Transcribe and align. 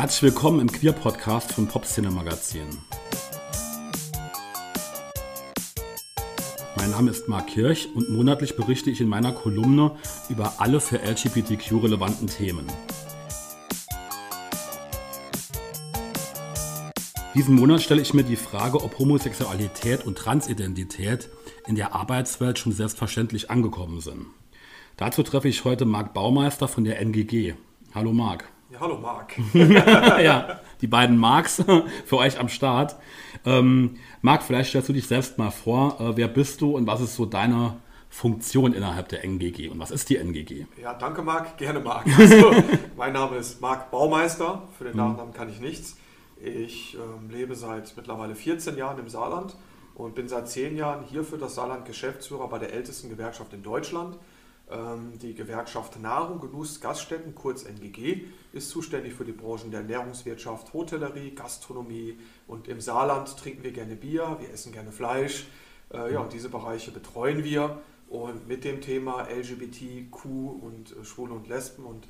Herzlich 0.00 0.32
willkommen 0.32 0.60
im 0.60 0.72
Queer-Podcast 0.72 1.52
vom 1.52 1.68
Popszene 1.68 2.10
Magazin. 2.10 2.66
Mein 6.74 6.90
Name 6.90 7.10
ist 7.10 7.28
Marc 7.28 7.48
Kirch 7.48 7.86
und 7.94 8.08
monatlich 8.08 8.56
berichte 8.56 8.88
ich 8.88 9.02
in 9.02 9.08
meiner 9.08 9.32
Kolumne 9.32 9.90
über 10.30 10.54
alle 10.56 10.80
für 10.80 11.02
LGBTQ 11.02 11.84
relevanten 11.84 12.28
Themen. 12.28 12.66
Diesen 17.34 17.56
Monat 17.56 17.82
stelle 17.82 18.00
ich 18.00 18.14
mir 18.14 18.24
die 18.24 18.36
Frage, 18.36 18.82
ob 18.82 18.98
Homosexualität 18.98 20.06
und 20.06 20.16
Transidentität 20.16 21.28
in 21.66 21.74
der 21.74 21.94
Arbeitswelt 21.94 22.58
schon 22.58 22.72
selbstverständlich 22.72 23.50
angekommen 23.50 24.00
sind. 24.00 24.28
Dazu 24.96 25.22
treffe 25.22 25.48
ich 25.48 25.66
heute 25.66 25.84
Marc 25.84 26.14
Baumeister 26.14 26.68
von 26.68 26.84
der 26.84 27.00
NGG. 27.00 27.52
Hallo 27.94 28.14
Marc. 28.14 28.48
Ja, 28.70 28.78
hallo 28.78 28.98
Marc. 28.98 29.34
ja, 29.52 30.60
die 30.80 30.86
beiden 30.86 31.16
Marks 31.16 31.64
für 32.06 32.16
euch 32.18 32.38
am 32.38 32.48
Start. 32.48 32.94
Ähm, 33.44 33.96
Marc, 34.22 34.44
vielleicht 34.44 34.68
stellst 34.68 34.88
du 34.88 34.92
dich 34.92 35.08
selbst 35.08 35.38
mal 35.38 35.50
vor. 35.50 36.00
Äh, 36.00 36.16
wer 36.16 36.28
bist 36.28 36.60
du 36.60 36.76
und 36.76 36.86
was 36.86 37.00
ist 37.00 37.16
so 37.16 37.26
deine 37.26 37.80
Funktion 38.10 38.72
innerhalb 38.72 39.08
der 39.08 39.24
NGG 39.24 39.70
und 39.70 39.80
was 39.80 39.90
ist 39.90 40.08
die 40.08 40.18
NGG? 40.18 40.66
Ja, 40.80 40.94
danke 40.94 41.22
Marc, 41.22 41.58
gerne 41.58 41.80
Marc. 41.80 42.06
Also, 42.16 42.52
mein 42.96 43.12
Name 43.12 43.38
ist 43.38 43.60
Marc 43.60 43.90
Baumeister, 43.90 44.62
für 44.78 44.84
den 44.84 44.92
mhm. 44.92 44.98
Nachnamen 44.98 45.34
kann 45.34 45.48
ich 45.48 45.58
nichts. 45.58 45.96
Ich 46.40 46.94
ähm, 46.94 47.28
lebe 47.28 47.56
seit 47.56 47.96
mittlerweile 47.96 48.36
14 48.36 48.76
Jahren 48.76 49.00
im 49.00 49.08
Saarland 49.08 49.56
und 49.96 50.14
bin 50.14 50.28
seit 50.28 50.48
10 50.48 50.76
Jahren 50.76 51.04
hier 51.04 51.24
für 51.24 51.38
das 51.38 51.56
Saarland 51.56 51.86
Geschäftsführer 51.86 52.46
bei 52.46 52.60
der 52.60 52.72
ältesten 52.72 53.10
Gewerkschaft 53.10 53.52
in 53.52 53.64
Deutschland. 53.64 54.16
Ähm, 54.70 55.18
die 55.18 55.34
Gewerkschaft 55.34 55.98
Nahrung, 56.00 56.40
Genuss, 56.40 56.80
Gaststätten, 56.80 57.34
kurz 57.34 57.64
NGG, 57.64 58.26
ist 58.52 58.70
zuständig 58.70 59.14
für 59.14 59.24
die 59.24 59.32
Branchen 59.32 59.70
der 59.70 59.80
Ernährungswirtschaft, 59.80 60.72
Hotellerie, 60.72 61.34
Gastronomie 61.34 62.18
und 62.46 62.68
im 62.68 62.80
Saarland 62.80 63.36
trinken 63.36 63.64
wir 63.64 63.72
gerne 63.72 63.96
Bier, 63.96 64.36
wir 64.38 64.50
essen 64.50 64.72
gerne 64.72 64.92
Fleisch. 64.92 65.46
Äh, 65.92 66.12
ja, 66.12 66.24
diese 66.24 66.48
Bereiche 66.48 66.92
betreuen 66.92 67.42
wir 67.42 67.80
und 68.08 68.46
mit 68.46 68.64
dem 68.64 68.80
Thema 68.80 69.26
LGBTQ 69.28 70.24
und 70.24 70.96
äh, 70.96 71.04
Schwule 71.04 71.34
und 71.34 71.48
Lesben 71.48 71.84
und 71.84 72.06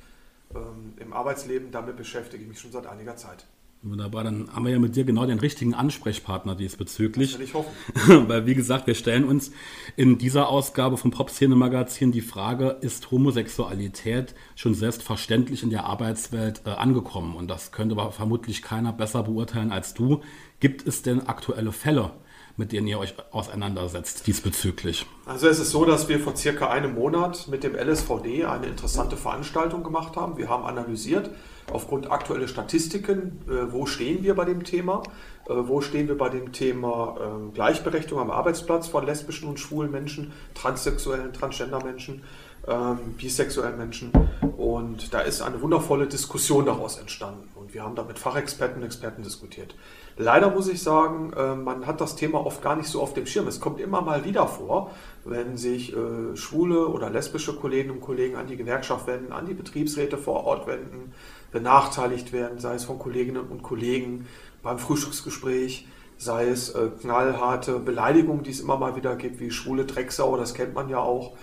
ähm, 0.53 0.93
im 0.97 1.13
Arbeitsleben, 1.13 1.71
damit 1.71 1.95
beschäftige 1.95 2.43
ich 2.43 2.49
mich 2.49 2.59
schon 2.59 2.71
seit 2.71 2.85
einiger 2.85 3.15
Zeit. 3.15 3.47
Wunderbar, 3.83 4.23
dann 4.23 4.47
haben 4.53 4.65
wir 4.65 4.73
ja 4.73 4.77
mit 4.77 4.95
dir 4.95 5.05
genau 5.05 5.25
den 5.25 5.39
richtigen 5.39 5.73
Ansprechpartner 5.73 6.53
diesbezüglich. 6.53 7.31
Das 7.31 7.39
will 7.39 7.47
ich 7.47 7.53
hoffen. 7.55 7.71
Weil, 8.29 8.45
wie 8.45 8.53
gesagt, 8.53 8.85
wir 8.85 8.93
stellen 8.93 9.23
uns 9.23 9.51
in 9.95 10.19
dieser 10.19 10.49
Ausgabe 10.49 10.97
vom 10.97 11.09
Pop-Szene-Magazin 11.09 12.11
die 12.11 12.21
Frage, 12.21 12.77
ist 12.81 13.09
Homosexualität 13.09 14.35
schon 14.55 14.75
selbstverständlich 14.75 15.63
in 15.63 15.71
der 15.71 15.85
Arbeitswelt 15.85 16.61
äh, 16.65 16.69
angekommen? 16.69 17.35
Und 17.35 17.47
das 17.47 17.71
könnte 17.71 17.95
aber 17.97 18.11
vermutlich 18.11 18.61
keiner 18.61 18.93
besser 18.93 19.23
beurteilen 19.23 19.71
als 19.71 19.95
du. 19.95 20.21
Gibt 20.59 20.87
es 20.87 21.01
denn 21.01 21.27
aktuelle 21.27 21.71
Fälle, 21.71 22.11
mit 22.57 22.73
denen 22.73 22.85
ihr 22.85 22.99
euch 22.99 23.15
auseinandersetzt 23.31 24.27
diesbezüglich? 24.27 25.07
Also 25.25 25.47
es 25.47 25.57
ist 25.57 25.71
so, 25.71 25.85
dass 25.85 26.07
wir 26.07 26.19
vor 26.19 26.35
circa 26.35 26.69
einem 26.69 26.93
Monat 26.93 27.47
mit 27.47 27.63
dem 27.63 27.73
LSVD 27.73 28.45
eine 28.45 28.67
interessante 28.67 29.17
Veranstaltung 29.17 29.81
gemacht 29.81 30.15
haben. 30.17 30.37
Wir 30.37 30.49
haben 30.49 30.65
analysiert, 30.65 31.31
aufgrund 31.71 32.11
aktueller 32.11 32.47
Statistiken, 32.47 33.41
äh, 33.47 33.71
wo 33.71 33.85
stehen 33.85 34.23
wir 34.23 34.35
bei 34.35 34.45
dem 34.45 34.63
Thema, 34.63 35.03
äh, 35.51 35.53
wo 35.67 35.81
stehen 35.81 36.07
wir 36.07 36.17
bei 36.17 36.29
dem 36.29 36.51
Thema 36.51 37.17
äh, 37.19 37.53
Gleichberechtigung 37.53 38.19
am 38.19 38.31
Arbeitsplatz 38.31 38.87
von 38.87 39.05
lesbischen 39.05 39.49
und 39.49 39.59
schwulen 39.59 39.91
Menschen, 39.91 40.31
transsexuellen, 40.53 41.33
transgender 41.33 41.83
Menschen, 41.83 42.23
ähm, 42.67 43.15
bisexuellen 43.17 43.77
Menschen. 43.77 44.11
Und 44.55 45.13
da 45.13 45.21
ist 45.21 45.41
eine 45.41 45.61
wundervolle 45.61 46.05
Diskussion 46.05 46.65
daraus 46.65 46.97
entstanden. 46.99 47.49
Und 47.55 47.73
wir 47.73 47.83
haben 47.83 47.95
da 47.95 48.03
mit 48.03 48.19
Fachexperten 48.19 48.77
und 48.77 48.85
Experten 48.85 49.23
diskutiert. 49.23 49.75
Leider 50.17 50.51
muss 50.51 50.67
ich 50.67 50.83
sagen, 50.83 51.33
äh, 51.33 51.55
man 51.55 51.87
hat 51.87 52.01
das 52.01 52.15
Thema 52.15 52.45
oft 52.45 52.61
gar 52.61 52.75
nicht 52.75 52.87
so 52.87 53.01
auf 53.01 53.15
dem 53.15 53.25
Schirm. 53.25 53.47
Es 53.47 53.59
kommt 53.59 53.79
immer 53.79 54.01
mal 54.01 54.23
wieder 54.25 54.47
vor, 54.47 54.91
wenn 55.25 55.57
sich 55.57 55.93
schwule 56.33 56.87
oder 56.87 57.11
lesbische 57.11 57.53
Kolleginnen 57.53 57.91
und 57.91 58.01
Kollegen 58.01 58.35
an 58.37 58.47
die 58.47 58.57
Gewerkschaft 58.57 59.05
wenden, 59.05 59.31
an 59.31 59.45
die 59.45 59.53
Betriebsräte 59.53 60.17
vor 60.17 60.45
Ort 60.45 60.65
wenden, 60.65 61.13
benachteiligt 61.51 62.31
werden, 62.31 62.59
sei 62.59 62.75
es 62.75 62.85
von 62.85 62.99
Kolleginnen 62.99 63.47
und 63.47 63.63
Kollegen 63.63 64.27
beim 64.63 64.79
Frühstücksgespräch, 64.79 65.87
sei 66.17 66.47
es 66.47 66.69
äh, 66.69 66.89
knallharte 67.01 67.79
Beleidigungen, 67.79 68.43
die 68.43 68.51
es 68.51 68.59
immer 68.59 68.77
mal 68.77 68.95
wieder 68.95 69.15
gibt, 69.15 69.39
wie 69.39 69.51
schwule 69.51 69.85
Drecksau, 69.85 70.37
das 70.37 70.53
kennt 70.53 70.73
man 70.73 70.87
ja 70.89 70.99
auch, 70.99 71.33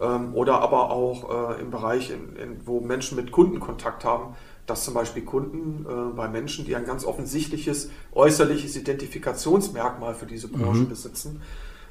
ähm, 0.00 0.34
oder 0.34 0.60
aber 0.60 0.90
auch 0.90 1.56
äh, 1.56 1.60
im 1.60 1.70
Bereich, 1.70 2.10
in, 2.10 2.36
in, 2.36 2.66
wo 2.66 2.80
Menschen 2.80 3.16
mit 3.16 3.32
Kunden 3.32 3.60
Kontakt 3.60 4.04
haben, 4.04 4.36
dass 4.66 4.84
zum 4.84 4.94
Beispiel 4.94 5.24
Kunden 5.24 5.86
äh, 5.88 6.14
bei 6.14 6.28
Menschen, 6.28 6.64
die 6.64 6.76
ein 6.76 6.84
ganz 6.84 7.04
offensichtliches 7.04 7.90
äußerliches 8.12 8.76
Identifikationsmerkmal 8.76 10.14
für 10.14 10.26
diese 10.26 10.48
Branche 10.48 10.82
mhm. 10.82 10.88
besitzen 10.88 11.42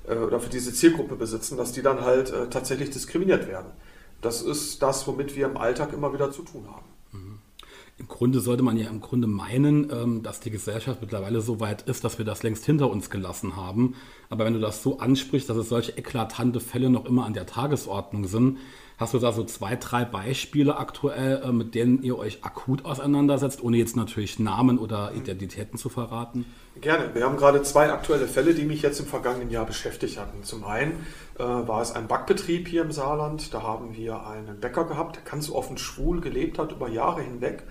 äh, 0.08 0.16
oder 0.16 0.40
für 0.40 0.50
diese 0.50 0.74
Zielgruppe 0.74 1.16
besitzen, 1.16 1.58
dass 1.58 1.74
die 1.74 1.82
dann 1.82 2.02
halt 2.02 2.32
äh, 2.32 2.50
tatsächlich 2.50 2.92
diskriminiert 2.92 3.48
werden. 3.48 3.72
Das 4.22 4.42
ist 4.42 4.82
das, 4.82 5.08
womit 5.08 5.36
wir 5.36 5.48
im 5.48 5.58
Alltag 5.58 5.94
immer 5.94 6.14
wieder 6.14 6.32
zu 6.32 6.44
tun 6.44 6.68
haben. 6.68 6.86
Im 8.00 8.08
Grunde 8.08 8.42
sollte 8.42 8.62
man 8.62 8.78
ja 8.78 8.90
im 8.90 9.02
Grunde 9.02 9.28
meinen, 9.28 9.92
ähm, 9.92 10.22
dass 10.22 10.40
die 10.40 10.52
Gesellschaft 10.52 11.02
mittlerweile 11.02 11.42
so 11.42 11.60
weit 11.60 11.82
ist, 11.84 12.04
dass 12.04 12.20
wir 12.20 12.26
das 12.26 12.44
längst 12.44 12.64
hinter 12.64 12.92
uns 12.92 13.10
gelassen 13.10 13.56
haben. 13.56 13.96
Aber 14.30 14.46
wenn 14.46 14.54
du 14.54 14.60
das 14.60 14.84
so 14.84 15.00
ansprichst, 15.00 15.50
dass 15.50 15.58
es 15.58 15.70
solche 15.70 15.98
eklatante 15.98 16.60
Fälle 16.60 16.92
noch 16.92 17.06
immer 17.06 17.26
an 17.26 17.34
der 17.34 17.48
Tagesordnung 17.48 18.26
sind, 18.26 18.60
hast 18.98 19.16
du 19.16 19.20
da 19.20 19.32
so 19.32 19.44
zwei, 19.46 19.76
drei 19.76 20.06
Beispiele 20.06 20.78
aktuell, 20.78 21.42
äh, 21.44 21.52
mit 21.52 21.74
denen 21.74 22.04
ihr 22.04 22.20
euch 22.20 22.44
akut 22.44 22.86
auseinandersetzt, 22.86 23.64
ohne 23.64 23.78
jetzt 23.78 23.96
natürlich 23.96 24.38
Namen 24.38 24.78
oder 24.78 25.14
Identitäten 25.16 25.80
zu 25.80 25.90
verraten? 25.90 26.46
Gerne. 26.82 27.16
Wir 27.16 27.26
haben 27.26 27.38
gerade 27.38 27.64
zwei 27.64 27.92
aktuelle 27.92 28.28
Fälle, 28.28 28.54
die 28.54 28.66
mich 28.66 28.82
jetzt 28.82 29.00
im 29.00 29.06
vergangenen 29.06 29.50
Jahr 29.50 29.66
beschäftigt 29.66 30.20
hatten. 30.20 30.44
Zum 30.44 30.64
einen 30.64 31.06
äh, 31.40 31.44
war 31.44 31.82
es 31.82 31.92
ein 31.92 32.08
Backbetrieb 32.08 32.68
hier 32.68 32.82
im 32.82 32.92
Saarland. 32.92 33.54
Da 33.54 33.64
haben 33.64 33.96
wir 33.96 34.28
einen 34.28 34.60
Bäcker 34.60 34.86
gehabt, 34.86 35.16
der 35.16 35.24
ganz 35.24 35.50
offen 35.50 35.78
schwul 35.78 36.22
gelebt 36.22 36.60
hat 36.60 36.72
über 36.72 36.90
Jahre 36.90 37.22
hinweg 37.22 37.64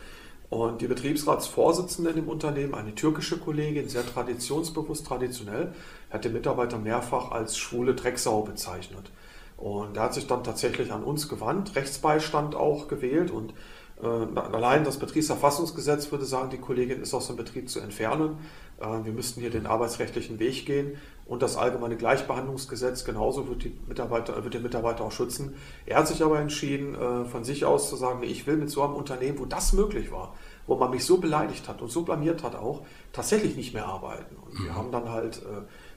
und 0.49 0.81
die 0.81 0.87
Betriebsratsvorsitzende 0.87 2.11
in 2.11 2.17
dem 2.17 2.29
Unternehmen, 2.29 2.75
eine 2.75 2.95
türkische 2.95 3.39
Kollegin, 3.39 3.89
sehr 3.89 4.07
traditionsbewusst, 4.07 5.07
traditionell, 5.07 5.73
hat 6.11 6.25
den 6.25 6.33
Mitarbeiter 6.33 6.79
mehrfach 6.79 7.33
als 7.33 7.59
schwule 7.59 7.95
Drecksau 7.95 8.43
bezeichnet. 8.43 9.11
Und 9.57 9.97
er 9.97 10.05
hat 10.05 10.15
sich 10.15 10.27
dann 10.27 10.45
tatsächlich 10.45 10.93
an 10.93 11.03
uns 11.03 11.29
gewandt, 11.29 11.75
Rechtsbeistand 11.75 12.55
auch 12.55 12.89
gewählt 12.89 13.31
und 13.31 13.55
äh, 14.03 14.07
allein 14.07 14.85
das 14.85 14.99
Betriebsverfassungsgesetz 14.99 16.13
würde 16.13 16.27
sagen, 16.27 16.51
die 16.51 16.59
Kollegin 16.59 17.01
ist 17.01 17.15
aus 17.15 17.29
dem 17.29 17.37
Betrieb 17.37 17.71
zu 17.71 17.81
entfernen. 17.81 18.37
Äh, 18.81 19.05
wir 19.05 19.13
müssten 19.13 19.41
hier 19.41 19.51
den 19.51 19.67
arbeitsrechtlichen 19.67 20.39
Weg 20.39 20.67
gehen 20.67 20.97
und 21.27 21.43
das 21.43 21.57
allgemeine 21.57 21.97
Gleichbehandlungsgesetz 21.97 23.05
genauso 23.05 23.49
wird, 23.49 23.65
die 23.65 23.77
Mitarbeiter, 23.89 24.43
wird 24.45 24.55
den 24.55 24.63
Mitarbeiter 24.63 25.05
auch 25.05 25.13
schützen. 25.13 25.57
Er 25.85 25.99
hat 25.99 26.09
sich 26.09 26.23
aber 26.23 26.39
entschieden, 26.39 26.95
äh, 26.95 27.25
von 27.25 27.45
sich 27.45 27.65
aus 27.65 27.89
zu 27.89 27.97
sagen, 27.97 28.23
ich 28.23 28.47
will 28.47 28.57
mit 28.57 28.71
so 28.71 28.83
einem 28.83 28.95
Unternehmen, 28.95 29.39
wo 29.39 29.45
das 29.45 29.73
möglich 29.73 30.13
war, 30.13 30.35
wo 30.67 30.77
man 30.77 30.91
mich 30.91 31.05
so 31.05 31.19
beleidigt 31.19 31.69
hat 31.69 31.83
und 31.83 31.91
so 31.91 32.03
blamiert 32.03 32.43
hat 32.43 32.55
auch, 32.55 32.83
tatsächlich 33.13 33.57
nicht 33.57 33.75
mehr 33.75 33.87
arbeiten. 33.87 34.37
Und 34.37 34.63
wir 34.63 34.71
mhm. 34.73 34.77
haben 34.77 34.93
dann 34.93 35.11
halt 35.11 35.43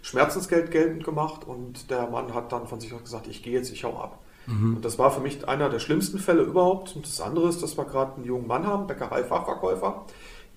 Schmerzensgeld 0.01 0.71
geltend 0.71 1.03
gemacht 1.03 1.45
und 1.45 1.89
der 1.89 2.07
Mann 2.07 2.33
hat 2.33 2.51
dann 2.51 2.67
von 2.67 2.79
sich 2.79 2.93
aus 2.93 3.03
gesagt, 3.03 3.27
ich 3.27 3.43
gehe 3.43 3.53
jetzt, 3.53 3.71
ich 3.71 3.83
hau 3.83 3.97
ab. 3.97 4.19
Mhm. 4.49 4.77
Und 4.77 4.85
das 4.85 4.97
war 4.97 5.11
für 5.11 5.19
mich 5.19 5.47
einer 5.47 5.69
der 5.69 5.79
schlimmsten 5.79 6.19
Fälle 6.19 6.43
überhaupt. 6.43 6.95
Und 6.95 7.05
das 7.05 7.21
andere 7.21 7.49
ist, 7.49 7.61
dass 7.61 7.77
wir 7.77 7.85
gerade 7.85 8.15
einen 8.15 8.25
jungen 8.25 8.47
Mann 8.47 8.65
haben, 8.65 8.87
Bäckerei-Fachverkäufer, 8.87 10.05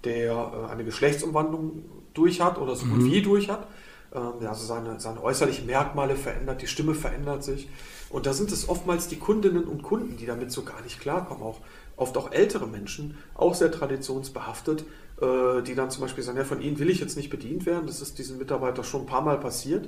der 0.04 0.32
äh, 0.32 0.70
eine 0.70 0.84
Geschlechtsumwandlung 0.84 1.84
durch 2.14 2.40
hat 2.40 2.58
oder 2.58 2.74
so 2.76 2.86
gut 2.86 2.98
mhm. 2.98 3.10
wie 3.10 3.22
durch 3.22 3.48
hat. 3.48 3.66
Ähm, 4.14 4.46
also 4.46 4.66
seine, 4.66 5.00
seine 5.00 5.22
äußerlichen 5.22 5.66
Merkmale 5.66 6.16
verändert, 6.16 6.62
die 6.62 6.66
Stimme 6.66 6.94
verändert 6.94 7.44
sich. 7.44 7.68
Und 8.10 8.26
da 8.26 8.34
sind 8.34 8.52
es 8.52 8.68
oftmals 8.68 9.08
die 9.08 9.16
Kundinnen 9.16 9.64
und 9.64 9.82
Kunden, 9.82 10.16
die 10.16 10.26
damit 10.26 10.52
so 10.52 10.62
gar 10.62 10.82
nicht 10.82 11.00
klarkommen. 11.00 11.42
Auch 11.42 11.60
oft 11.96 12.16
auch 12.16 12.32
ältere 12.32 12.66
Menschen, 12.66 13.16
auch 13.34 13.54
sehr 13.54 13.70
traditionsbehaftet, 13.70 14.84
äh, 15.20 15.62
die 15.62 15.74
dann 15.74 15.90
zum 15.90 16.02
Beispiel 16.02 16.22
sagen, 16.24 16.38
ja, 16.38 16.44
von 16.44 16.60
Ihnen 16.60 16.78
will 16.78 16.90
ich 16.90 17.00
jetzt 17.00 17.16
nicht 17.16 17.30
bedient 17.30 17.64
werden. 17.66 17.86
Das 17.86 18.02
ist 18.02 18.18
diesem 18.18 18.38
Mitarbeiter 18.38 18.84
schon 18.84 19.02
ein 19.02 19.06
paar 19.06 19.22
Mal 19.22 19.38
passiert, 19.38 19.86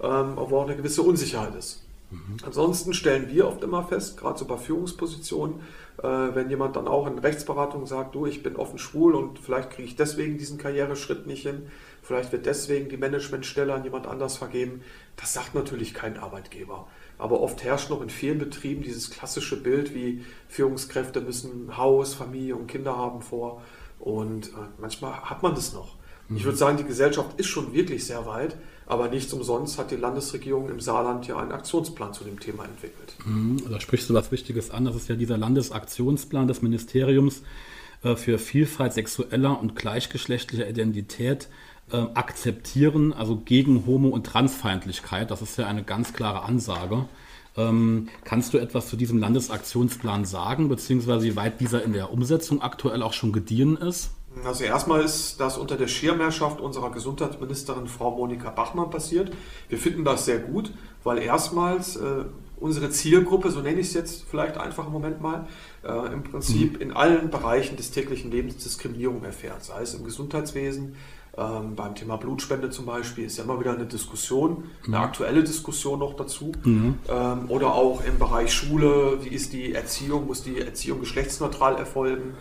ähm, 0.00 0.32
wo 0.36 0.58
auch 0.58 0.66
eine 0.66 0.76
gewisse 0.76 1.02
Unsicherheit 1.02 1.54
ist. 1.54 1.82
Mhm. 2.10 2.36
Ansonsten 2.44 2.92
stellen 2.92 3.28
wir 3.28 3.48
oft 3.48 3.64
immer 3.64 3.82
fest, 3.82 4.16
gerade 4.16 4.38
so 4.38 4.44
bei 4.44 4.56
Führungspositionen, 4.56 5.56
wenn 6.02 6.50
jemand 6.50 6.76
dann 6.76 6.88
auch 6.88 7.06
in 7.06 7.18
Rechtsberatung 7.18 7.86
sagt, 7.86 8.14
du, 8.14 8.26
ich 8.26 8.42
bin 8.42 8.56
offen 8.56 8.78
schwul 8.78 9.14
und 9.14 9.38
vielleicht 9.38 9.70
kriege 9.70 9.88
ich 9.88 9.96
deswegen 9.96 10.36
diesen 10.36 10.58
Karriereschritt 10.58 11.26
nicht 11.26 11.42
hin, 11.42 11.68
vielleicht 12.02 12.32
wird 12.32 12.46
deswegen 12.46 12.88
die 12.88 12.98
Managementstelle 12.98 13.72
an 13.72 13.84
jemand 13.84 14.06
anders 14.06 14.36
vergeben, 14.36 14.82
das 15.16 15.32
sagt 15.32 15.54
natürlich 15.54 15.94
kein 15.94 16.18
Arbeitgeber. 16.18 16.86
Aber 17.18 17.40
oft 17.40 17.64
herrscht 17.64 17.88
noch 17.88 18.02
in 18.02 18.10
vielen 18.10 18.38
Betrieben 18.38 18.82
dieses 18.82 19.10
klassische 19.10 19.62
Bild, 19.62 19.94
wie 19.94 20.22
Führungskräfte 20.48 21.20
müssen 21.22 21.76
Haus, 21.76 22.14
Familie 22.14 22.56
und 22.56 22.66
Kinder 22.66 22.96
haben 22.96 23.22
vor. 23.22 23.62
Und 23.98 24.48
äh, 24.48 24.68
manchmal 24.78 25.22
hat 25.22 25.42
man 25.42 25.54
das 25.54 25.72
noch. 25.72 25.96
Ich 26.34 26.44
würde 26.44 26.58
sagen, 26.58 26.76
die 26.76 26.84
Gesellschaft 26.84 27.38
ist 27.38 27.46
schon 27.46 27.72
wirklich 27.72 28.04
sehr 28.04 28.26
weit, 28.26 28.56
aber 28.86 29.08
nichts 29.08 29.32
umsonst 29.32 29.78
hat 29.78 29.90
die 29.90 29.96
Landesregierung 29.96 30.68
im 30.70 30.80
Saarland 30.80 31.26
ja 31.26 31.36
einen 31.36 31.52
Aktionsplan 31.52 32.14
zu 32.14 32.24
dem 32.24 32.38
Thema 32.38 32.64
entwickelt. 32.64 33.14
Mhm, 33.24 33.62
da 33.68 33.80
sprichst 33.80 34.08
du 34.08 34.14
was 34.14 34.30
Wichtiges 34.30 34.70
an. 34.70 34.84
Das 34.84 34.94
ist 34.94 35.08
ja 35.08 35.16
dieser 35.16 35.36
Landesaktionsplan 35.36 36.46
des 36.46 36.62
Ministeriums 36.62 37.42
äh, 38.02 38.14
für 38.14 38.38
Vielfalt 38.38 38.92
sexueller 38.92 39.60
und 39.60 39.74
gleichgeschlechtlicher 39.74 40.68
Identität 40.68 41.48
äh, 41.90 41.96
akzeptieren, 42.14 43.12
also 43.12 43.36
gegen 43.36 43.86
Homo- 43.86 44.10
und 44.10 44.24
Transfeindlichkeit. 44.24 45.30
Das 45.30 45.42
ist 45.42 45.58
ja 45.58 45.66
eine 45.66 45.82
ganz 45.82 46.12
klare 46.12 46.42
Ansage. 46.42 47.06
Ähm, 47.56 48.08
kannst 48.24 48.54
du 48.54 48.58
etwas 48.58 48.88
zu 48.88 48.96
diesem 48.96 49.18
Landesaktionsplan 49.18 50.24
sagen, 50.24 50.68
beziehungsweise 50.68 51.24
wie 51.24 51.36
weit 51.36 51.60
dieser 51.60 51.82
in 51.82 51.92
der 51.92 52.12
Umsetzung 52.12 52.60
aktuell 52.60 53.02
auch 53.02 53.14
schon 53.14 53.32
gediehen 53.32 53.76
ist? 53.76 54.10
Also 54.44 54.64
erstmal 54.64 55.02
ist 55.02 55.40
das 55.40 55.56
unter 55.56 55.76
der 55.76 55.88
Schirmherrschaft 55.88 56.60
unserer 56.60 56.90
Gesundheitsministerin 56.90 57.86
Frau 57.86 58.10
Monika 58.10 58.50
Bachmann 58.50 58.90
passiert. 58.90 59.32
Wir 59.68 59.78
finden 59.78 60.04
das 60.04 60.24
sehr 60.24 60.38
gut, 60.38 60.72
weil 61.04 61.18
erstmals 61.18 61.96
äh, 61.96 62.24
unsere 62.58 62.90
Zielgruppe, 62.90 63.50
so 63.50 63.60
nenne 63.60 63.80
ich 63.80 63.88
es 63.88 63.94
jetzt 63.94 64.24
vielleicht 64.28 64.58
einfach 64.58 64.86
im 64.86 64.92
Moment 64.92 65.20
mal, 65.20 65.46
äh, 65.84 66.12
im 66.12 66.22
Prinzip 66.22 66.74
mhm. 66.74 66.80
in 66.80 66.92
allen 66.92 67.30
Bereichen 67.30 67.76
des 67.76 67.90
täglichen 67.90 68.30
Lebens 68.30 68.56
Diskriminierung 68.58 69.24
erfährt, 69.24 69.64
sei 69.64 69.82
es 69.82 69.94
im 69.94 70.04
Gesundheitswesen, 70.04 70.96
ähm, 71.38 71.74
beim 71.74 71.94
Thema 71.94 72.16
Blutspende 72.16 72.70
zum 72.70 72.86
Beispiel 72.86 73.26
ist 73.26 73.36
ja 73.36 73.44
immer 73.44 73.60
wieder 73.60 73.74
eine 73.74 73.84
Diskussion, 73.84 74.64
eine 74.86 74.96
mhm. 74.96 75.02
aktuelle 75.02 75.44
Diskussion 75.44 75.98
noch 75.98 76.14
dazu. 76.14 76.52
Mhm. 76.64 76.98
Ähm, 77.08 77.50
oder 77.50 77.74
auch 77.74 78.02
im 78.04 78.18
Bereich 78.18 78.54
Schule, 78.54 79.18
wie 79.22 79.28
ist 79.28 79.52
die 79.52 79.74
Erziehung, 79.74 80.26
muss 80.26 80.42
die 80.42 80.60
Erziehung 80.60 81.00
geschlechtsneutral 81.00 81.76
erfolgen? 81.76 82.34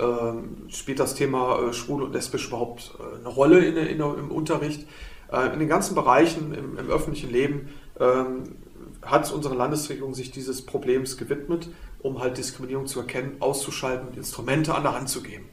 Ähm, 0.00 0.68
spielt 0.68 0.98
das 0.98 1.14
Thema 1.14 1.60
äh, 1.60 1.72
schwul 1.72 2.02
und 2.02 2.12
lesbisch 2.12 2.48
überhaupt 2.48 2.94
äh, 2.98 3.18
eine 3.18 3.28
Rolle 3.28 3.64
in, 3.64 3.76
in, 3.76 4.00
im 4.00 4.30
Unterricht? 4.30 4.86
Äh, 5.30 5.52
in 5.52 5.58
den 5.58 5.68
ganzen 5.68 5.94
Bereichen 5.94 6.54
im, 6.54 6.78
im 6.78 6.88
öffentlichen 6.88 7.30
Leben 7.30 7.68
ähm, 7.98 8.56
hat 9.02 9.30
unsere 9.32 9.54
Landesregierung 9.54 10.14
sich 10.14 10.30
dieses 10.30 10.62
Problems 10.62 11.16
gewidmet, 11.16 11.68
um 12.00 12.20
halt 12.20 12.38
Diskriminierung 12.38 12.86
zu 12.86 13.00
erkennen, 13.00 13.36
auszuschalten 13.40 14.08
und 14.08 14.16
Instrumente 14.16 14.74
an 14.74 14.82
der 14.82 14.94
Hand 14.94 15.08
zu 15.08 15.22
geben. 15.22 15.48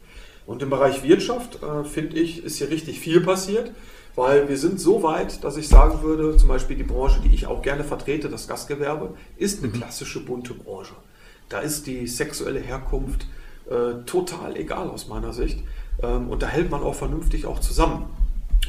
Und 0.46 0.62
im 0.62 0.70
Bereich 0.70 1.04
Wirtschaft, 1.04 1.62
äh, 1.62 1.84
finde 1.84 2.18
ich, 2.18 2.44
ist 2.44 2.58
hier 2.58 2.70
richtig 2.70 3.00
viel 3.00 3.22
passiert, 3.22 3.72
weil 4.16 4.50
wir 4.50 4.58
sind 4.58 4.80
so 4.80 5.04
weit, 5.04 5.44
dass 5.44 5.58
ich 5.58 5.68
sagen 5.68 6.02
würde, 6.02 6.38
zum 6.38 6.48
Beispiel 6.48 6.78
die 6.78 6.84
Branche, 6.84 7.20
die 7.22 7.34
ich 7.34 7.48
auch 7.48 7.62
gerne 7.62 7.84
vertrete, 7.84 8.30
das 8.30 8.48
Gastgewerbe, 8.48 9.14
ist 9.36 9.62
eine 9.62 9.72
mhm. 9.72 9.78
klassische 9.78 10.24
bunte 10.24 10.54
Branche. 10.54 10.96
Da 11.50 11.60
ist 11.60 11.86
die 11.86 12.08
sexuelle 12.08 12.60
Herkunft 12.60 13.28
äh, 13.70 14.04
total 14.06 14.56
egal 14.56 14.90
aus 14.90 15.08
meiner 15.08 15.34
Sicht. 15.34 15.64
Ähm, 16.02 16.30
und 16.30 16.42
da 16.42 16.48
hält 16.48 16.70
man 16.72 16.82
auch 16.84 16.96
vernünftig 16.96 17.46
auch 17.46 17.60
zusammen. 17.60 18.06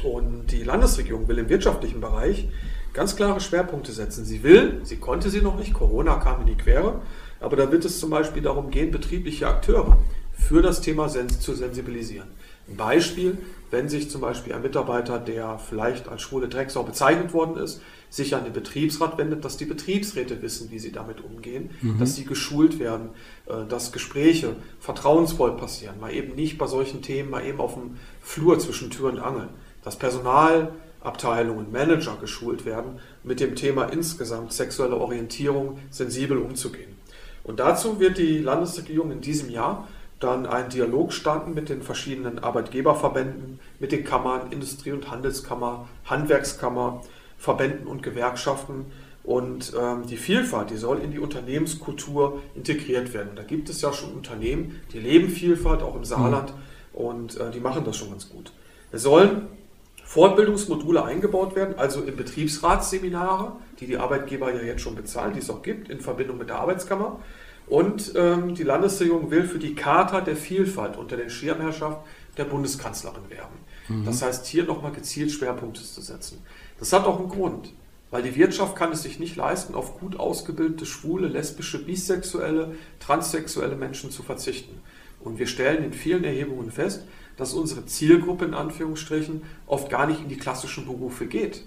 Und 0.03 0.47
die 0.47 0.63
Landesregierung 0.63 1.27
will 1.27 1.37
im 1.37 1.49
wirtschaftlichen 1.49 2.01
Bereich 2.01 2.47
ganz 2.93 3.15
klare 3.15 3.39
Schwerpunkte 3.39 3.91
setzen. 3.91 4.25
Sie 4.25 4.43
will, 4.43 4.81
sie 4.83 4.97
konnte 4.97 5.29
sie 5.29 5.41
noch 5.41 5.57
nicht, 5.57 5.73
Corona 5.73 6.15
kam 6.15 6.41
in 6.41 6.47
die 6.47 6.55
Quere, 6.55 7.01
aber 7.39 7.55
da 7.55 7.71
wird 7.71 7.85
es 7.85 7.99
zum 7.99 8.09
Beispiel 8.09 8.41
darum 8.41 8.71
gehen, 8.71 8.91
betriebliche 8.91 9.47
Akteure 9.47 9.97
für 10.33 10.61
das 10.61 10.81
Thema 10.81 11.09
Sens 11.09 11.39
zu 11.39 11.53
sensibilisieren. 11.53 12.27
Ein 12.69 12.77
Beispiel, 12.77 13.37
wenn 13.71 13.89
sich 13.89 14.09
zum 14.09 14.21
Beispiel 14.21 14.53
ein 14.53 14.61
Mitarbeiter, 14.61 15.19
der 15.19 15.59
vielleicht 15.59 16.07
als 16.07 16.21
schwule 16.21 16.47
Drecksau 16.47 16.83
bezeichnet 16.83 17.33
worden 17.33 17.57
ist, 17.57 17.81
sich 18.09 18.35
an 18.35 18.43
den 18.43 18.53
Betriebsrat 18.53 19.17
wendet, 19.17 19.45
dass 19.45 19.57
die 19.57 19.65
Betriebsräte 19.65 20.41
wissen, 20.41 20.71
wie 20.71 20.79
sie 20.79 20.91
damit 20.91 21.23
umgehen, 21.23 21.69
mhm. 21.81 21.99
dass 21.99 22.15
sie 22.15 22.25
geschult 22.25 22.79
werden, 22.79 23.09
äh, 23.45 23.65
dass 23.67 23.91
Gespräche 23.91 24.55
vertrauensvoll 24.79 25.55
passieren, 25.57 25.99
mal 25.99 26.13
eben 26.13 26.35
nicht 26.35 26.57
bei 26.57 26.65
solchen 26.65 27.01
Themen, 27.01 27.29
mal 27.29 27.45
eben 27.45 27.59
auf 27.59 27.75
dem 27.75 27.97
Flur 28.21 28.57
zwischen 28.57 28.89
Tür 28.89 29.09
und 29.09 29.19
Angel, 29.19 29.49
dass 29.83 29.97
Personalabteilungen, 29.97 31.71
Manager 31.71 32.17
geschult 32.19 32.65
werden, 32.65 32.99
mit 33.23 33.39
dem 33.39 33.55
Thema 33.55 33.85
insgesamt 33.85 34.53
sexuelle 34.53 34.95
Orientierung 34.95 35.77
sensibel 35.91 36.39
umzugehen. 36.39 36.97
Und 37.43 37.59
dazu 37.59 37.99
wird 37.99 38.17
die 38.17 38.39
Landesregierung 38.39 39.11
in 39.11 39.21
diesem 39.21 39.49
Jahr 39.49 39.87
dann 40.19 40.45
einen 40.45 40.69
Dialog 40.69 41.13
starten 41.13 41.53
mit 41.53 41.69
den 41.69 41.81
verschiedenen 41.81 42.39
Arbeitgeberverbänden, 42.39 43.59
mit 43.79 43.91
den 43.91 44.03
Kammern, 44.03 44.51
Industrie- 44.51 44.91
und 44.91 45.09
Handelskammer, 45.09 45.87
Handwerkskammer, 46.05 47.01
Verbänden 47.37 47.87
und 47.87 48.03
Gewerkschaften. 48.03 48.85
Und 49.23 49.73
ähm, 49.79 50.07
die 50.07 50.17
Vielfalt, 50.17 50.71
die 50.71 50.77
soll 50.77 50.99
in 50.99 51.11
die 51.11 51.19
Unternehmenskultur 51.19 52.41
integriert 52.55 53.13
werden. 53.13 53.31
da 53.35 53.43
gibt 53.43 53.69
es 53.69 53.81
ja 53.81 53.93
schon 53.93 54.13
Unternehmen, 54.13 54.81
die 54.91 54.99
leben 54.99 55.29
Vielfalt, 55.29 55.83
auch 55.83 55.95
im 55.95 56.03
Saarland, 56.03 56.53
mhm. 56.53 57.05
und 57.05 57.37
äh, 57.37 57.51
die 57.51 57.59
machen 57.59 57.83
das 57.85 57.95
schon 57.95 58.09
ganz 58.09 58.29
gut. 58.29 58.51
Es 58.91 59.03
sollen 59.03 59.47
Fortbildungsmodule 60.03 61.03
eingebaut 61.03 61.55
werden, 61.55 61.75
also 61.77 62.01
in 62.01 62.15
Betriebsratsseminare, 62.15 63.51
die 63.79 63.85
die 63.85 63.97
Arbeitgeber 63.97 64.51
ja 64.51 64.63
jetzt 64.63 64.81
schon 64.81 64.95
bezahlen, 64.95 65.33
die 65.33 65.39
es 65.39 65.49
auch 65.51 65.61
gibt, 65.61 65.89
in 65.89 66.01
Verbindung 66.01 66.39
mit 66.39 66.49
der 66.49 66.57
Arbeitskammer. 66.57 67.19
Und 67.69 68.13
ähm, 68.15 68.55
die 68.55 68.63
Landesregierung 68.63 69.29
will 69.29 69.45
für 69.45 69.59
die 69.59 69.75
Charta 69.75 70.21
der 70.21 70.35
Vielfalt 70.35 70.97
unter 70.97 71.15
der 71.15 71.29
Schirmherrschaft 71.29 71.99
der 72.35 72.45
Bundeskanzlerin 72.45 73.29
werben. 73.29 73.57
Mhm. 73.87 74.05
Das 74.05 74.23
heißt, 74.23 74.47
hier 74.47 74.63
nochmal 74.63 74.91
gezielt 74.91 75.31
Schwerpunkte 75.31 75.83
zu 75.83 76.01
setzen. 76.01 76.43
Das 76.79 76.91
hat 76.93 77.05
auch 77.05 77.19
einen 77.19 77.29
Grund, 77.29 77.71
weil 78.09 78.23
die 78.23 78.35
Wirtschaft 78.35 78.75
kann 78.75 78.91
es 78.91 79.03
sich 79.03 79.19
nicht 79.19 79.35
leisten, 79.35 79.75
auf 79.75 79.99
gut 79.99 80.19
ausgebildete 80.19 80.87
schwule, 80.87 81.27
lesbische, 81.27 81.83
bisexuelle, 81.83 82.75
transsexuelle 82.99 83.75
Menschen 83.75 84.09
zu 84.09 84.23
verzichten. 84.23 84.81
Und 85.19 85.37
wir 85.37 85.47
stellen 85.47 85.83
in 85.83 85.93
vielen 85.93 86.23
Erhebungen 86.23 86.71
fest, 86.71 87.03
dass 87.37 87.53
unsere 87.53 87.85
Zielgruppe 87.85 88.45
in 88.45 88.53
Anführungsstrichen 88.55 89.43
oft 89.67 89.89
gar 89.89 90.07
nicht 90.07 90.21
in 90.21 90.29
die 90.29 90.37
klassischen 90.37 90.85
Berufe 90.85 91.27
geht. 91.27 91.65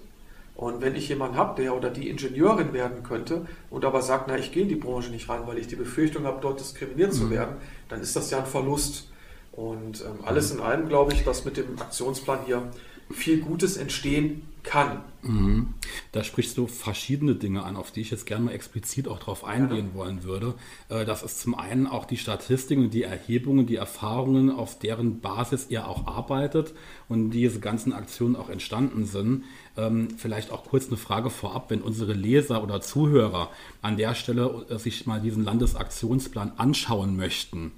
Und 0.55 0.81
wenn 0.81 0.95
ich 0.95 1.09
jemanden 1.09 1.35
habe, 1.35 1.61
der 1.61 1.75
oder 1.75 1.89
die 1.89 2.09
Ingenieurin 2.09 2.73
werden 2.73 3.03
könnte 3.03 3.47
und 3.71 3.85
aber 3.85 4.01
sagt, 4.01 4.27
na, 4.27 4.37
ich 4.37 4.51
gehe 4.51 4.63
in 4.63 4.69
die 4.69 4.75
Branche 4.75 5.09
nicht 5.09 5.27
rein, 5.27 5.41
weil 5.45 5.57
ich 5.57 5.67
die 5.67 5.75
Befürchtung 5.75 6.25
habe, 6.25 6.39
dort 6.41 6.59
diskriminiert 6.59 7.13
mhm. 7.13 7.17
zu 7.17 7.29
werden, 7.31 7.55
dann 7.89 8.01
ist 8.01 8.15
das 8.15 8.29
ja 8.29 8.39
ein 8.39 8.45
Verlust. 8.45 9.09
Und 9.51 10.01
ähm, 10.01 10.25
alles 10.25 10.51
in 10.51 10.59
allem 10.59 10.87
glaube 10.87 11.13
ich, 11.13 11.23
dass 11.23 11.45
mit 11.45 11.57
dem 11.57 11.79
Aktionsplan 11.79 12.39
hier 12.45 12.71
viel 13.11 13.41
Gutes 13.41 13.77
entstehen 13.77 14.47
kann. 14.63 15.01
Mhm. 15.21 15.73
Da 16.11 16.23
sprichst 16.23 16.57
du 16.57 16.67
verschiedene 16.67 17.35
Dinge 17.35 17.63
an, 17.63 17.75
auf 17.75 17.91
die 17.91 18.01
ich 18.01 18.11
jetzt 18.11 18.25
gerne 18.25 18.45
mal 18.45 18.51
explizit 18.51 19.07
auch 19.07 19.19
drauf 19.19 19.45
eingehen 19.45 19.89
ja. 19.93 19.99
wollen 19.99 20.23
würde. 20.23 20.55
Äh, 20.89 21.05
das 21.05 21.23
ist 21.23 21.41
zum 21.41 21.55
einen 21.55 21.87
auch 21.87 22.05
die 22.05 22.17
Statistiken, 22.17 22.89
die 22.89 23.03
Erhebungen, 23.03 23.65
die 23.65 23.75
Erfahrungen, 23.75 24.49
auf 24.49 24.79
deren 24.79 25.19
Basis 25.21 25.67
ihr 25.69 25.87
auch 25.87 26.07
arbeitet 26.07 26.73
und 27.07 27.31
diese 27.31 27.59
ganzen 27.59 27.93
Aktionen 27.93 28.35
auch 28.35 28.49
entstanden 28.49 29.05
sind. 29.05 29.43
Ähm, 29.77 30.09
vielleicht 30.17 30.51
auch 30.51 30.65
kurz 30.65 30.87
eine 30.87 30.97
Frage 30.97 31.29
vorab, 31.29 31.69
wenn 31.69 31.81
unsere 31.81 32.13
Leser 32.13 32.63
oder 32.63 32.81
Zuhörer 32.81 33.49
an 33.81 33.97
der 33.97 34.15
Stelle 34.15 34.65
äh, 34.69 34.77
sich 34.77 35.05
mal 35.05 35.21
diesen 35.21 35.43
Landesaktionsplan 35.43 36.53
anschauen 36.57 37.15
möchten. 37.15 37.71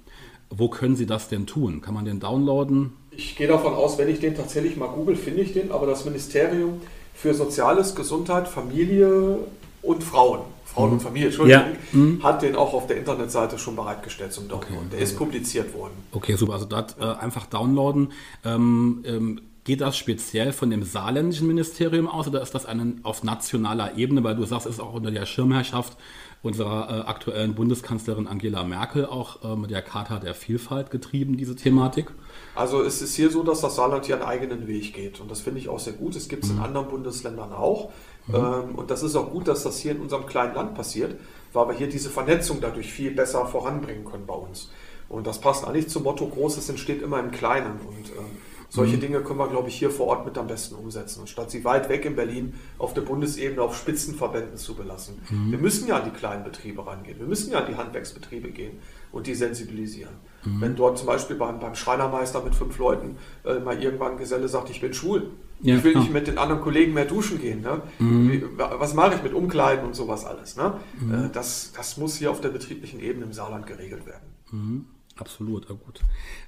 Wo 0.50 0.68
können 0.68 0.96
sie 0.96 1.06
das 1.06 1.28
denn 1.28 1.46
tun? 1.46 1.80
Kann 1.80 1.94
man 1.94 2.04
den 2.04 2.20
downloaden? 2.20 2.92
Ich 3.16 3.36
gehe 3.36 3.48
davon 3.48 3.74
aus, 3.74 3.98
wenn 3.98 4.08
ich 4.08 4.20
den 4.20 4.36
tatsächlich 4.36 4.76
mal 4.76 4.88
google, 4.88 5.16
finde 5.16 5.42
ich 5.42 5.52
den, 5.52 5.72
aber 5.72 5.86
das 5.86 6.04
Ministerium 6.04 6.80
für 7.14 7.32
Soziales, 7.34 7.94
Gesundheit, 7.94 8.46
Familie 8.46 9.38
und 9.82 10.04
Frauen, 10.04 10.40
Frauen 10.64 10.88
mhm. 10.88 10.92
und 10.94 11.00
Familie, 11.00 11.28
Entschuldigung, 11.28 11.62
ja. 11.62 11.98
mhm. 11.98 12.22
hat 12.22 12.42
den 12.42 12.56
auch 12.56 12.74
auf 12.74 12.86
der 12.86 12.98
Internetseite 12.98 13.58
schon 13.58 13.76
bereitgestellt 13.76 14.32
zum 14.32 14.48
Download. 14.48 14.74
Okay. 14.74 14.86
Der 14.92 15.00
ist 15.00 15.16
publiziert 15.16 15.72
worden. 15.74 15.94
Okay, 16.12 16.36
super. 16.36 16.54
Also 16.54 16.66
dort 16.66 16.96
äh, 17.00 17.04
einfach 17.04 17.46
downloaden. 17.46 18.12
Ähm, 18.44 19.02
ähm, 19.06 19.40
Geht 19.66 19.80
das 19.80 19.96
speziell 19.96 20.52
von 20.52 20.70
dem 20.70 20.84
saarländischen 20.84 21.48
Ministerium 21.48 22.06
aus 22.06 22.28
oder 22.28 22.40
ist 22.40 22.54
das 22.54 22.66
einen, 22.66 23.00
auf 23.02 23.24
nationaler 23.24 23.96
Ebene, 23.96 24.22
weil 24.22 24.36
du 24.36 24.44
sagst, 24.44 24.64
es 24.64 24.74
ist 24.74 24.80
auch 24.80 24.94
unter 24.94 25.10
der 25.10 25.26
Schirmherrschaft 25.26 25.96
unserer 26.40 26.88
äh, 26.88 27.08
aktuellen 27.08 27.56
Bundeskanzlerin 27.56 28.28
Angela 28.28 28.62
Merkel 28.62 29.06
auch 29.06 29.42
äh, 29.42 29.56
mit 29.56 29.72
der 29.72 29.82
Charta 29.82 30.20
der 30.20 30.34
Vielfalt 30.34 30.92
getrieben, 30.92 31.36
diese 31.36 31.56
Thematik? 31.56 32.12
Also 32.56 32.82
es 32.82 33.02
ist 33.02 33.14
hier 33.14 33.30
so, 33.30 33.42
dass 33.42 33.60
das 33.60 33.76
Saarland 33.76 34.06
hier 34.06 34.16
einen 34.16 34.24
eigenen 34.24 34.66
Weg 34.66 34.94
geht 34.94 35.20
und 35.20 35.30
das 35.30 35.40
finde 35.40 35.60
ich 35.60 35.68
auch 35.68 35.78
sehr 35.78 35.92
gut. 35.92 36.16
Es 36.16 36.28
gibt 36.28 36.44
es 36.44 36.50
mhm. 36.50 36.58
in 36.58 36.64
anderen 36.64 36.88
Bundesländern 36.88 37.52
auch 37.52 37.90
mhm. 38.26 38.34
ähm, 38.34 38.74
und 38.76 38.90
das 38.90 39.02
ist 39.02 39.14
auch 39.14 39.30
gut, 39.30 39.46
dass 39.46 39.62
das 39.62 39.78
hier 39.78 39.92
in 39.92 40.00
unserem 40.00 40.26
kleinen 40.26 40.54
Land 40.54 40.74
passiert, 40.74 41.20
weil 41.52 41.68
wir 41.68 41.74
hier 41.74 41.88
diese 41.88 42.08
Vernetzung 42.08 42.60
dadurch 42.60 42.90
viel 42.90 43.10
besser 43.10 43.46
voranbringen 43.46 44.04
können 44.04 44.26
bei 44.26 44.34
uns. 44.34 44.70
Und 45.08 45.26
das 45.26 45.40
passt 45.40 45.66
eigentlich 45.66 45.88
zum 45.88 46.02
Motto, 46.02 46.26
Großes 46.26 46.68
entsteht 46.68 47.02
immer 47.02 47.20
im 47.20 47.30
Kleinen 47.30 47.78
und 47.86 48.08
ähm, 48.18 48.38
solche 48.76 48.96
mhm. 48.96 49.00
Dinge 49.00 49.20
können 49.22 49.38
wir, 49.38 49.48
glaube 49.48 49.68
ich, 49.68 49.76
hier 49.76 49.90
vor 49.90 50.06
Ort 50.08 50.26
mit 50.26 50.36
am 50.36 50.46
besten 50.46 50.74
umsetzen, 50.74 51.20
anstatt 51.22 51.50
sie 51.50 51.64
weit 51.64 51.88
weg 51.88 52.04
in 52.04 52.14
Berlin 52.14 52.52
auf 52.78 52.92
der 52.92 53.00
Bundesebene 53.00 53.62
auf 53.62 53.74
Spitzenverbänden 53.74 54.58
zu 54.58 54.74
belassen. 54.74 55.18
Mhm. 55.30 55.50
Wir 55.50 55.58
müssen 55.58 55.88
ja 55.88 55.96
an 55.96 56.04
die 56.04 56.10
kleinen 56.10 56.44
Betriebe 56.44 56.86
rangehen, 56.86 57.18
wir 57.18 57.26
müssen 57.26 57.52
ja 57.52 57.60
an 57.60 57.66
die 57.68 57.76
Handwerksbetriebe 57.76 58.50
gehen 58.50 58.78
und 59.12 59.26
die 59.26 59.34
sensibilisieren. 59.34 60.14
Mhm. 60.44 60.60
Wenn 60.60 60.76
dort 60.76 60.98
zum 60.98 61.06
Beispiel 61.06 61.36
beim, 61.36 61.58
beim 61.58 61.74
Schreinermeister 61.74 62.42
mit 62.42 62.54
fünf 62.54 62.76
Leuten 62.78 63.16
äh, 63.44 63.58
mal 63.58 63.82
irgendwann 63.82 64.12
ein 64.12 64.18
Geselle 64.18 64.46
sagt, 64.46 64.68
ich 64.68 64.82
bin 64.82 64.92
schwul, 64.92 65.30
ja, 65.62 65.76
ich 65.76 65.84
will 65.84 65.96
nicht 65.96 66.12
mit 66.12 66.26
den 66.26 66.36
anderen 66.36 66.60
Kollegen 66.60 66.92
mehr 66.92 67.06
duschen 67.06 67.40
gehen. 67.40 67.62
Ne? 67.62 67.80
Mhm. 67.98 68.30
Wie, 68.30 68.44
was 68.58 68.92
mache 68.92 69.14
ich 69.14 69.22
mit 69.22 69.32
Umkleiden 69.32 69.86
und 69.86 69.94
sowas 69.94 70.26
alles? 70.26 70.56
Ne? 70.56 70.74
Mhm. 71.00 71.14
Äh, 71.14 71.30
das, 71.32 71.72
das 71.74 71.96
muss 71.96 72.16
hier 72.16 72.30
auf 72.30 72.42
der 72.42 72.50
betrieblichen 72.50 73.00
Ebene 73.00 73.24
im 73.24 73.32
Saarland 73.32 73.66
geregelt 73.66 74.06
werden. 74.06 74.26
Mhm. 74.50 74.84
Absolut, 75.18 75.66
gut. 75.66 76.00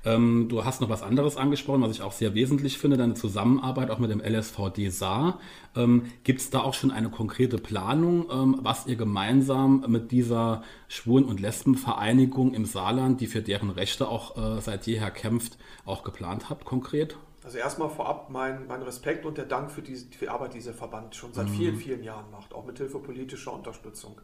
Ähm, 0.05 0.49
du 0.51 0.65
hast 0.65 0.83
noch 0.83 0.91
was 0.91 1.03
anderes 1.03 1.39
angesprochen, 1.39 1.81
was 1.81 1.93
ich 1.93 2.03
auch 2.03 2.13
sehr 2.13 2.35
wesentlich 2.35 2.77
finde, 2.77 2.99
deine 2.99 3.15
Zusammenarbeit 3.15 3.91
auch 3.91 3.99
mit 3.99 4.11
dem 4.11 4.21
LSVD 4.21 4.91
Saar. 4.91 5.41
Ähm, 5.75 6.13
Gibt 6.23 6.41
es 6.41 6.51
da 6.51 6.61
auch 6.61 6.75
schon 6.75 6.91
eine 6.91 7.09
konkrete 7.09 7.57
Planung, 7.57 8.27
ähm, 8.31 8.59
was 8.61 8.87
ihr 8.87 8.97
gemeinsam 8.97 9.87
mit 9.89 10.13
dieser 10.13 10.63
Schwulen- 10.89 11.25
und 11.25 11.41
Lesbenvereinigung 11.41 12.53
im 12.53 12.67
Saarland, 12.67 13.23
die 13.23 13.27
für 13.27 13.41
deren 13.41 13.71
Rechte 13.71 14.07
auch 14.07 14.37
äh, 14.37 14.61
seit 14.61 14.87
jeher 14.87 15.11
kämpft, 15.11 15.57
auch 15.87 16.05
geplant 16.05 16.51
habt, 16.51 16.67
konkret? 16.67 17.17
Also 17.45 17.57
erstmal 17.57 17.89
vorab 17.89 18.29
mein, 18.29 18.67
mein 18.67 18.83
Respekt 18.83 19.25
und 19.25 19.39
der 19.39 19.47
Dank 19.47 19.71
für 19.71 19.81
die, 19.81 19.97
für 19.97 20.27
die 20.27 20.29
Arbeit, 20.29 20.53
die 20.53 20.59
dieser 20.59 20.75
Verband 20.75 21.15
schon 21.15 21.33
seit 21.33 21.49
mhm. 21.49 21.53
vielen, 21.55 21.77
vielen 21.77 22.03
Jahren 22.03 22.31
macht, 22.31 22.53
auch 22.53 22.67
mit 22.67 22.77
Hilfe 22.77 22.99
politischer 22.99 23.55
Unterstützung. 23.55 24.21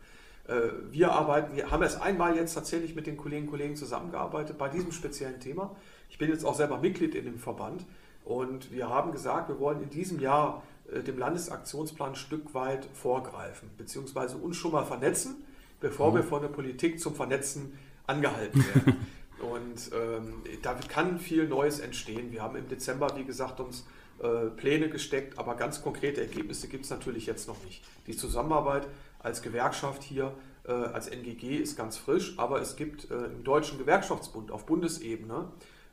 Äh, 0.46 0.70
wir 0.90 1.12
arbeiten, 1.12 1.56
wir 1.56 1.70
haben 1.70 1.82
erst 1.82 2.00
einmal 2.00 2.36
jetzt 2.36 2.54
tatsächlich 2.54 2.94
mit 2.94 3.06
den 3.06 3.16
Kolleginnen 3.16 3.48
und 3.48 3.52
Kollegen 3.52 3.76
zusammengearbeitet 3.76 4.58
bei 4.58 4.68
diesem 4.68 4.92
speziellen 4.92 5.40
Thema. 5.40 5.74
Ich 6.10 6.18
bin 6.18 6.28
jetzt 6.28 6.44
auch 6.44 6.54
selber 6.54 6.78
Mitglied 6.78 7.14
in 7.14 7.24
dem 7.24 7.38
Verband 7.38 7.84
und 8.24 8.70
wir 8.72 8.88
haben 8.88 9.12
gesagt, 9.12 9.48
wir 9.48 9.58
wollen 9.58 9.82
in 9.82 9.90
diesem 9.90 10.20
Jahr 10.20 10.62
äh, 10.92 11.02
dem 11.02 11.18
Landesaktionsplan 11.18 12.10
ein 12.10 12.16
Stück 12.16 12.54
weit 12.54 12.88
vorgreifen, 12.92 13.70
beziehungsweise 13.78 14.36
uns 14.36 14.56
schon 14.56 14.72
mal 14.72 14.84
vernetzen, 14.84 15.44
bevor 15.80 16.10
mhm. 16.10 16.16
wir 16.16 16.22
von 16.24 16.42
der 16.42 16.48
Politik 16.48 17.00
zum 17.00 17.14
Vernetzen 17.14 17.78
angehalten 18.06 18.64
werden. 18.74 19.06
und 19.40 19.90
ähm, 19.94 20.42
da 20.62 20.74
kann 20.74 21.18
viel 21.18 21.48
Neues 21.48 21.80
entstehen. 21.80 22.32
Wir 22.32 22.42
haben 22.42 22.56
im 22.56 22.68
Dezember, 22.68 23.08
wie 23.16 23.24
gesagt, 23.24 23.60
uns 23.60 23.86
äh, 24.22 24.50
Pläne 24.50 24.90
gesteckt, 24.90 25.38
aber 25.38 25.54
ganz 25.54 25.82
konkrete 25.82 26.20
Ergebnisse 26.20 26.68
gibt 26.68 26.84
es 26.84 26.90
natürlich 26.90 27.26
jetzt 27.26 27.48
noch 27.48 27.62
nicht. 27.64 27.82
Die 28.06 28.16
Zusammenarbeit 28.16 28.86
als 29.24 29.42
Gewerkschaft 29.42 30.02
hier, 30.02 30.32
äh, 30.66 30.72
als 30.72 31.08
NGG 31.08 31.56
ist 31.56 31.76
ganz 31.76 31.96
frisch, 31.96 32.34
aber 32.36 32.60
es 32.60 32.76
gibt 32.76 33.10
äh, 33.10 33.24
im 33.26 33.42
Deutschen 33.42 33.78
Gewerkschaftsbund 33.78 34.52
auf 34.52 34.66
Bundesebene 34.66 35.48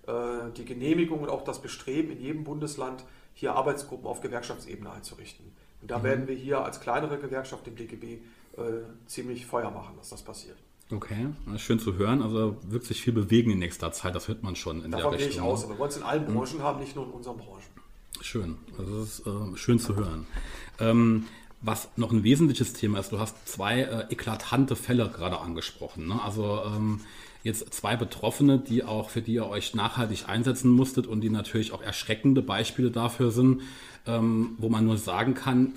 äh, 0.08 0.12
die 0.56 0.66
Genehmigung 0.66 1.22
und 1.22 1.30
auch 1.30 1.44
das 1.44 1.62
Bestreben 1.62 2.12
in 2.12 2.22
jedem 2.22 2.44
Bundesland, 2.44 3.04
hier 3.34 3.56
Arbeitsgruppen 3.56 4.08
auf 4.08 4.22
Gewerkschaftsebene 4.22 4.92
einzurichten. 4.92 5.46
Und 5.82 5.90
da 5.90 6.00
mhm. 6.00 6.04
werden 6.04 6.28
wir 6.28 6.36
hier 6.36 6.64
als 6.64 6.80
kleinere 6.80 7.18
Gewerkschaft 7.18 7.68
im 7.68 7.76
DGB 7.76 8.06
äh, 8.14 8.20
ziemlich 9.08 9.46
Feuer 9.46 9.72
machen, 9.72 9.96
dass 9.98 10.10
das 10.10 10.22
passiert. 10.22 10.58
Okay, 10.92 11.28
schön 11.56 11.80
zu 11.80 11.96
hören. 11.96 12.22
Also 12.22 12.58
wirkt 12.68 12.86
sich 12.86 13.02
viel 13.02 13.14
bewegen 13.14 13.52
in 13.52 13.60
nächster 13.60 13.94
Zeit, 13.94 14.14
das 14.14 14.28
hört 14.28 14.44
man 14.44 14.58
schon 14.58 14.84
in 14.84 14.92
Davon 14.92 15.12
der 15.12 15.20
Richtung. 15.20 15.20
Davon 15.20 15.20
gehe 15.20 15.30
ich 15.30 15.42
aus, 15.42 15.64
aber 15.64 15.76
wir 15.76 15.80
wollen 15.80 15.90
es 15.90 15.98
in 15.98 16.04
allen 16.04 16.28
mhm. 16.28 16.34
Branchen 16.34 16.58
mhm. 16.58 16.64
haben, 16.64 16.80
nicht 16.82 16.96
nur 16.96 17.06
in 17.06 17.12
unseren 17.12 17.38
Branchen. 17.38 17.82
Schön, 18.20 18.58
also 18.78 19.00
das 19.00 19.20
ist 19.20 19.28
äh, 19.28 19.58
schön 19.58 19.80
zu 19.80 19.96
hören. 19.96 20.28
Ähm, 20.80 21.28
was 21.62 21.90
noch 21.96 22.12
ein 22.12 22.24
wesentliches 22.24 22.74
Thema 22.74 23.00
ist, 23.00 23.12
du 23.12 23.20
hast 23.20 23.48
zwei 23.48 23.82
äh, 23.82 24.12
eklatante 24.12 24.76
Fälle 24.76 25.10
gerade 25.10 25.40
angesprochen. 25.40 26.08
Ne? 26.08 26.22
Also 26.22 26.62
ähm, 26.66 27.02
jetzt 27.44 27.74
zwei 27.74 27.96
Betroffene, 27.96 28.60
die 28.60 28.84
auch 28.84 29.10
für 29.10 29.22
die 29.22 29.34
ihr 29.34 29.48
euch 29.48 29.76
nachhaltig 29.76 30.28
einsetzen 30.28 30.72
musstet 30.72 31.08
und 31.08 31.22
die 31.22 31.30
natürlich 31.30 31.72
auch 31.72 31.82
erschreckende 31.82 32.42
Beispiele 32.42 32.92
dafür 32.92 33.32
sind, 33.32 33.62
ähm, 34.08 34.56
wo 34.58 34.70
man 34.70 34.86
nur 34.86 34.98
sagen 34.98 35.36
kann, 35.36 35.74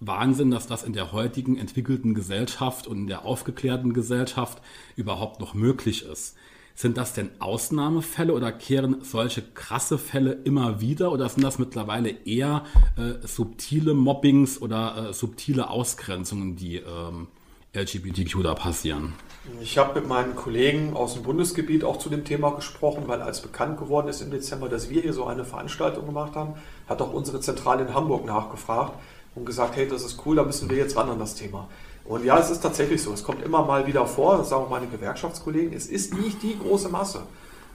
Wahnsinn, 0.00 0.50
dass 0.50 0.66
das 0.66 0.82
in 0.82 0.94
der 0.94 1.12
heutigen 1.12 1.58
entwickelten 1.58 2.14
Gesellschaft 2.14 2.86
und 2.86 2.98
in 2.98 3.06
der 3.06 3.24
aufgeklärten 3.24 3.92
Gesellschaft 3.92 4.62
überhaupt 4.96 5.40
noch 5.40 5.54
möglich 5.54 6.06
ist. 6.06 6.36
Sind 6.80 6.96
das 6.96 7.12
denn 7.12 7.28
Ausnahmefälle 7.40 8.32
oder 8.32 8.52
kehren 8.52 9.02
solche 9.02 9.42
krasse 9.42 9.98
Fälle 9.98 10.32
immer 10.44 10.80
wieder 10.80 11.12
oder 11.12 11.28
sind 11.28 11.44
das 11.44 11.58
mittlerweile 11.58 12.08
eher 12.24 12.64
äh, 12.96 13.26
subtile 13.26 13.92
Mobbings 13.92 14.62
oder 14.62 15.10
äh, 15.10 15.12
subtile 15.12 15.68
Ausgrenzungen, 15.68 16.56
die 16.56 16.76
ähm, 16.76 17.26
LGBTQ 17.74 18.42
da 18.42 18.54
passieren? 18.54 19.12
Ich 19.60 19.76
habe 19.76 20.00
mit 20.00 20.08
meinen 20.08 20.34
Kollegen 20.34 20.96
aus 20.96 21.12
dem 21.12 21.22
Bundesgebiet 21.22 21.84
auch 21.84 21.98
zu 21.98 22.08
dem 22.08 22.24
Thema 22.24 22.52
gesprochen, 22.52 23.02
weil 23.08 23.20
als 23.20 23.42
bekannt 23.42 23.78
geworden 23.78 24.08
ist 24.08 24.22
im 24.22 24.30
Dezember, 24.30 24.70
dass 24.70 24.88
wir 24.88 25.02
hier 25.02 25.12
so 25.12 25.26
eine 25.26 25.44
Veranstaltung 25.44 26.06
gemacht 26.06 26.34
haben, 26.34 26.54
hat 26.88 27.02
auch 27.02 27.12
unsere 27.12 27.40
Zentrale 27.40 27.82
in 27.82 27.92
Hamburg 27.92 28.24
nachgefragt 28.24 28.94
und 29.34 29.44
gesagt, 29.44 29.76
hey, 29.76 29.86
das 29.86 30.02
ist 30.02 30.22
cool, 30.24 30.36
da 30.36 30.44
müssen 30.44 30.70
wir 30.70 30.78
jetzt 30.78 30.96
ran 30.96 31.10
an 31.10 31.18
das 31.18 31.34
Thema. 31.34 31.68
Und 32.10 32.24
ja, 32.24 32.40
es 32.40 32.50
ist 32.50 32.60
tatsächlich 32.60 33.00
so. 33.00 33.12
Es 33.12 33.22
kommt 33.22 33.40
immer 33.40 33.64
mal 33.64 33.86
wieder 33.86 34.04
vor, 34.04 34.36
das 34.36 34.48
sagen 34.48 34.64
auch 34.64 34.68
meine 34.68 34.88
Gewerkschaftskollegen, 34.88 35.72
es 35.72 35.86
ist 35.86 36.12
nicht 36.12 36.42
die 36.42 36.58
große 36.58 36.88
Masse. 36.88 37.22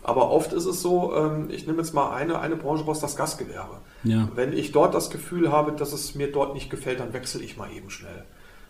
Aber 0.04 0.30
oft 0.30 0.52
ist 0.52 0.66
es 0.66 0.82
so, 0.82 1.16
ähm, 1.16 1.48
ich 1.50 1.68
nehme 1.68 1.78
jetzt 1.78 1.94
mal 1.94 2.14
eine, 2.14 2.40
eine 2.40 2.58
Branche 2.58 2.84
raus, 2.84 3.00
das 3.00 3.16
Gastgewerbe. 3.16 3.78
Ja. 4.04 4.28
Wenn 4.36 4.52
ich 4.52 4.74
dort 4.74 4.94
das 4.94 5.10
Gefühl 5.10 5.54
habe, 5.54 5.72
dass 5.72 5.94
es 5.94 6.16
mir 6.16 6.30
dort 6.34 6.54
nicht 6.54 6.70
gefällt, 6.70 7.00
dann 7.00 7.14
wechsle 7.14 7.42
ich 7.42 7.56
mal 7.56 7.72
eben 7.72 7.90
schnell. 7.90 8.26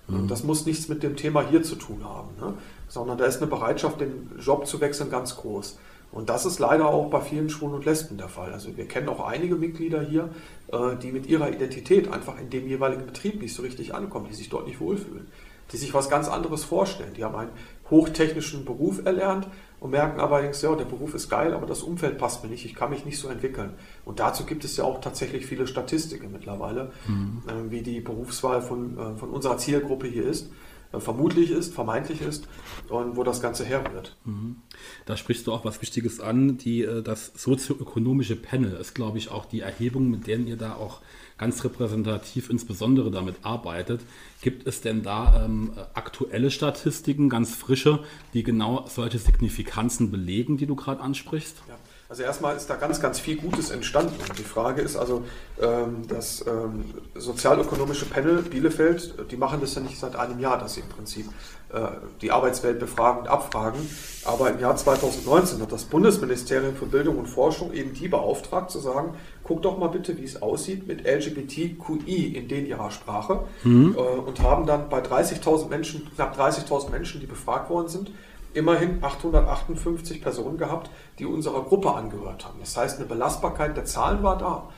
Mhm. 0.08 0.28
Das 0.28 0.44
muss 0.44 0.68
nichts 0.68 0.88
mit 0.88 1.02
dem 1.02 1.16
Thema 1.16 1.42
hier 1.42 1.64
zu 1.64 1.78
tun 1.78 2.04
haben, 2.04 2.30
ne? 2.40 2.54
sondern 2.88 3.18
da 3.18 3.26
ist 3.26 3.42
eine 3.42 3.48
Bereitschaft, 3.48 4.00
den 4.00 4.30
Job 4.40 4.68
zu 4.68 4.82
wechseln, 4.82 5.10
ganz 5.10 5.36
groß. 5.36 5.80
Und 6.12 6.30
das 6.30 6.46
ist 6.46 6.60
leider 6.60 6.90
auch 6.90 7.10
bei 7.10 7.22
vielen 7.22 7.50
Schwulen 7.50 7.74
und 7.74 7.86
Lesben 7.86 8.18
der 8.18 8.30
Fall. 8.30 8.54
Also 8.54 8.78
wir 8.78 8.88
kennen 8.88 9.10
auch 9.10 9.28
einige 9.28 9.56
Mitglieder 9.56 10.02
hier, 10.02 10.30
äh, 10.72 10.96
die 11.02 11.12
mit 11.12 11.26
ihrer 11.26 11.50
Identität 11.50 12.14
einfach 12.14 12.40
in 12.40 12.52
dem 12.52 12.68
jeweiligen 12.68 13.08
Betrieb 13.08 13.42
nicht 13.42 13.56
so 13.56 13.64
richtig 13.64 13.96
ankommen, 13.96 14.28
die 14.30 14.36
sich 14.36 14.50
dort 14.50 14.68
nicht 14.68 14.80
wohlfühlen 14.80 15.26
die 15.72 15.78
sich 15.78 15.94
was 15.94 16.10
ganz 16.10 16.28
anderes 16.28 16.64
vorstellen. 16.64 17.14
Die 17.16 17.24
haben 17.24 17.36
einen 17.36 17.52
hochtechnischen 17.90 18.66
Beruf 18.66 19.06
erlernt 19.06 19.48
und 19.80 19.92
merken 19.92 20.20
allerdings, 20.20 20.62
ja, 20.62 20.74
der 20.76 20.86
Beruf 20.86 21.14
ist 21.14 21.30
geil, 21.30 21.54
aber 21.54 21.68
das 21.68 21.84
Umfeld 21.84 22.18
passt 22.18 22.44
mir 22.44 22.50
nicht, 22.50 22.66
ich 22.66 22.76
kann 22.76 22.90
mich 22.90 23.06
nicht 23.06 23.20
so 23.20 23.28
entwickeln. 23.28 23.74
Und 24.04 24.20
dazu 24.20 24.46
gibt 24.46 24.64
es 24.66 24.78
ja 24.78 24.84
auch 24.84 25.02
tatsächlich 25.02 25.46
viele 25.46 25.68
Statistiken 25.68 26.32
mittlerweile, 26.32 26.92
mhm. 27.08 27.44
äh, 27.48 27.72
wie 27.72 27.82
die 27.82 28.02
Berufswahl 28.02 28.62
von, 28.62 28.98
äh, 28.98 29.16
von 29.18 29.30
unserer 29.30 29.58
Zielgruppe 29.58 30.08
hier 30.08 30.26
ist. 30.26 30.50
Äh, 30.96 31.00
vermutlich 31.00 31.52
ist, 31.52 31.74
vermeintlich 31.74 32.22
ist 32.22 32.48
und 32.90 33.16
wo 33.16 33.24
das 33.24 33.42
Ganze 33.42 33.66
herrührt. 33.66 34.16
Mhm. 34.26 34.58
Da 35.06 35.18
sprichst 35.18 35.48
du 35.48 35.54
auch 35.54 35.66
was 35.66 35.82
Wichtiges 35.82 36.20
an. 36.20 36.58
Die, 36.58 36.84
äh, 36.84 37.02
das 37.02 37.32
sozioökonomische 37.36 38.36
Panel 38.36 38.74
ist, 38.74 38.94
glaube 38.94 39.18
ich, 39.18 39.30
auch 39.30 39.46
die 39.46 39.62
Erhebung, 39.62 40.10
mit 40.10 40.28
der 40.28 40.36
ihr 40.40 40.58
da 40.58 40.76
auch 40.76 41.02
ganz 41.38 41.64
repräsentativ 41.64 42.50
insbesondere 42.50 43.12
damit 43.12 43.38
arbeitet. 43.44 44.02
Gibt 44.42 44.68
es 44.68 44.82
denn 44.82 45.04
da 45.04 45.46
ähm, 45.46 45.72
aktuelle 45.94 46.52
Statistiken, 46.52 47.30
ganz 47.30 47.56
frische, 47.56 48.04
die 48.34 48.44
genau 48.44 48.86
solche 48.88 49.18
Signifikanzen 49.18 50.12
belegen, 50.12 50.58
die 50.58 50.66
du 50.66 50.76
gerade 50.76 51.02
ansprichst? 51.02 51.58
Ja. 51.68 51.78
Also 52.08 52.22
erstmal 52.22 52.56
ist 52.56 52.70
da 52.70 52.76
ganz, 52.76 53.02
ganz 53.02 53.20
viel 53.20 53.36
Gutes 53.38 53.72
entstanden. 53.72 54.14
Die 54.38 54.44
Frage 54.44 54.84
ist 54.84 54.96
also, 54.96 55.24
ähm, 55.60 56.04
das 56.08 56.46
ähm, 56.48 56.86
sozialökonomische 57.16 58.06
Panel 58.06 58.44
Bielefeld, 58.44 59.32
die 59.32 59.38
machen 59.38 59.60
das 59.60 59.74
ja 59.74 59.82
nicht 59.82 59.98
seit 59.98 60.16
einem 60.16 60.40
Jahr, 60.40 60.60
dass 60.60 60.76
sie 60.76 60.82
im 60.82 60.90
Prinzip 60.90 61.26
äh, 61.74 61.80
die 62.22 62.32
Arbeitswelt 62.32 62.78
befragen 62.78 63.22
und 63.22 63.28
abfragen. 63.28 63.80
Aber 64.24 64.52
im 64.52 64.60
Jahr 64.60 64.76
2019 64.76 65.60
hat 65.62 65.72
das 65.72 65.86
Bundesministerium 65.86 66.76
für 66.76 66.86
Bildung 66.86 67.18
und 67.18 67.26
Forschung 67.26 67.74
eben 67.74 67.94
die 67.94 68.08
beauftragt 68.08 68.70
zu 68.70 68.80
sagen, 68.80 69.16
guck 69.44 69.64
doch 69.64 69.80
mal 69.80 69.88
bitte, 69.88 70.16
wie 70.20 70.26
es 70.26 70.44
aussieht 70.44 70.86
mit 70.86 71.08
LGBTQI 71.08 72.36
in 72.36 72.48
den 72.48 72.68
ihrer 72.68 72.92
Sprache. 72.92 73.46
Mhm. 73.64 73.96
Äh, 73.98 74.00
und 74.00 74.42
haben 74.42 74.68
dann 74.68 74.90
bei 74.90 75.02
30.000 75.02 75.70
Menschen, 75.70 76.08
knapp 76.14 76.40
30.000 76.40 76.92
Menschen, 76.92 77.20
die 77.20 77.28
befragt 77.28 77.72
worden 77.72 77.88
sind, 77.88 78.12
immerhin 78.56 79.04
858 79.04 80.22
Personen 80.22 80.58
gehabt, 80.58 80.90
die 81.20 81.26
unserer 81.26 81.62
Gruppe 81.64 81.94
angehört 81.94 82.46
haben. 82.46 82.60
Das 82.60 82.76
heißt, 82.76 82.98
eine 82.98 83.08
Belastbarkeit 83.08 83.76
der 83.76 83.86
Zahlen 83.86 84.24
war 84.24 84.38
da. 84.38 84.70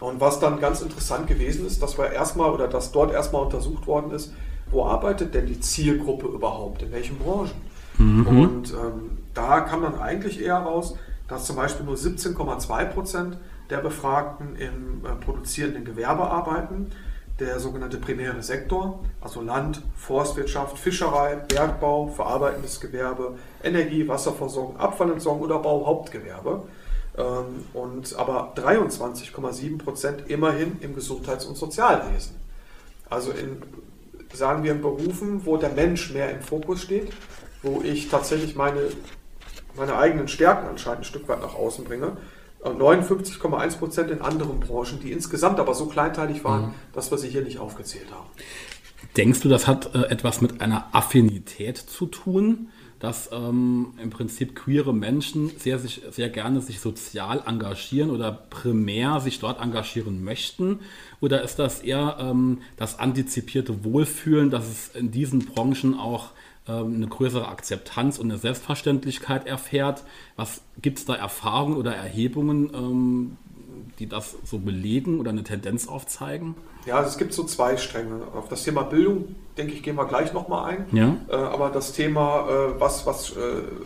Und 0.00 0.20
was 0.20 0.40
dann 0.40 0.60
ganz 0.60 0.82
interessant 0.82 1.26
gewesen 1.26 1.66
ist, 1.66 1.82
dass 1.82 1.98
wir 1.98 2.10
erstmal 2.10 2.50
oder 2.50 2.68
dass 2.68 2.92
dort 2.92 3.12
erstmal 3.12 3.42
untersucht 3.42 3.86
worden 3.86 4.10
ist, 4.12 4.32
wo 4.70 4.84
arbeitet 4.84 5.34
denn 5.34 5.46
die 5.46 5.60
Zielgruppe 5.60 6.26
überhaupt, 6.26 6.82
in 6.82 6.92
welchen 6.92 7.18
Branchen? 7.18 7.52
Mhm. 7.98 8.26
Und 8.26 8.72
ähm, 8.72 9.18
da 9.34 9.60
kam 9.60 9.82
dann 9.82 9.98
eigentlich 9.98 10.42
eher 10.42 10.58
raus, 10.58 10.96
dass 11.28 11.44
zum 11.44 11.56
Beispiel 11.56 11.86
nur 11.86 11.96
17,2 11.96 12.84
Prozent 12.86 13.38
der 13.70 13.78
Befragten 13.78 14.56
im 14.56 15.04
äh, 15.04 15.14
produzierenden 15.24 15.84
Gewerbe 15.84 16.24
arbeiten, 16.24 16.90
der 17.40 17.58
sogenannte 17.58 17.98
primäre 17.98 18.42
Sektor, 18.42 19.00
also 19.20 19.40
Land, 19.40 19.82
Forstwirtschaft, 19.96 20.78
Fischerei, 20.78 21.36
Bergbau, 21.36 22.06
verarbeitendes 22.06 22.80
Gewerbe, 22.80 23.36
Energie, 23.62 24.06
Wasserversorgung, 24.06 24.76
Abfallentsorgung 24.76 25.42
oder 25.42 25.58
Bauhauptgewerbe. 25.58 26.62
Ähm, 27.16 27.64
und 27.72 28.14
aber 28.16 28.54
23,7 28.56 29.78
Prozent 29.78 30.30
immerhin 30.30 30.78
im 30.80 30.94
Gesundheits- 30.94 31.46
und 31.46 31.56
Sozialwesen. 31.56 32.36
Also 33.10 33.32
in, 33.32 33.62
sagen 34.32 34.62
wir, 34.62 34.72
in 34.72 34.80
Berufen, 34.80 35.44
wo 35.44 35.56
der 35.56 35.70
Mensch 35.70 36.12
mehr 36.12 36.30
im 36.30 36.40
Fokus 36.40 36.82
steht, 36.82 37.12
wo 37.62 37.82
ich 37.82 38.08
tatsächlich 38.08 38.54
meine, 38.54 38.80
meine 39.76 39.96
eigenen 39.96 40.28
Stärken 40.28 40.68
anscheinend 40.68 41.00
ein 41.00 41.04
Stück 41.04 41.28
weit 41.28 41.40
nach 41.40 41.54
außen 41.54 41.84
bringe 41.84 42.16
59,1 42.64 43.78
Prozent 43.78 44.10
in 44.10 44.20
anderen 44.20 44.60
Branchen, 44.60 45.00
die 45.00 45.12
insgesamt 45.12 45.60
aber 45.60 45.74
so 45.74 45.86
kleinteilig 45.86 46.44
waren, 46.44 46.66
mhm. 46.66 46.74
dass 46.92 47.10
wir 47.10 47.18
sie 47.18 47.28
hier 47.28 47.42
nicht 47.42 47.58
aufgezählt 47.58 48.10
haben. 48.10 48.26
Denkst 49.16 49.40
du, 49.40 49.48
das 49.48 49.66
hat 49.66 49.94
äh, 49.94 50.02
etwas 50.06 50.40
mit 50.40 50.60
einer 50.60 50.88
Affinität 50.92 51.76
zu 51.76 52.06
tun, 52.06 52.68
dass 52.98 53.28
ähm, 53.32 53.92
im 54.02 54.08
Prinzip 54.10 54.56
queere 54.56 54.94
Menschen 54.94 55.50
sehr, 55.58 55.78
sich, 55.78 56.02
sehr 56.10 56.30
gerne 56.30 56.62
sich 56.62 56.80
sozial 56.80 57.42
engagieren 57.46 58.10
oder 58.10 58.32
primär 58.32 59.20
sich 59.20 59.40
dort 59.40 59.60
engagieren 59.60 60.24
möchten? 60.24 60.80
Oder 61.20 61.42
ist 61.42 61.58
das 61.58 61.80
eher 61.80 62.16
ähm, 62.18 62.60
das 62.76 62.98
antizipierte 62.98 63.84
Wohlfühlen, 63.84 64.50
dass 64.50 64.68
es 64.68 64.88
in 64.94 65.10
diesen 65.10 65.40
Branchen 65.40 65.98
auch 65.98 66.30
eine 66.72 67.06
größere 67.06 67.46
Akzeptanz 67.46 68.18
und 68.18 68.30
eine 68.30 68.38
Selbstverständlichkeit 68.38 69.46
erfährt. 69.46 70.02
Was 70.36 70.62
gibt 70.80 70.98
es 70.98 71.04
da 71.04 71.14
Erfahrungen 71.14 71.76
oder 71.76 71.94
Erhebungen, 71.94 72.70
ähm, 72.74 73.36
die 73.98 74.08
das 74.08 74.36
so 74.44 74.58
belegen 74.58 75.20
oder 75.20 75.30
eine 75.30 75.44
Tendenz 75.44 75.88
aufzeigen? 75.88 76.54
Ja, 76.86 77.02
es 77.02 77.16
gibt 77.16 77.32
so 77.32 77.44
zwei 77.44 77.76
Stränge. 77.76 78.22
Auf 78.34 78.48
das 78.48 78.64
Thema 78.64 78.82
Bildung, 78.82 79.34
denke 79.56 79.72
ich, 79.72 79.82
gehen 79.82 79.96
wir 79.96 80.06
gleich 80.06 80.32
nochmal 80.32 80.72
ein. 80.72 80.86
Ja. 80.92 81.16
Äh, 81.28 81.34
aber 81.34 81.70
das 81.70 81.92
Thema, 81.92 82.48
äh, 82.48 82.80
was, 82.80 83.06
was 83.06 83.30
äh, 83.30 83.34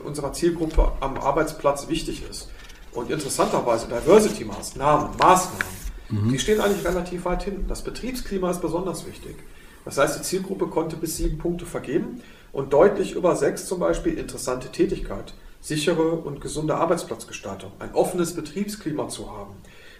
unserer 0.04 0.32
Zielgruppe 0.32 0.92
am 1.00 1.16
Arbeitsplatz 1.16 1.88
wichtig 1.88 2.24
ist. 2.28 2.48
Und 2.92 3.10
interessanterweise 3.10 3.86
Diversity-Maßnahmen, 3.86 5.16
Maßnahmen, 5.16 5.66
mhm. 6.08 6.30
die 6.30 6.38
stehen 6.38 6.60
eigentlich 6.60 6.84
relativ 6.84 7.24
weit 7.24 7.44
hinten. 7.44 7.68
Das 7.68 7.82
Betriebsklima 7.82 8.50
ist 8.50 8.60
besonders 8.60 9.06
wichtig. 9.06 9.36
Das 9.84 9.98
heißt, 9.98 10.18
die 10.18 10.22
Zielgruppe 10.22 10.66
konnte 10.66 10.96
bis 10.96 11.16
sieben 11.16 11.38
Punkte 11.38 11.66
vergeben 11.66 12.20
und 12.52 12.72
deutlich 12.72 13.12
über 13.12 13.36
sechs 13.36 13.66
zum 13.66 13.80
Beispiel 13.80 14.18
interessante 14.18 14.70
Tätigkeit, 14.70 15.34
sichere 15.60 16.12
und 16.12 16.40
gesunde 16.40 16.76
Arbeitsplatzgestaltung, 16.76 17.72
ein 17.78 17.94
offenes 17.94 18.34
Betriebsklima 18.34 19.08
zu 19.08 19.30
haben, 19.30 19.54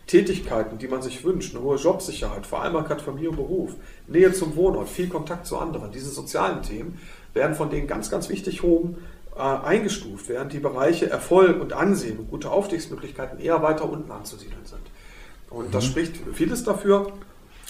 Tätigkeiten, 0.07 0.78
die 0.78 0.88
man 0.88 1.02
sich 1.02 1.23
wünscht, 1.23 1.55
eine 1.55 1.62
hohe 1.62 1.76
Jobsicherheit, 1.76 2.47
Vereinbarkeit 2.47 3.02
Familie 3.02 3.31
und 3.31 3.37
Beruf, 3.37 3.75
Nähe 4.07 4.33
zum 4.33 4.57
Wohnort, 4.57 4.88
viel 4.88 5.09
Kontakt 5.09 5.47
zu 5.47 5.59
anderen. 5.59 5.93
Diese 5.93 6.11
sozialen 6.11 6.62
Themen 6.62 6.99
werden 7.35 7.55
von 7.55 7.69
denen 7.69 7.87
ganz, 7.87 8.11
ganz 8.11 8.31
wichtig 8.31 8.62
hoch 8.62 8.88
äh, 9.37 9.40
eingestuft, 9.40 10.28
während 10.28 10.52
die 10.52 10.61
Bereiche 10.61 11.11
Erfolg 11.11 11.61
und 11.61 11.75
Ansehen 11.75 12.19
und 12.19 12.31
gute 12.31 12.50
Aufstiegsmöglichkeiten 12.50 13.38
eher 13.38 13.62
weiter 13.62 13.88
unten 13.88 14.11
anzusiedeln 14.11 14.64
sind. 14.64 14.81
Und 15.50 15.69
mhm. 15.69 15.73
das 15.73 15.85
spricht 15.85 16.17
vieles 16.33 16.64
dafür, 16.64 17.12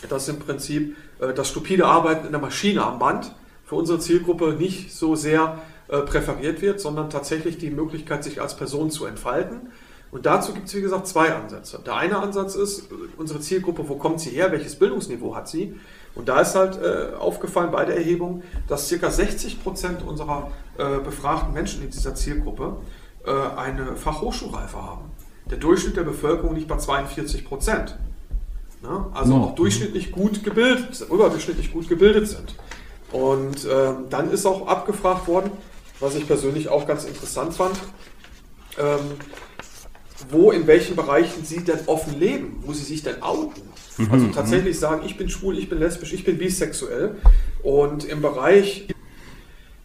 dass 0.08 0.28
im 0.28 0.38
Prinzip 0.38 0.97
äh, 1.18 1.35
das 1.35 1.49
stupide 1.49 1.87
Arbeiten 1.87 2.26
in 2.26 2.32
der 2.32 2.40
Maschine 2.40 2.85
am 2.85 3.00
Band 3.00 3.35
für 3.68 3.75
unsere 3.75 3.98
Zielgruppe 3.98 4.54
nicht 4.54 4.94
so 4.94 5.14
sehr 5.14 5.58
äh, 5.88 5.98
präferiert 5.98 6.62
wird, 6.62 6.80
sondern 6.80 7.10
tatsächlich 7.10 7.58
die 7.58 7.70
Möglichkeit, 7.70 8.25
sich 8.25 8.40
als 8.40 8.56
Person 8.56 8.90
zu 8.90 9.04
entfalten. 9.04 9.68
Und 10.10 10.25
dazu 10.25 10.54
gibt 10.54 10.68
es, 10.68 10.75
wie 10.75 10.80
gesagt, 10.80 11.06
zwei 11.06 11.34
Ansätze. 11.34 11.78
Der 11.84 11.96
eine 11.96 12.18
Ansatz 12.18 12.54
ist, 12.54 12.84
unsere 13.18 13.40
Zielgruppe, 13.40 13.87
wo 13.87 13.96
kommt 13.96 14.20
sie 14.20 14.30
her, 14.30 14.52
welches 14.52 14.76
Bildungsniveau 14.78 15.37
hat 15.37 15.48
sie? 15.48 15.78
Und 16.14 16.30
da 16.30 16.40
ist 16.40 16.54
halt 16.54 16.80
äh, 16.82 17.14
aufgefallen 17.18 17.70
bei 17.70 17.84
der 17.84 17.98
Erhebung, 17.98 18.42
dass 18.68 18.88
ca. 18.88 19.10
60 19.10 19.62
Prozent 19.62 20.02
unserer 20.02 20.50
äh, 20.78 20.98
befragten 21.00 21.52
Menschen 21.52 21.82
in 21.82 21.90
dieser 21.90 22.14
Zielgruppe 22.14 22.78
äh, 23.26 23.30
eine 23.30 23.96
Fachhochschulreife 23.96 24.82
haben. 24.82 25.10
Der 25.50 25.58
Durchschnitt 25.58 25.98
der 25.98 26.04
Bevölkerung 26.04 26.54
liegt 26.54 26.68
bei 26.68 26.78
42 26.78 27.44
Prozent. 27.44 27.98
Ne? 28.82 29.06
Also 29.12 29.37
no. 29.37 29.44
auch 29.44 29.54
durchschnittlich 29.54 30.10
gut 30.10 30.42
gebildet, 30.42 31.06
überdurchschnittlich 31.10 31.70
gut 31.70 31.87
gebildet 31.87 32.28
sind. 32.28 32.54
Und 33.12 33.66
ähm, 33.70 34.06
dann 34.10 34.30
ist 34.30 34.44
auch 34.46 34.66
abgefragt 34.66 35.26
worden, 35.28 35.50
was 36.00 36.14
ich 36.14 36.26
persönlich 36.26 36.68
auch 36.68 36.86
ganz 36.86 37.04
interessant 37.04 37.54
fand, 37.54 37.78
ähm, 38.78 39.16
wo 40.30 40.50
in 40.50 40.66
welchen 40.66 40.96
Bereichen 40.96 41.44
sie 41.44 41.64
denn 41.64 41.80
offen 41.86 42.18
leben, 42.18 42.62
wo 42.62 42.72
sie 42.72 42.84
sich 42.84 43.02
denn 43.02 43.22
outen. 43.22 43.62
Mhm, 43.96 44.12
also 44.12 44.26
tatsächlich 44.28 44.76
mhm. 44.76 44.80
sagen, 44.80 45.02
ich 45.06 45.16
bin 45.16 45.28
schwul, 45.28 45.58
ich 45.58 45.68
bin 45.68 45.78
lesbisch, 45.78 46.12
ich 46.12 46.24
bin 46.24 46.38
bisexuell. 46.38 47.16
Und 47.62 48.04
im 48.04 48.20
Bereich 48.20 48.88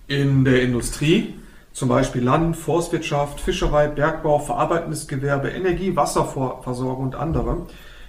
in 0.07 0.43
der 0.43 0.61
Industrie, 0.61 1.35
zum 1.71 1.89
Beispiel 1.89 2.23
Land, 2.23 2.55
Forstwirtschaft, 2.55 3.39
Fischerei, 3.39 3.87
Bergbau, 3.87 4.39
verarbeitendes 4.39 5.07
Gewerbe, 5.07 5.49
Energie, 5.49 5.95
Wasserversorgung 5.95 7.05
und 7.05 7.15
andere, 7.15 7.65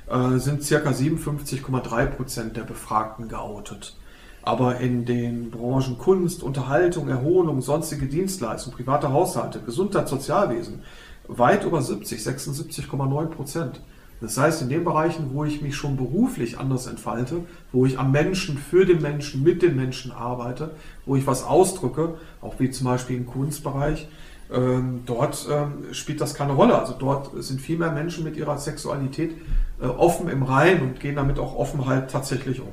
äh, 0.07 0.39
sind 0.39 0.69
ca. 0.69 0.91
57,3 0.91 2.07
Prozent 2.07 2.57
der 2.57 2.63
Befragten 2.63 3.29
geoutet. 3.29 3.97
Aber 4.45 4.79
in 4.81 5.07
den 5.07 5.51
Branchen 5.51 5.97
Kunst, 5.97 6.43
Unterhaltung, 6.43 7.09
Erholung, 7.09 7.63
sonstige 7.63 8.07
Dienstleistungen, 8.07 8.77
private 8.77 9.11
Haushalte, 9.11 9.61
Gesundheit, 9.61 10.09
Sozialwesen 10.09 10.83
weit 11.29 11.65
über 11.65 11.81
70, 11.81 12.21
76,9 12.21 13.27
Prozent. 13.27 13.81
Das 14.21 14.39
heißt, 14.39 14.63
in 14.63 14.69
den 14.69 14.85
Bereichen, 14.85 15.31
wo 15.33 15.45
ich 15.45 15.61
mich 15.61 15.75
schon 15.75 15.97
beruflich 15.97 16.59
anders 16.59 16.87
entfalte, 16.87 17.41
wo 17.73 17.85
ich 17.85 17.99
am 17.99 18.13
Menschen, 18.13 18.57
für 18.57 18.87
den 18.87 19.03
Menschen, 19.03 19.43
mit 19.43 19.63
den 19.63 19.77
Menschen 19.77 20.13
arbeite, 20.13 20.71
wo 21.05 21.17
ich 21.17 21.27
was 21.27 21.45
ausdrücke, 21.45 22.15
auch 22.41 22.55
wie 22.59 22.71
zum 22.71 22.87
Beispiel 22.87 23.17
im 23.17 23.27
Kunstbereich, 23.27 24.09
ähm, 24.53 25.03
dort 25.05 25.47
ähm, 25.51 25.93
spielt 25.93 26.21
das 26.21 26.35
keine 26.35 26.53
Rolle. 26.53 26.79
Also 26.79 26.95
dort 26.99 27.31
sind 27.43 27.61
viel 27.61 27.79
mehr 27.79 27.91
Menschen 27.91 28.25
mit 28.25 28.37
ihrer 28.37 28.57
Sexualität 28.59 29.33
äh, 29.81 29.87
offen 29.87 30.29
im 30.29 30.43
Rein 30.43 30.83
und 30.83 31.01
gehen 31.01 31.17
damit 31.17 31.39
auch 31.39 31.57
offen 31.57 31.87
halt 31.87 32.11
tatsächlich 32.11 32.61
um. 32.61 32.69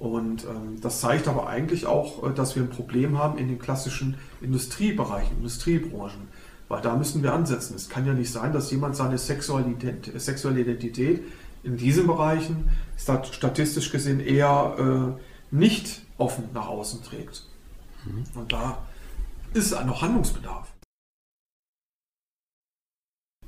Und 0.00 0.44
ähm, 0.44 0.80
das 0.80 1.00
zeigt 1.00 1.28
aber 1.28 1.46
eigentlich 1.46 1.84
auch, 1.84 2.24
äh, 2.24 2.32
dass 2.32 2.56
wir 2.56 2.62
ein 2.62 2.70
Problem 2.70 3.18
haben 3.18 3.36
in 3.36 3.48
den 3.48 3.58
klassischen 3.58 4.16
Industriebereichen, 4.40 5.36
Industriebranchen. 5.36 6.28
Weil 6.68 6.80
da 6.80 6.96
müssen 6.96 7.22
wir 7.22 7.34
ansetzen. 7.34 7.76
Es 7.76 7.90
kann 7.90 8.06
ja 8.06 8.14
nicht 8.14 8.32
sein, 8.32 8.54
dass 8.54 8.70
jemand 8.70 8.96
seine 8.96 9.18
Sexualität, 9.18 10.10
sexuelle 10.18 10.60
Identität 10.60 11.22
in 11.62 11.76
diesen 11.76 12.06
Bereichen 12.06 12.70
statistisch 12.96 13.92
gesehen 13.92 14.20
eher 14.20 14.74
äh, 15.18 15.54
nicht 15.54 16.00
offen 16.16 16.44
nach 16.54 16.68
außen 16.68 17.02
trägt. 17.02 17.44
Mhm. 18.06 18.40
Und 18.40 18.52
da 18.52 18.78
ist 19.52 19.72
noch 19.84 20.00
Handlungsbedarf 20.00 20.72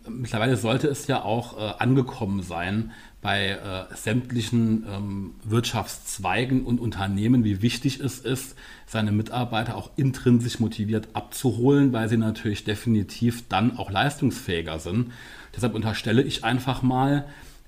mittlerweile 0.09 0.57
sollte 0.57 0.88
es 0.88 1.07
ja 1.07 1.23
auch 1.23 1.57
äh, 1.57 1.75
angekommen 1.79 2.43
sein 2.43 2.93
bei 3.23 3.51
äh, 3.51 3.95
sämtlichen 3.95 4.85
ähm, 4.87 5.35
Wirtschaftszweigen 5.45 6.65
und 6.65 6.81
Unternehmen, 6.81 7.45
wie 7.45 7.63
wichtig 7.63 8.01
es 8.01 8.19
ist, 8.19 8.57
seine 8.85 9.13
Mitarbeiter 9.13 9.77
auch 9.77 9.93
intrinsisch 9.97 10.59
motiviert 10.59 11.09
abzuholen, 11.13 11.93
weil 11.93 12.09
sie 12.09 12.17
natürlich 12.17 12.65
definitiv 12.65 13.49
dann 13.49 13.79
auch 13.79 13.93
leistungsfähiger 13.93 14.81
sind. 14.81 15.13
Deshalb 15.55 15.75
unterstelle 15.75 16.23
ich 16.23 16.43
einfach 16.43 16.83
mal, 16.83 17.27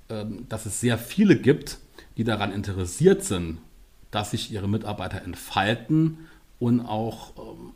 äh, 0.09 0.25
dass 0.49 0.65
es 0.65 0.81
sehr 0.81 0.97
viele 0.97 1.37
gibt, 1.37 1.77
die 2.17 2.25
daran 2.25 2.51
interessiert 2.51 3.23
sind, 3.23 3.59
dass 4.11 4.31
sich 4.31 4.51
ihre 4.51 4.67
Mitarbeiter 4.67 5.21
entfalten 5.21 6.17
und 6.59 6.81
auch 6.81 7.31
ähm, 7.37 7.71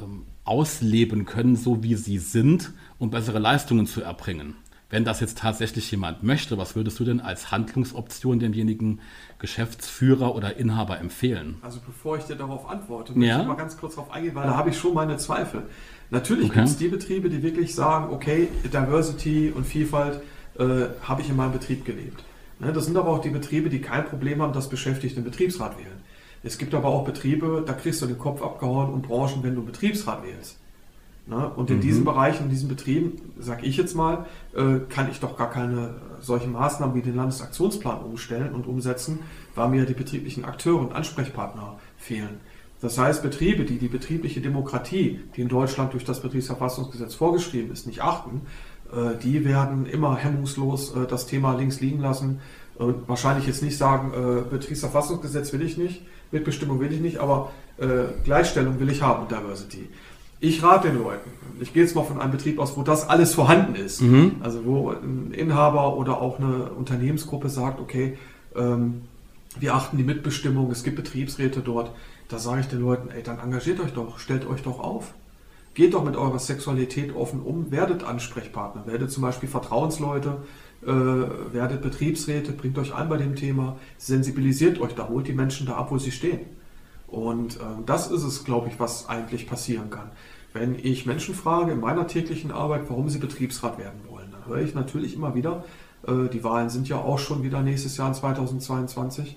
ähm, 0.00 0.22
ausleben 0.44 1.24
können, 1.24 1.56
so 1.56 1.82
wie 1.82 1.96
sie 1.96 2.18
sind, 2.18 2.70
um 3.00 3.10
bessere 3.10 3.40
Leistungen 3.40 3.88
zu 3.88 4.02
erbringen. 4.02 4.54
Wenn 4.90 5.04
das 5.04 5.20
jetzt 5.20 5.38
tatsächlich 5.38 5.88
jemand 5.92 6.24
möchte, 6.24 6.58
was 6.58 6.74
würdest 6.74 6.98
du 6.98 7.04
denn 7.04 7.20
als 7.20 7.52
Handlungsoption 7.52 8.40
demjenigen 8.40 9.00
Geschäftsführer 9.38 10.34
oder 10.34 10.56
Inhaber 10.56 10.98
empfehlen? 10.98 11.58
Also 11.62 11.78
bevor 11.86 12.18
ich 12.18 12.24
dir 12.24 12.34
darauf 12.34 12.68
antworte, 12.68 13.12
möchte 13.12 13.28
ja? 13.28 13.40
ich 13.40 13.46
mal 13.46 13.54
ganz 13.54 13.76
kurz 13.76 13.94
darauf 13.94 14.10
eingehen, 14.10 14.34
weil 14.34 14.48
da 14.48 14.56
habe 14.56 14.70
ich 14.70 14.78
schon 14.78 14.92
meine 14.92 15.16
Zweifel. 15.16 15.62
Natürlich 16.10 16.46
okay. 16.46 16.58
gibt 16.58 16.68
es 16.68 16.76
die 16.76 16.88
Betriebe, 16.88 17.30
die 17.30 17.42
wirklich 17.42 17.72
sagen, 17.72 18.12
okay, 18.12 18.48
Diversity 18.64 19.52
und 19.54 19.64
Vielfalt 19.64 20.20
äh, 20.58 20.86
habe 21.02 21.22
ich 21.22 21.30
in 21.30 21.36
meinem 21.36 21.52
Betrieb 21.52 21.84
gelebt. 21.84 22.24
Ne, 22.58 22.72
das 22.72 22.86
sind 22.86 22.96
aber 22.96 23.10
auch 23.10 23.20
die 23.20 23.30
Betriebe, 23.30 23.70
die 23.70 23.80
kein 23.80 24.04
Problem 24.04 24.42
haben, 24.42 24.52
dass 24.52 24.68
Beschäftigte 24.68 25.20
den 25.20 25.24
Betriebsrat 25.24 25.78
wählen. 25.78 26.00
Es 26.42 26.58
gibt 26.58 26.74
aber 26.74 26.88
auch 26.88 27.04
Betriebe, 27.04 27.62
da 27.66 27.74
kriegst 27.74 28.02
du 28.02 28.06
den 28.06 28.18
Kopf 28.18 28.42
abgehauen 28.42 28.92
und 28.92 29.02
Branchen, 29.02 29.42
wenn 29.42 29.54
du 29.54 29.64
Betriebsrat 29.64 30.24
wählst. 30.24 30.58
Ne? 31.30 31.48
Und 31.48 31.70
in 31.70 31.76
mhm. 31.76 31.80
diesen 31.80 32.04
Bereichen, 32.04 32.44
in 32.44 32.50
diesen 32.50 32.68
Betrieben, 32.68 33.12
sage 33.38 33.64
ich 33.64 33.76
jetzt 33.76 33.94
mal, 33.94 34.26
äh, 34.52 34.80
kann 34.88 35.08
ich 35.10 35.20
doch 35.20 35.36
gar 35.38 35.48
keine 35.48 35.94
solchen 36.20 36.52
Maßnahmen 36.52 36.94
wie 36.96 37.02
den 37.02 37.14
Landesaktionsplan 37.14 38.00
umstellen 38.00 38.52
und 38.52 38.66
umsetzen, 38.66 39.20
weil 39.54 39.68
mir 39.68 39.86
die 39.86 39.94
betrieblichen 39.94 40.44
Akteure 40.44 40.80
und 40.80 40.92
Ansprechpartner 40.92 41.78
fehlen. 41.96 42.40
Das 42.80 42.98
heißt, 42.98 43.22
Betriebe, 43.22 43.64
die 43.64 43.78
die 43.78 43.88
betriebliche 43.88 44.40
Demokratie, 44.40 45.20
die 45.36 45.42
in 45.42 45.48
Deutschland 45.48 45.92
durch 45.92 46.04
das 46.04 46.20
Betriebsverfassungsgesetz 46.20 47.14
vorgeschrieben 47.14 47.70
ist, 47.70 47.86
nicht 47.86 48.02
achten, 48.02 48.42
äh, 48.92 49.16
die 49.22 49.44
werden 49.44 49.86
immer 49.86 50.16
hemmungslos 50.16 50.96
äh, 50.96 51.06
das 51.06 51.26
Thema 51.26 51.54
links 51.54 51.80
liegen 51.80 52.00
lassen 52.00 52.40
und 52.76 53.08
wahrscheinlich 53.08 53.46
jetzt 53.46 53.62
nicht 53.62 53.76
sagen, 53.76 54.12
Betriebsverfassungsgesetz 54.48 55.52
will 55.52 55.60
ich 55.60 55.76
nicht, 55.76 56.00
Mitbestimmung 56.32 56.80
will 56.80 56.90
ich 56.90 57.00
nicht, 57.00 57.18
aber 57.18 57.50
äh, 57.80 58.12
Gleichstellung 58.24 58.78
will 58.78 58.90
ich 58.90 59.02
haben 59.02 59.22
und 59.22 59.30
Diversity. 59.30 59.88
Ich 60.40 60.62
rate 60.62 60.88
den 60.88 60.98
Leuten, 60.98 61.30
ich 61.60 61.74
gehe 61.74 61.82
jetzt 61.82 61.94
mal 61.94 62.04
von 62.04 62.20
einem 62.20 62.32
Betrieb 62.32 62.58
aus, 62.58 62.76
wo 62.76 62.82
das 62.82 63.08
alles 63.08 63.34
vorhanden 63.34 63.74
ist. 63.74 64.00
Mhm. 64.00 64.36
Also 64.40 64.64
wo 64.64 64.90
ein 64.90 65.32
Inhaber 65.32 65.96
oder 65.96 66.20
auch 66.20 66.38
eine 66.38 66.70
Unternehmensgruppe 66.70 67.50
sagt, 67.50 67.80
okay, 67.80 68.16
ähm, 68.56 69.02
wir 69.58 69.74
achten 69.74 69.96
die 69.96 70.04
Mitbestimmung, 70.04 70.70
es 70.70 70.82
gibt 70.82 70.96
Betriebsräte 70.96 71.60
dort. 71.60 71.90
Da 72.28 72.38
sage 72.38 72.60
ich 72.60 72.68
den 72.68 72.80
Leuten, 72.80 73.10
ey, 73.10 73.22
dann 73.22 73.38
engagiert 73.38 73.80
euch 73.80 73.92
doch, 73.92 74.18
stellt 74.18 74.46
euch 74.48 74.62
doch 74.62 74.78
auf. 74.80 75.12
Geht 75.74 75.94
doch 75.94 76.04
mit 76.04 76.16
eurer 76.16 76.38
Sexualität 76.38 77.14
offen 77.14 77.40
um, 77.40 77.70
werdet 77.70 78.02
Ansprechpartner, 78.02 78.86
werdet 78.86 79.10
zum 79.10 79.22
Beispiel 79.22 79.48
Vertrauensleute, 79.48 80.38
äh, 80.82 80.86
werdet 80.86 81.82
Betriebsräte, 81.82 82.52
bringt 82.52 82.78
euch 82.78 82.94
ein 82.94 83.08
bei 83.08 83.18
dem 83.18 83.36
Thema, 83.36 83.76
sensibilisiert 83.98 84.80
euch 84.80 84.94
da, 84.94 85.08
holt 85.08 85.28
die 85.28 85.32
Menschen 85.32 85.66
da 85.66 85.74
ab, 85.74 85.90
wo 85.90 85.98
sie 85.98 86.10
stehen. 86.10 86.40
Und 87.10 87.56
äh, 87.56 87.60
das 87.86 88.10
ist 88.10 88.22
es, 88.22 88.44
glaube 88.44 88.68
ich, 88.68 88.78
was 88.78 89.08
eigentlich 89.08 89.48
passieren 89.48 89.90
kann. 89.90 90.10
Wenn 90.52 90.76
ich 90.76 91.06
Menschen 91.06 91.34
frage 91.34 91.72
in 91.72 91.80
meiner 91.80 92.06
täglichen 92.06 92.50
Arbeit, 92.50 92.82
warum 92.88 93.08
sie 93.08 93.18
Betriebsrat 93.18 93.78
werden 93.78 94.00
wollen, 94.08 94.30
dann 94.32 94.46
höre 94.46 94.62
ich 94.62 94.74
natürlich 94.74 95.14
immer 95.14 95.34
wieder, 95.34 95.64
äh, 96.06 96.28
die 96.28 96.42
Wahlen 96.44 96.70
sind 96.70 96.88
ja 96.88 96.98
auch 96.98 97.18
schon 97.18 97.42
wieder 97.42 97.62
nächstes 97.62 97.96
Jahr 97.96 98.08
in 98.08 98.14
2022, 98.14 99.36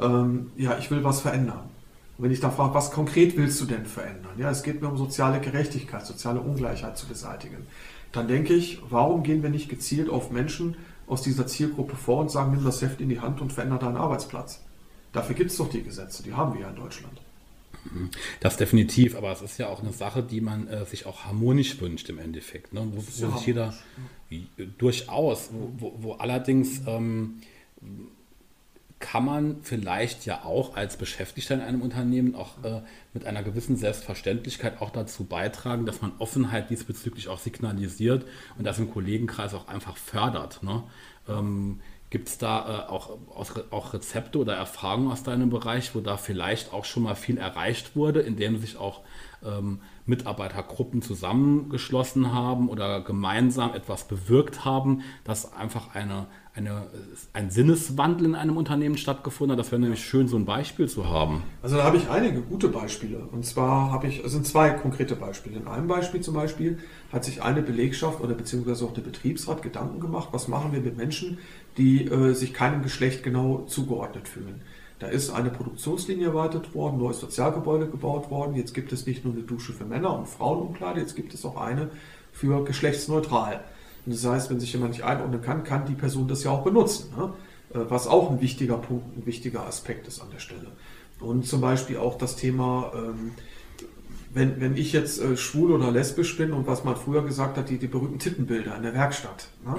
ähm, 0.00 0.52
ja, 0.56 0.76
ich 0.78 0.90
will 0.90 1.04
was 1.04 1.20
verändern. 1.20 1.70
Wenn 2.18 2.32
ich 2.32 2.40
da 2.40 2.50
frage, 2.50 2.74
was 2.74 2.90
konkret 2.90 3.36
willst 3.36 3.60
du 3.60 3.64
denn 3.64 3.86
verändern? 3.86 4.32
Ja, 4.38 4.50
es 4.50 4.64
geht 4.64 4.82
mir 4.82 4.88
um 4.88 4.96
soziale 4.96 5.40
Gerechtigkeit, 5.40 6.04
soziale 6.04 6.40
Ungleichheit 6.40 6.98
zu 6.98 7.06
beseitigen. 7.06 7.66
Dann 8.10 8.26
denke 8.26 8.54
ich, 8.54 8.80
warum 8.90 9.22
gehen 9.22 9.42
wir 9.42 9.50
nicht 9.50 9.68
gezielt 9.68 10.08
auf 10.08 10.30
Menschen 10.30 10.76
aus 11.06 11.22
dieser 11.22 11.46
Zielgruppe 11.46 11.94
vor 11.94 12.20
und 12.20 12.30
sagen, 12.30 12.52
nimm 12.52 12.64
das 12.64 12.82
Heft 12.82 13.00
in 13.00 13.08
die 13.08 13.20
Hand 13.20 13.40
und 13.40 13.52
verändere 13.52 13.80
deinen 13.80 13.96
Arbeitsplatz? 13.96 14.60
Dafür 15.12 15.34
gibt 15.34 15.50
es 15.50 15.56
doch 15.56 15.70
die 15.70 15.82
Gesetze, 15.82 16.22
die 16.22 16.34
haben 16.34 16.54
wir 16.54 16.62
ja 16.62 16.70
in 16.70 16.76
Deutschland. 16.76 17.20
Das 18.40 18.56
definitiv, 18.56 19.16
aber 19.16 19.32
es 19.32 19.40
ist 19.40 19.58
ja 19.58 19.68
auch 19.68 19.80
eine 19.80 19.92
Sache, 19.92 20.22
die 20.22 20.40
man 20.40 20.68
äh, 20.68 20.84
sich 20.84 21.06
auch 21.06 21.24
harmonisch 21.24 21.80
wünscht 21.80 22.08
im 22.08 22.18
Endeffekt. 22.18 22.72
Ne? 22.72 22.86
Wo, 22.92 22.96
wo 22.96 23.00
sich 23.00 23.46
jeder 23.46 23.74
durchaus, 24.76 25.50
wo, 25.52 25.72
wo, 25.78 25.94
wo 25.98 26.12
allerdings 26.14 26.82
ähm, 26.86 27.40
kann 28.98 29.24
man 29.24 29.56
vielleicht 29.62 30.26
ja 30.26 30.44
auch 30.44 30.76
als 30.76 30.96
Beschäftigter 30.96 31.54
in 31.54 31.60
einem 31.60 31.82
Unternehmen 31.82 32.34
auch 32.34 32.62
äh, 32.64 32.82
mit 33.14 33.26
einer 33.26 33.42
gewissen 33.42 33.76
Selbstverständlichkeit 33.76 34.82
auch 34.82 34.90
dazu 34.90 35.24
beitragen, 35.24 35.86
dass 35.86 36.02
man 36.02 36.12
Offenheit 36.18 36.70
diesbezüglich 36.70 37.28
auch 37.28 37.38
signalisiert 37.38 38.26
und 38.58 38.66
das 38.66 38.78
im 38.78 38.90
Kollegenkreis 38.90 39.54
auch 39.54 39.68
einfach 39.68 39.96
fördert. 39.96 40.62
Ne? 40.62 40.82
Ähm, 41.28 41.80
Gibt 42.10 42.28
es 42.28 42.38
da 42.38 42.86
äh, 42.86 42.90
auch, 42.90 43.10
auch 43.70 43.92
Rezepte 43.92 44.38
oder 44.38 44.54
Erfahrungen 44.54 45.10
aus 45.10 45.22
deinem 45.22 45.50
Bereich, 45.50 45.94
wo 45.94 46.00
da 46.00 46.16
vielleicht 46.16 46.72
auch 46.72 46.84
schon 46.84 47.02
mal 47.02 47.14
viel 47.14 47.36
erreicht 47.38 47.96
wurde, 47.96 48.20
indem 48.20 48.58
sich 48.58 48.78
auch 48.78 49.02
ähm, 49.44 49.80
Mitarbeitergruppen 50.06 51.02
zusammengeschlossen 51.02 52.32
haben 52.32 52.68
oder 52.68 53.02
gemeinsam 53.02 53.74
etwas 53.74 54.04
bewirkt 54.08 54.64
haben, 54.64 55.02
dass 55.24 55.52
einfach 55.52 55.94
eine, 55.94 56.26
eine, 56.54 56.86
ein 57.34 57.50
Sinneswandel 57.50 58.26
in 58.26 58.34
einem 58.34 58.56
Unternehmen 58.56 58.96
stattgefunden 58.96 59.52
hat. 59.52 59.58
Das 59.58 59.70
wäre 59.70 59.80
nämlich 59.80 60.02
schön, 60.02 60.26
so 60.26 60.36
ein 60.36 60.46
Beispiel 60.46 60.88
zu 60.88 61.08
haben. 61.08 61.42
Also 61.62 61.76
da 61.76 61.84
habe 61.84 61.98
ich 61.98 62.08
einige 62.08 62.40
gute 62.40 62.68
Beispiele. 62.68 63.18
Und 63.30 63.44
zwar 63.44 63.92
habe 63.92 64.08
ich, 64.08 64.24
es 64.24 64.32
sind 64.32 64.46
zwei 64.46 64.70
konkrete 64.70 65.14
Beispiele. 65.14 65.58
In 65.58 65.68
einem 65.68 65.88
Beispiel 65.88 66.20
zum 66.22 66.34
Beispiel 66.34 66.78
hat 67.12 67.24
sich 67.24 67.42
eine 67.42 67.62
Belegschaft 67.62 68.20
oder 68.20 68.34
beziehungsweise 68.34 68.86
auch 68.86 68.94
der 68.94 69.02
Betriebsrat 69.02 69.62
Gedanken 69.62 70.00
gemacht, 70.00 70.28
was 70.32 70.48
machen 70.48 70.72
wir 70.72 70.80
mit 70.80 70.96
Menschen, 70.96 71.38
die 71.78 72.04
äh, 72.04 72.34
sich 72.34 72.52
keinem 72.52 72.82
Geschlecht 72.82 73.22
genau 73.22 73.64
zugeordnet 73.66 74.28
fühlen. 74.28 74.60
Da 74.98 75.06
ist 75.06 75.30
eine 75.30 75.50
Produktionslinie 75.50 76.28
erweitert 76.28 76.74
worden, 76.74 76.98
neues 76.98 77.20
Sozialgebäude 77.20 77.86
gebaut 77.86 78.30
worden. 78.30 78.56
Jetzt 78.56 78.74
gibt 78.74 78.92
es 78.92 79.06
nicht 79.06 79.24
nur 79.24 79.32
eine 79.32 79.44
Dusche 79.44 79.72
für 79.72 79.84
Männer 79.84 80.18
und 80.18 80.28
Frauenumkleide, 80.28 81.00
jetzt 81.00 81.14
gibt 81.14 81.34
es 81.34 81.44
auch 81.44 81.56
eine 81.56 81.90
für 82.32 82.64
geschlechtsneutral. 82.64 83.64
Und 84.04 84.14
das 84.14 84.24
heißt, 84.24 84.50
wenn 84.50 84.58
sich 84.58 84.72
jemand 84.72 84.92
nicht 84.92 85.04
einordnen 85.04 85.40
kann, 85.40 85.64
kann 85.64 85.86
die 85.86 85.94
Person 85.94 86.28
das 86.28 86.42
ja 86.42 86.50
auch 86.50 86.64
benutzen. 86.64 87.12
Ne? 87.16 87.32
Äh, 87.74 87.84
was 87.88 88.06
auch 88.08 88.30
ein 88.30 88.40
wichtiger 88.40 88.78
Punkt, 88.78 89.16
ein 89.16 89.26
wichtiger 89.26 89.66
Aspekt 89.66 90.08
ist 90.08 90.20
an 90.20 90.30
der 90.32 90.40
Stelle. 90.40 90.66
Und 91.20 91.46
zum 91.46 91.60
Beispiel 91.60 91.98
auch 91.98 92.18
das 92.18 92.36
Thema, 92.36 92.92
ähm, 92.94 93.32
wenn, 94.32 94.60
wenn 94.60 94.76
ich 94.76 94.92
jetzt 94.92 95.20
äh, 95.20 95.36
schwul 95.36 95.72
oder 95.72 95.90
lesbisch 95.90 96.36
bin 96.36 96.52
und 96.52 96.66
was 96.66 96.84
man 96.84 96.96
früher 96.96 97.22
gesagt 97.22 97.56
hat, 97.56 97.70
die, 97.70 97.78
die 97.78 97.86
berühmten 97.86 98.18
Tittenbilder 98.18 98.76
in 98.76 98.82
der 98.82 98.94
Werkstatt. 98.94 99.48
Ne? 99.64 99.76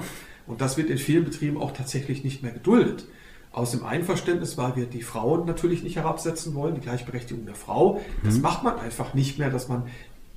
Und 0.50 0.60
das 0.60 0.76
wird 0.76 0.90
in 0.90 0.98
vielen 0.98 1.24
Betrieben 1.24 1.56
auch 1.56 1.72
tatsächlich 1.72 2.24
nicht 2.24 2.42
mehr 2.42 2.52
geduldet 2.52 3.06
aus 3.52 3.70
dem 3.70 3.84
Einverständnis, 3.84 4.58
weil 4.58 4.76
wir 4.76 4.86
die 4.86 5.02
Frauen 5.02 5.46
natürlich 5.46 5.82
nicht 5.82 5.96
herabsetzen 5.96 6.54
wollen, 6.54 6.74
die 6.74 6.80
Gleichberechtigung 6.80 7.46
der 7.46 7.54
Frau. 7.54 8.00
Das 8.24 8.36
mhm. 8.36 8.42
macht 8.42 8.64
man 8.64 8.78
einfach 8.78 9.14
nicht 9.14 9.38
mehr, 9.38 9.50
dass 9.50 9.68
man 9.68 9.84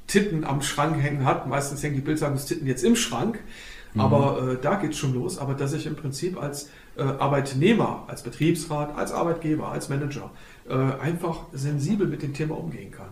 Titten 0.08 0.43
am 0.43 0.62
Schrank 0.62 1.02
hängen 1.02 1.26
hat. 1.26 1.47
Meistens 1.47 1.82
hängen 1.82 1.95
die 1.95 2.02
Bildzeitungstitten 2.02 2.67
jetzt 2.67 2.84
im 2.84 2.95
Schrank. 2.95 3.39
Mhm. 3.93 4.02
Aber 4.02 4.52
äh, 4.54 4.58
da 4.62 4.76
geht 4.76 4.91
es 4.91 4.97
schon 4.97 5.13
los. 5.13 5.38
Aber 5.38 5.56
dass 5.56 5.73
ich 5.73 5.86
im 5.86 5.95
Prinzip 5.95 6.41
als 6.41 6.69
äh, 6.95 7.02
Arbeitnehmer, 7.02 8.04
als 8.08 8.23
Betriebsrat, 8.23 8.95
als 8.95 9.12
Arbeitgeber, 9.12 9.71
als 9.71 9.89
Manager 9.89 10.32
äh, 10.67 10.73
einfach 10.73 11.47
sensibel 11.54 12.08
mit 12.08 12.21
dem 12.21 12.34
Thema 12.34 12.58
umgehen 12.58 12.91
kann. 12.91 13.10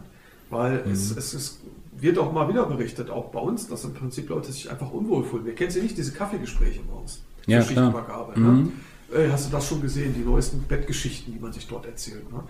Weil 0.50 0.84
mhm. 0.86 0.92
es, 0.92 1.16
es 1.16 1.34
ist, 1.34 1.62
wird 2.02 2.18
auch 2.18 2.32
mal 2.32 2.50
wieder 2.50 2.66
berichtet, 2.66 3.10
auch 3.10 3.32
bei 3.32 3.40
uns, 3.40 3.68
dass 3.68 3.84
im 3.84 3.94
Prinzip 3.94 4.30
Leute 4.30 4.52
sich 4.52 4.70
einfach 4.70 4.92
unwohl 4.92 5.24
fühlen. 5.24 5.46
Wir 5.46 5.56
kennen 5.56 5.72
sie 5.72 5.82
nicht, 5.82 5.98
diese 5.98 6.12
Kaffeegespräche 6.12 6.82
uns. 6.82 7.22
Ja, 7.48 7.62
klar. 7.62 7.94
Ne? 8.36 8.52
Mhm. 8.52 8.72
Ey, 9.14 9.30
hast 9.30 9.48
du 9.48 9.52
das 9.52 9.68
schon 9.68 9.82
gesehen, 9.82 10.14
die 10.14 10.22
neuesten 10.22 10.62
Bettgeschichten, 10.64 11.34
die 11.34 11.40
man 11.40 11.52
sich 11.52 11.68
dort 11.68 11.86
erzählt. 11.86 12.32
Ne? 12.32 12.44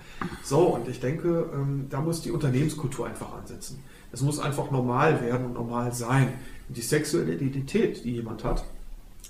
So, 0.43 0.75
und 0.75 0.87
ich 0.87 0.99
denke, 0.99 1.49
ähm, 1.53 1.87
da 1.89 2.01
muss 2.01 2.21
die 2.21 2.31
Unternehmenskultur 2.31 3.07
einfach 3.07 3.33
ansetzen. 3.33 3.79
Es 4.11 4.21
muss 4.21 4.39
einfach 4.39 4.69
normal 4.69 5.21
werden 5.21 5.47
und 5.47 5.53
normal 5.53 5.93
sein. 5.93 6.33
Und 6.67 6.77
die 6.77 6.81
sexuelle 6.81 7.33
Identität, 7.33 8.03
die 8.03 8.11
jemand 8.11 8.43
hat, 8.43 8.63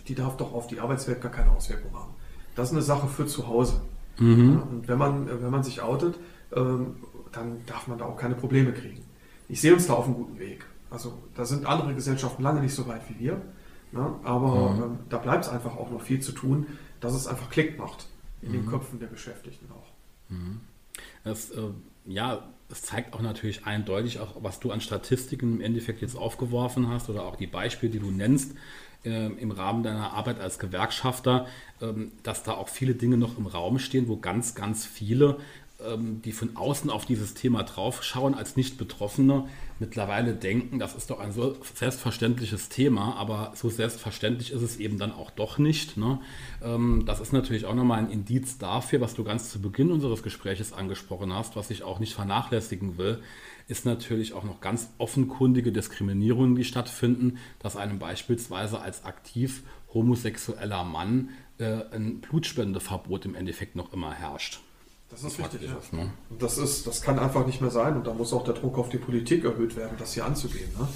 die 0.07 0.15
darf 0.15 0.37
doch 0.37 0.53
auf 0.53 0.67
die 0.67 0.79
Arbeitswelt 0.79 1.21
gar 1.21 1.31
keine 1.31 1.51
Auswirkung 1.51 1.93
haben. 1.93 2.11
Das 2.55 2.69
ist 2.69 2.73
eine 2.73 2.81
Sache 2.81 3.07
für 3.07 3.25
zu 3.25 3.47
Hause. 3.47 3.81
Mhm. 4.19 4.53
Ja, 4.53 4.59
und 4.59 4.87
wenn 4.87 4.97
man, 4.97 5.27
wenn 5.27 5.51
man 5.51 5.63
sich 5.63 5.81
outet, 5.81 6.19
ähm, 6.53 6.95
dann 7.31 7.61
darf 7.65 7.87
man 7.87 7.97
da 7.97 8.05
auch 8.05 8.17
keine 8.17 8.35
Probleme 8.35 8.73
kriegen. 8.73 9.03
Ich 9.51 9.59
sehe 9.59 9.73
uns 9.73 9.85
da 9.85 9.93
auf 9.93 10.05
einem 10.05 10.15
guten 10.15 10.39
Weg. 10.39 10.65
Also 10.89 11.17
da 11.35 11.43
sind 11.43 11.65
andere 11.65 11.93
Gesellschaften 11.93 12.41
lange 12.41 12.61
nicht 12.61 12.73
so 12.73 12.87
weit 12.87 13.01
wie 13.09 13.19
wir. 13.19 13.41
Ne? 13.91 14.15
Aber 14.23 14.71
mhm. 14.71 14.83
ähm, 14.83 14.99
da 15.09 15.17
bleibt 15.17 15.43
es 15.43 15.51
einfach 15.51 15.75
auch 15.75 15.91
noch 15.91 16.01
viel 16.01 16.21
zu 16.21 16.31
tun, 16.31 16.67
dass 17.01 17.13
es 17.13 17.27
einfach 17.27 17.49
Klick 17.49 17.77
macht 17.77 18.07
in 18.41 18.49
mhm. 18.49 18.53
den 18.53 18.65
Köpfen 18.67 18.99
der 18.99 19.07
Beschäftigten 19.07 19.67
auch. 19.71 19.87
Mhm. 20.29 20.61
Das, 21.25 21.51
äh, 21.51 21.67
ja, 22.05 22.47
es 22.69 22.83
zeigt 22.83 23.13
auch 23.13 23.21
natürlich 23.21 23.65
eindeutig, 23.65 24.19
auch 24.19 24.41
was 24.41 24.61
du 24.61 24.71
an 24.71 24.79
Statistiken 24.79 25.55
im 25.55 25.61
Endeffekt 25.61 26.01
jetzt 26.01 26.15
aufgeworfen 26.15 26.87
hast 26.87 27.09
oder 27.09 27.23
auch 27.23 27.35
die 27.35 27.47
Beispiele, 27.47 27.91
die 27.91 27.99
du 27.99 28.09
nennst 28.09 28.55
äh, 29.03 29.25
im 29.25 29.51
Rahmen 29.51 29.83
deiner 29.83 30.13
Arbeit 30.13 30.39
als 30.39 30.59
Gewerkschafter, 30.59 31.47
ähm, 31.81 32.13
dass 32.23 32.43
da 32.43 32.53
auch 32.53 32.69
viele 32.69 32.95
Dinge 32.95 33.17
noch 33.17 33.37
im 33.37 33.47
Raum 33.47 33.79
stehen, 33.79 34.07
wo 34.07 34.15
ganz, 34.15 34.55
ganz 34.55 34.85
viele 34.85 35.39
die 36.23 36.31
von 36.31 36.55
außen 36.55 36.89
auf 36.89 37.05
dieses 37.05 37.33
Thema 37.33 37.63
draufschauen, 37.63 38.35
als 38.35 38.55
Nicht-Betroffene 38.55 39.47
mittlerweile 39.79 40.33
denken, 40.33 40.77
das 40.77 40.93
ist 40.95 41.09
doch 41.09 41.19
ein 41.19 41.31
so 41.31 41.57
selbstverständliches 41.75 42.69
Thema, 42.69 43.15
aber 43.17 43.51
so 43.55 43.69
selbstverständlich 43.69 44.51
ist 44.51 44.61
es 44.61 44.77
eben 44.77 44.99
dann 44.99 45.11
auch 45.11 45.31
doch 45.31 45.57
nicht. 45.57 45.97
Ne? 45.97 46.19
Ähm, 46.63 47.03
das 47.05 47.19
ist 47.19 47.33
natürlich 47.33 47.65
auch 47.65 47.73
nochmal 47.73 47.99
ein 47.99 48.11
Indiz 48.11 48.59
dafür, 48.59 49.01
was 49.01 49.15
du 49.15 49.23
ganz 49.23 49.49
zu 49.49 49.59
Beginn 49.59 49.91
unseres 49.91 50.21
Gespräches 50.21 50.71
angesprochen 50.71 51.33
hast, 51.33 51.55
was 51.55 51.71
ich 51.71 51.83
auch 51.83 51.99
nicht 51.99 52.13
vernachlässigen 52.13 52.97
will, 52.97 53.21
ist 53.67 53.85
natürlich 53.85 54.33
auch 54.33 54.43
noch 54.43 54.61
ganz 54.61 54.89
offenkundige 54.99 55.71
Diskriminierungen, 55.71 56.55
die 56.55 56.63
stattfinden, 56.63 57.37
dass 57.59 57.75
einem 57.75 57.99
beispielsweise 57.99 58.81
als 58.81 59.03
aktiv 59.03 59.63
homosexueller 59.93 60.83
Mann 60.83 61.29
äh, 61.57 61.83
ein 61.91 62.21
Blutspendeverbot 62.21 63.25
im 63.25 63.35
Endeffekt 63.35 63.75
noch 63.75 63.93
immer 63.93 64.13
herrscht. 64.13 64.59
Das 65.11 65.23
ist 65.23 65.39
richtig. 65.39 65.61
Ja. 65.63 65.77
Ist, 65.77 65.93
ne? 65.93 66.09
das, 66.39 66.57
ist, 66.57 66.87
das 66.87 67.01
kann 67.01 67.19
einfach 67.19 67.45
nicht 67.45 67.61
mehr 67.61 67.69
sein 67.69 67.95
und 67.97 68.07
da 68.07 68.13
muss 68.13 68.33
auch 68.33 68.43
der 68.43 68.53
Druck 68.53 68.77
auf 68.77 68.89
die 68.89 68.97
Politik 68.97 69.43
erhöht 69.43 69.75
werden, 69.75 69.95
das 69.99 70.13
hier 70.13 70.25
anzugehen. 70.25 70.69
Ne? 70.79 70.87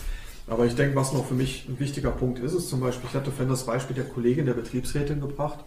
Aber 0.48 0.66
ich 0.66 0.76
denke, 0.76 0.96
was 0.96 1.12
noch 1.12 1.26
für 1.26 1.34
mich 1.34 1.68
ein 1.68 1.80
wichtiger 1.80 2.12
Punkt 2.12 2.40
ist, 2.40 2.54
ist 2.54 2.70
zum 2.70 2.80
Beispiel, 2.80 3.10
ich 3.10 3.16
hatte 3.16 3.32
vorhin 3.32 3.50
das 3.50 3.66
Beispiel 3.66 3.96
der 3.96 4.06
Kollegin 4.06 4.46
der 4.46 4.54
Betriebsrätin 4.54 5.20
gebracht, 5.20 5.60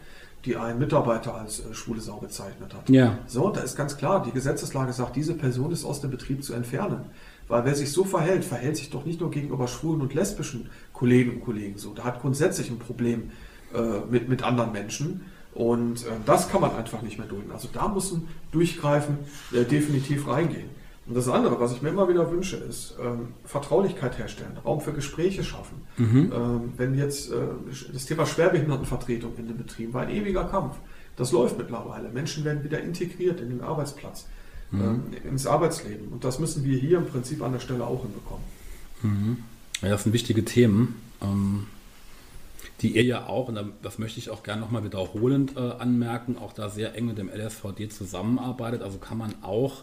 die 0.45 0.57
einen 0.57 0.79
Mitarbeiter 0.79 1.35
als 1.35 1.61
äh, 1.61 1.75
schwule 1.75 2.01
Sau 2.01 2.19
bezeichnet 2.19 2.73
hat. 2.73 2.89
Ja. 2.89 3.19
So, 3.27 3.51
da 3.51 3.61
ist 3.61 3.77
ganz 3.77 3.97
klar, 3.97 4.23
die 4.23 4.31
Gesetzeslage 4.31 4.93
sagt, 4.93 5.17
diese 5.17 5.35
Person 5.35 5.73
ist 5.73 5.85
aus 5.85 6.01
dem 6.01 6.11
Betrieb 6.11 6.45
zu 6.45 6.55
entfernen. 6.55 7.07
Weil 7.49 7.65
wer 7.65 7.75
sich 7.75 7.93
so 7.93 8.05
verhält, 8.05 8.45
verhält 8.45 8.77
sich 8.77 8.91
doch 8.91 9.05
nicht 9.05 9.21
nur 9.21 9.31
gegenüber 9.31 9.69
schwulen 9.69 10.01
und 10.01 10.15
lesbischen 10.15 10.71
Kollegen 10.93 11.33
und 11.33 11.45
Kollegen 11.45 11.79
so. 11.79 11.93
Da 11.95 12.05
hat 12.05 12.21
grundsätzlich 12.21 12.71
ein 12.71 12.79
Problem 12.79 13.31
äh, 13.75 14.01
mit, 14.11 14.29
mit 14.29 14.43
anderen 14.43 14.73
Menschen. 14.73 15.23
Und 15.55 16.05
äh, 16.05 16.11
das 16.27 16.51
kann 16.51 16.61
man 16.61 16.75
einfach 16.77 17.03
nicht 17.03 17.19
mehr 17.19 17.27
dulden. 17.27 17.51
Also 17.53 17.69
da 17.73 17.89
muss 17.89 18.13
ein 18.13 18.29
Durchgreifen 18.53 19.19
äh, 19.53 19.65
definitiv 19.65 20.29
reingehen. 20.29 20.71
Und 21.09 21.15
das 21.15 21.27
andere, 21.29 21.59
was 21.59 21.73
ich 21.73 21.81
mir 21.81 21.89
immer 21.89 22.09
wieder 22.09 22.31
wünsche, 22.31 22.57
ist 22.57 22.95
ähm, 23.03 23.29
Vertraulichkeit 23.45 24.19
herstellen, 24.19 24.59
Raum 24.63 24.83
für 24.83 24.93
Gespräche 24.93 25.43
schaffen. 25.43 25.81
Mhm. 25.97 26.33
Ähm, 26.35 26.73
wenn 26.77 26.95
jetzt 26.99 27.33
äh, 27.33 27.37
das 27.93 28.05
Thema 28.05 28.27
Schwerbehindertenvertretung 28.27 29.33
in 29.39 29.49
den 29.49 29.57
Betrieben 29.57 29.95
war 29.95 30.03
ein 30.03 30.11
ewiger 30.11 30.45
Kampf. 30.45 30.77
Das 31.17 31.33
läuft 31.33 31.57
mittlerweile. 31.57 32.11
Menschen 32.11 32.45
werden 32.45 32.63
wieder 32.63 32.81
integriert 32.81 33.41
in 33.41 33.49
den 33.49 33.63
Arbeitsplatz, 33.63 34.27
mhm. 34.71 34.81
ähm, 34.81 35.03
ins 35.31 35.47
Arbeitsleben. 35.47 36.09
Und 36.09 36.25
das 36.25 36.39
müssen 36.39 36.63
wir 36.65 36.77
hier 36.77 36.99
im 36.99 37.07
Prinzip 37.07 37.43
an 37.43 37.53
der 37.53 37.61
Stelle 37.61 37.87
auch 37.87 38.03
hinbekommen. 38.03 38.45
Mhm. 39.03 39.37
Ja, 39.81 39.89
das 39.89 40.05
sind 40.05 40.13
wichtige 40.13 40.45
Themen. 40.45 40.97
Die 42.81 42.97
ihr 42.97 43.05
ja 43.05 43.27
auch, 43.27 43.49
und 43.49 43.59
das 43.83 43.99
möchte 43.99 44.19
ich 44.19 44.31
auch 44.31 44.43
gerne 44.43 44.61
nochmal 44.61 44.85
wiederholend 44.85 45.57
äh, 45.57 45.61
anmerken, 45.61 46.37
auch 46.39 46.53
da 46.53 46.69
sehr 46.69 46.95
eng 46.95 47.07
mit 47.07 47.19
dem 47.19 47.29
LSVD 47.29 47.89
zusammenarbeitet. 47.89 48.83
Also 48.83 48.99
kann 48.99 49.19
man 49.19 49.35
auch 49.43 49.83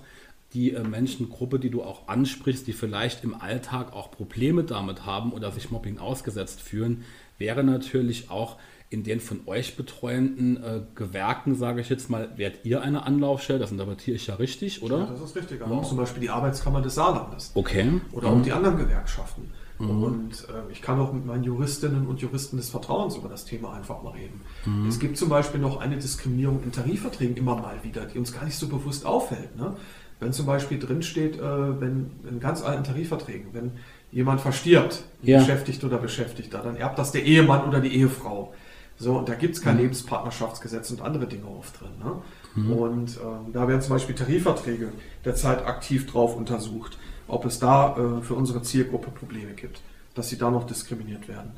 die 0.53 0.73
äh, 0.73 0.83
Menschengruppe, 0.83 1.59
die 1.59 1.69
du 1.69 1.83
auch 1.83 2.07
ansprichst, 2.07 2.65
die 2.67 2.73
vielleicht 2.73 3.23
im 3.23 3.35
Alltag 3.39 3.93
auch 3.93 4.11
Probleme 4.11 4.63
damit 4.63 5.05
haben 5.05 5.33
oder 5.33 5.51
sich 5.51 5.71
Mobbing 5.71 5.99
ausgesetzt 5.99 6.61
fühlen, 6.61 7.03
wäre 7.37 7.63
natürlich 7.63 8.29
auch 8.29 8.57
in 8.89 9.03
den 9.03 9.19
von 9.19 9.41
euch 9.47 9.75
betreuenden 9.75 10.63
äh, 10.63 10.81
Gewerken, 10.95 11.55
sage 11.55 11.81
ich 11.81 11.89
jetzt 11.89 12.09
mal, 12.09 12.37
werdet 12.37 12.65
ihr 12.65 12.81
eine 12.81 13.03
Anlaufstelle? 13.03 13.59
Das 13.59 13.71
interpretiere 13.71 14.15
ich 14.15 14.27
ja 14.27 14.35
richtig, 14.35 14.83
oder? 14.83 14.99
Ja, 14.99 15.05
das 15.07 15.21
ist 15.21 15.35
richtig. 15.35 15.61
Aber 15.61 15.73
ja. 15.73 15.81
auch 15.81 15.87
zum 15.87 15.97
Beispiel 15.97 16.21
die 16.21 16.29
Arbeitskammer 16.29 16.81
des 16.81 16.95
Saarlandes. 16.95 17.51
Okay. 17.55 17.99
Oder 18.11 18.29
mhm. 18.29 18.39
auch 18.39 18.43
die 18.43 18.51
anderen 18.53 18.77
Gewerkschaften. 18.77 19.51
Mhm. 19.79 20.03
Und 20.03 20.47
äh, 20.49 20.71
ich 20.71 20.81
kann 20.81 20.99
auch 20.99 21.11
mit 21.11 21.25
meinen 21.25 21.43
Juristinnen 21.43 22.07
und 22.07 22.21
Juristen 22.21 22.57
des 22.57 22.69
Vertrauens 22.69 23.15
über 23.15 23.29
das 23.29 23.45
Thema 23.45 23.73
einfach 23.73 24.01
mal 24.01 24.11
reden. 24.11 24.41
Mhm. 24.65 24.87
Es 24.87 24.99
gibt 24.99 25.17
zum 25.17 25.29
Beispiel 25.29 25.59
noch 25.59 25.81
eine 25.81 25.97
Diskriminierung 25.97 26.63
in 26.63 26.71
Tarifverträgen 26.71 27.35
immer 27.35 27.55
mal 27.55 27.83
wieder, 27.83 28.05
die 28.05 28.17
uns 28.17 28.33
gar 28.33 28.45
nicht 28.45 28.57
so 28.57 28.67
bewusst 28.67 29.05
auffällt. 29.05 29.55
Ne? 29.57 29.75
Wenn 30.19 30.31
zum 30.31 30.45
Beispiel 30.45 30.79
drinsteht, 30.79 31.37
äh, 31.37 31.81
wenn 31.81 32.11
in 32.29 32.39
ganz 32.39 32.63
alten 32.63 32.83
Tarifverträgen, 32.83 33.53
wenn 33.53 33.71
jemand 34.11 34.39
verstirbt, 34.39 35.03
ja. 35.23 35.39
beschäftigt 35.39 35.83
oder 35.83 35.97
Beschäftigter, 35.97 36.59
dann 36.59 36.77
erbt 36.77 36.97
das 36.97 37.11
der 37.11 37.23
Ehemann 37.23 37.67
oder 37.67 37.81
die 37.81 37.93
Ehefrau. 37.95 38.53
So, 38.97 39.17
und 39.17 39.27
da 39.27 39.35
gibt 39.35 39.55
es 39.55 39.61
kein 39.61 39.75
mhm. 39.75 39.81
Lebenspartnerschaftsgesetz 39.81 40.89
und 40.91 41.01
andere 41.01 41.27
Dinge 41.27 41.47
oft 41.47 41.81
drin. 41.81 41.89
Ne? 41.99 42.21
Mhm. 42.55 42.71
Und 42.71 43.17
ähm, 43.17 43.51
da 43.51 43.67
werden 43.67 43.81
zum 43.81 43.89
Beispiel 43.91 44.15
Tarifverträge 44.15 44.93
derzeit 45.25 45.65
aktiv 45.65 46.09
drauf 46.09 46.37
untersucht, 46.37 46.97
ob 47.27 47.45
es 47.45 47.59
da 47.59 47.95
äh, 47.97 48.21
für 48.21 48.35
unsere 48.35 48.61
Zielgruppe 48.61 49.11
Probleme 49.11 49.53
gibt, 49.53 49.81
dass 50.13 50.29
sie 50.29 50.37
da 50.37 50.51
noch 50.51 50.65
diskriminiert 50.65 51.27
werden. 51.27 51.51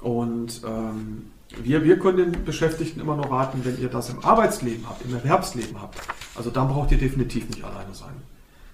Und 0.00 0.60
ähm, 0.66 1.30
wir, 1.62 1.84
wir 1.84 1.98
können 1.98 2.32
den 2.32 2.44
Beschäftigten 2.44 3.00
immer 3.00 3.16
nur 3.16 3.30
raten, 3.30 3.64
wenn 3.64 3.80
ihr 3.80 3.88
das 3.88 4.10
im 4.10 4.24
Arbeitsleben 4.24 4.88
habt, 4.88 5.04
im 5.04 5.14
Erwerbsleben 5.14 5.80
habt, 5.80 5.98
also 6.34 6.50
dann 6.50 6.68
braucht 6.68 6.90
ihr 6.92 6.98
definitiv 6.98 7.48
nicht 7.48 7.64
alleine 7.64 7.94
sein. 7.94 8.14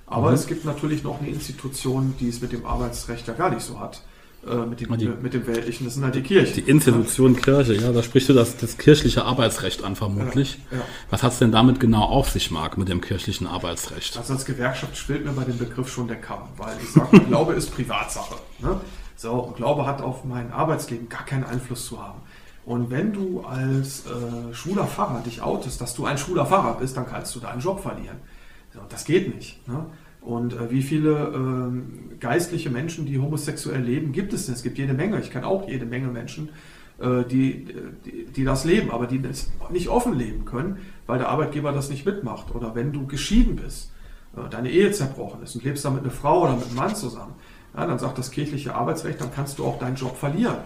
Aber 0.06 0.28
mhm. 0.28 0.34
es 0.34 0.46
gibt 0.46 0.64
natürlich 0.64 1.04
noch 1.04 1.20
eine 1.20 1.28
Institution, 1.28 2.14
die 2.18 2.28
es 2.28 2.40
mit 2.40 2.52
dem 2.52 2.66
Arbeitsrecht 2.66 3.28
ja 3.28 3.34
gar 3.34 3.50
nicht 3.50 3.62
so 3.62 3.78
hat. 3.78 4.02
Äh, 4.46 4.64
mit, 4.64 4.80
dem, 4.80 4.96
die, 4.96 5.06
mit 5.06 5.34
dem 5.34 5.46
Weltlichen, 5.46 5.84
das 5.84 5.94
sind 5.94 6.04
halt 6.04 6.14
die 6.14 6.22
Kirchen. 6.22 6.54
Die 6.54 6.70
Institution 6.70 7.34
ja. 7.34 7.40
Kirche, 7.40 7.74
ja, 7.74 7.92
da 7.92 8.02
sprichst 8.02 8.30
du 8.30 8.32
das, 8.32 8.56
das 8.56 8.78
kirchliche 8.78 9.24
Arbeitsrecht 9.24 9.84
an, 9.84 9.96
vermutlich. 9.96 10.58
Ja, 10.70 10.78
ja. 10.78 10.84
Was 11.10 11.22
hat 11.22 11.32
es 11.32 11.40
denn 11.40 11.52
damit 11.52 11.78
genau 11.78 12.04
auf 12.04 12.30
sich, 12.30 12.50
Marc, 12.50 12.78
mit 12.78 12.88
dem 12.88 13.02
kirchlichen 13.02 13.46
Arbeitsrecht? 13.46 14.16
Also 14.16 14.32
als 14.32 14.46
Gewerkschaft 14.46 14.96
spielt 14.96 15.26
mir 15.26 15.32
bei 15.32 15.44
dem 15.44 15.58
Begriff 15.58 15.92
schon 15.92 16.08
der 16.08 16.16
Kamm, 16.16 16.44
weil 16.56 16.74
ich 16.82 16.88
sage, 16.88 17.20
Glaube 17.20 17.52
ist 17.52 17.70
Privatsache. 17.74 18.36
Ne? 18.60 18.80
So, 19.14 19.32
und 19.32 19.56
Glaube 19.56 19.84
hat 19.84 20.00
auf 20.00 20.24
mein 20.24 20.50
Arbeitsleben 20.50 21.10
gar 21.10 21.26
keinen 21.26 21.44
Einfluss 21.44 21.84
zu 21.84 22.02
haben. 22.02 22.22
Und 22.64 22.90
wenn 22.90 23.12
du 23.12 23.42
als 23.42 24.04
äh, 24.06 24.54
schwuler 24.54 24.86
Pfarrer 24.86 25.20
dich 25.20 25.42
outest, 25.42 25.82
dass 25.82 25.94
du 25.94 26.06
ein 26.06 26.16
schwuler 26.16 26.46
Pfarrer 26.46 26.78
bist, 26.78 26.96
dann 26.96 27.06
kannst 27.06 27.34
du 27.34 27.40
deinen 27.40 27.60
Job 27.60 27.80
verlieren. 27.80 28.16
So, 28.72 28.80
das 28.88 29.04
geht 29.04 29.34
nicht. 29.34 29.66
Ne? 29.68 29.84
Und 30.20 30.52
äh, 30.52 30.70
wie 30.70 30.82
viele 30.82 31.72
äh, 31.72 32.16
geistliche 32.18 32.70
Menschen, 32.70 33.06
die 33.06 33.18
homosexuell 33.18 33.80
leben, 33.80 34.12
gibt 34.12 34.32
es 34.32 34.46
denn? 34.46 34.54
Es 34.54 34.62
gibt 34.62 34.78
jede 34.78 34.92
Menge. 34.92 35.18
Ich 35.20 35.30
kenne 35.30 35.46
auch 35.46 35.68
jede 35.68 35.86
Menge 35.86 36.08
Menschen, 36.08 36.50
äh, 36.98 37.24
die, 37.24 37.66
die, 38.04 38.26
die, 38.26 38.44
das 38.44 38.64
leben, 38.64 38.90
aber 38.90 39.06
die 39.06 39.22
das 39.22 39.50
nicht 39.70 39.88
offen 39.88 40.18
leben 40.18 40.44
können, 40.44 40.78
weil 41.06 41.18
der 41.18 41.28
Arbeitgeber 41.28 41.72
das 41.72 41.88
nicht 41.88 42.04
mitmacht. 42.04 42.54
Oder 42.54 42.74
wenn 42.74 42.92
du 42.92 43.06
geschieden 43.06 43.56
bist, 43.56 43.92
äh, 44.36 44.48
deine 44.50 44.70
Ehe 44.70 44.92
zerbrochen 44.92 45.42
ist 45.42 45.54
und 45.54 45.64
lebst 45.64 45.84
dann 45.84 45.94
mit 45.94 46.04
einer 46.04 46.12
Frau 46.12 46.42
oder 46.42 46.54
mit 46.54 46.66
einem 46.66 46.76
Mann 46.76 46.94
zusammen, 46.94 47.34
ja, 47.74 47.86
dann 47.86 47.98
sagt 47.98 48.18
das 48.18 48.30
kirchliche 48.30 48.74
Arbeitsrecht, 48.74 49.20
dann 49.20 49.32
kannst 49.32 49.58
du 49.58 49.64
auch 49.64 49.78
deinen 49.78 49.96
Job 49.96 50.16
verlieren. 50.16 50.58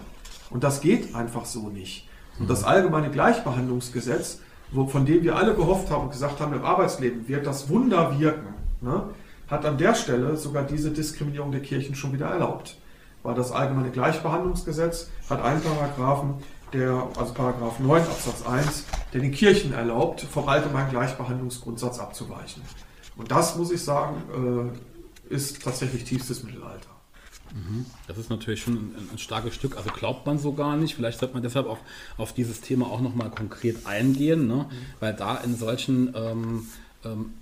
Und 0.49 0.63
das 0.63 0.81
geht 0.81 1.15
einfach 1.15 1.45
so 1.45 1.69
nicht. 1.69 2.07
Und 2.39 2.49
das 2.49 2.63
allgemeine 2.63 3.09
Gleichbehandlungsgesetz, 3.09 4.41
wo, 4.71 4.87
von 4.87 5.05
dem 5.05 5.23
wir 5.23 5.37
alle 5.37 5.55
gehofft 5.55 5.89
haben 5.89 6.05
und 6.05 6.11
gesagt 6.11 6.39
haben, 6.39 6.53
im 6.53 6.65
Arbeitsleben 6.65 7.27
wird 7.27 7.45
das 7.45 7.69
Wunder 7.69 8.19
wirken, 8.19 8.53
ne, 8.81 9.03
hat 9.47 9.65
an 9.65 9.77
der 9.77 9.95
Stelle 9.95 10.37
sogar 10.37 10.63
diese 10.63 10.91
Diskriminierung 10.91 11.51
der 11.51 11.61
Kirchen 11.61 11.95
schon 11.95 12.13
wieder 12.13 12.27
erlaubt. 12.27 12.77
Weil 13.23 13.35
das 13.35 13.51
allgemeine 13.51 13.89
Gleichbehandlungsgesetz 13.91 15.09
hat 15.29 15.41
einen 15.41 15.61
Paragraphen, 15.61 16.35
der, 16.73 17.07
also 17.17 17.33
Paragraph 17.33 17.79
9 17.79 18.01
Absatz 18.03 18.45
1, 18.45 18.85
der 19.13 19.21
den 19.21 19.31
Kirchen 19.31 19.73
erlaubt, 19.73 20.21
vom 20.21 20.47
allgemeinen 20.47 20.89
Gleichbehandlungsgrundsatz 20.89 21.99
abzuweichen. 21.99 22.61
Und 23.17 23.31
das, 23.31 23.55
muss 23.55 23.71
ich 23.71 23.83
sagen, 23.83 24.73
äh, 25.29 25.33
ist 25.33 25.63
tatsächlich 25.63 26.03
tiefstes 26.03 26.43
Mittelalter. 26.43 26.89
Mhm. 27.53 27.85
Das 28.07 28.17
ist 28.17 28.29
natürlich 28.29 28.61
schon 28.61 28.73
ein, 28.73 29.09
ein, 29.13 29.17
starkes 29.17 29.55
Stück, 29.55 29.77
also 29.77 29.89
glaubt 29.89 30.25
man 30.25 30.37
so 30.37 30.53
gar 30.53 30.75
nicht. 30.75 30.95
Vielleicht 30.95 31.19
sollte 31.19 31.33
man 31.33 31.43
deshalb 31.43 31.67
auch 31.67 31.77
auf 32.17 32.33
dieses 32.33 32.61
Thema 32.61 32.87
auch 32.87 33.01
nochmal 33.01 33.29
konkret 33.29 33.85
eingehen, 33.85 34.47
ne? 34.47 34.67
Mhm. 34.69 34.75
weil 34.99 35.13
da 35.13 35.37
in 35.37 35.55
solchen 35.55 36.13
ähm, 36.15 36.67
ähm, 37.05 37.33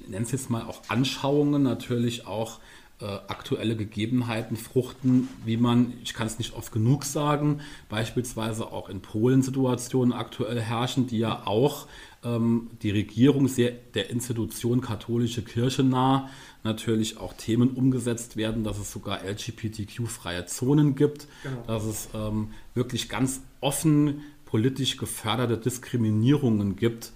ich 0.00 0.08
nenne 0.08 0.24
es 0.24 0.32
jetzt 0.32 0.50
mal 0.50 0.62
auch 0.62 0.82
Anschauungen, 0.88 1.62
natürlich 1.62 2.26
auch 2.26 2.60
äh, 3.00 3.04
aktuelle 3.04 3.76
Gegebenheiten 3.76 4.56
fruchten, 4.56 5.28
wie 5.44 5.56
man, 5.56 5.92
ich 6.02 6.14
kann 6.14 6.26
es 6.26 6.38
nicht 6.38 6.54
oft 6.54 6.72
genug 6.72 7.04
sagen, 7.04 7.60
beispielsweise 7.88 8.70
auch 8.70 8.88
in 8.88 9.00
Polen 9.00 9.42
Situationen 9.42 10.12
aktuell 10.12 10.60
herrschen, 10.60 11.06
die 11.06 11.18
ja 11.18 11.42
auch 11.46 11.88
ähm, 12.24 12.70
die 12.82 12.90
Regierung 12.90 13.48
sehr 13.48 13.72
der 13.94 14.10
Institution 14.10 14.80
katholische 14.80 15.42
Kirche 15.42 15.82
nah 15.82 16.30
natürlich 16.64 17.18
auch 17.18 17.32
Themen 17.32 17.70
umgesetzt 17.70 18.36
werden, 18.36 18.62
dass 18.62 18.78
es 18.78 18.92
sogar 18.92 19.24
LGBTQ-freie 19.24 20.46
Zonen 20.46 20.94
gibt, 20.94 21.26
genau. 21.42 21.64
dass 21.66 21.84
es 21.84 22.08
ähm, 22.14 22.50
wirklich 22.74 23.08
ganz 23.08 23.40
offen 23.60 24.22
politisch 24.44 24.96
geförderte 24.96 25.58
Diskriminierungen 25.58 26.76
gibt 26.76 27.12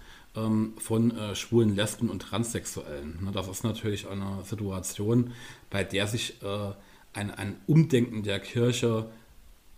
von 0.79 1.17
äh, 1.17 1.35
Schwulen, 1.35 1.75
Lesben 1.75 2.11
und 2.11 2.21
Transsexuellen. 2.21 3.29
Das 3.33 3.49
ist 3.49 3.65
natürlich 3.65 4.09
eine 4.09 4.39
Situation, 4.45 5.33
bei 5.71 5.85
der 5.85 6.07
sich 6.07 6.43
äh, 6.43 6.73
ein, 7.15 7.31
ein 7.31 7.57
Umdenken 7.67 8.23
der 8.23 8.41
Kirche 8.41 9.07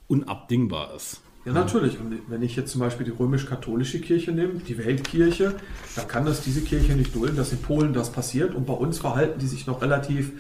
unabdingbar 0.09 0.95
ist. 0.95 1.21
Ja, 1.45 1.53
natürlich. 1.53 1.99
Und 1.99 2.19
wenn 2.29 2.43
ich 2.43 2.57
jetzt 2.57 2.73
zum 2.73 2.81
Beispiel 2.81 3.07
die 3.07 3.13
römisch-katholische 3.13 4.01
Kirche 4.01 4.33
nehme, 4.33 4.55
die 4.55 4.77
Weltkirche, 4.77 5.55
dann 5.97 6.09
kann 6.09 6.27
das 6.27 6.43
diese 6.43 6.61
Kirche 6.61 6.93
nicht 6.93 7.15
dulden, 7.15 7.37
dass 7.37 7.53
in 7.53 7.63
Polen 7.63 7.95
das 7.95 8.11
passiert 8.11 8.55
und 8.55 8.67
bei 8.67 8.75
uns 8.75 8.99
verhalten 8.99 9.39
die 9.39 9.47
sich 9.47 9.67
noch 9.67 9.81
relativ 9.81 10.33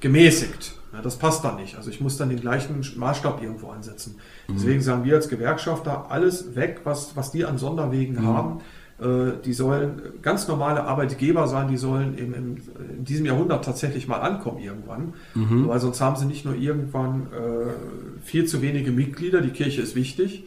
gemäßigt. 0.00 0.74
Ja, 0.92 1.02
das 1.02 1.18
passt 1.18 1.44
dann 1.44 1.56
nicht. 1.56 1.76
Also 1.76 1.90
ich 1.90 2.00
muss 2.00 2.16
dann 2.16 2.30
den 2.30 2.40
gleichen 2.40 2.84
Maßstab 2.96 3.42
irgendwo 3.42 3.68
ansetzen. 3.68 4.16
Mhm. 4.48 4.54
Deswegen 4.54 4.80
sagen 4.80 5.04
wir 5.04 5.14
als 5.14 5.28
Gewerkschafter 5.28 6.10
alles 6.10 6.56
weg, 6.56 6.80
was, 6.84 7.14
was 7.16 7.30
die 7.30 7.44
an 7.44 7.58
Sonderwegen 7.58 8.16
mhm. 8.16 8.26
haben. 8.26 8.60
Äh, 8.98 9.42
die 9.44 9.52
sollen 9.52 10.00
ganz 10.22 10.48
normale 10.48 10.84
Arbeitgeber 10.84 11.48
sein, 11.48 11.68
die 11.68 11.76
sollen 11.76 12.16
im, 12.16 12.32
im, 12.32 12.56
in 12.96 13.04
diesem 13.04 13.26
Jahrhundert 13.26 13.64
tatsächlich 13.64 14.08
mal 14.08 14.20
ankommen 14.20 14.58
irgendwann. 14.58 15.12
Mhm. 15.34 15.68
Weil 15.68 15.80
sonst 15.80 16.00
haben 16.00 16.16
sie 16.16 16.24
nicht 16.24 16.44
nur 16.44 16.54
irgendwann 16.54 17.26
äh, 17.26 18.24
viel 18.24 18.46
zu 18.46 18.62
wenige 18.62 18.90
Mitglieder, 18.92 19.42
die 19.42 19.50
Kirche 19.50 19.82
ist 19.82 19.94
wichtig, 19.96 20.44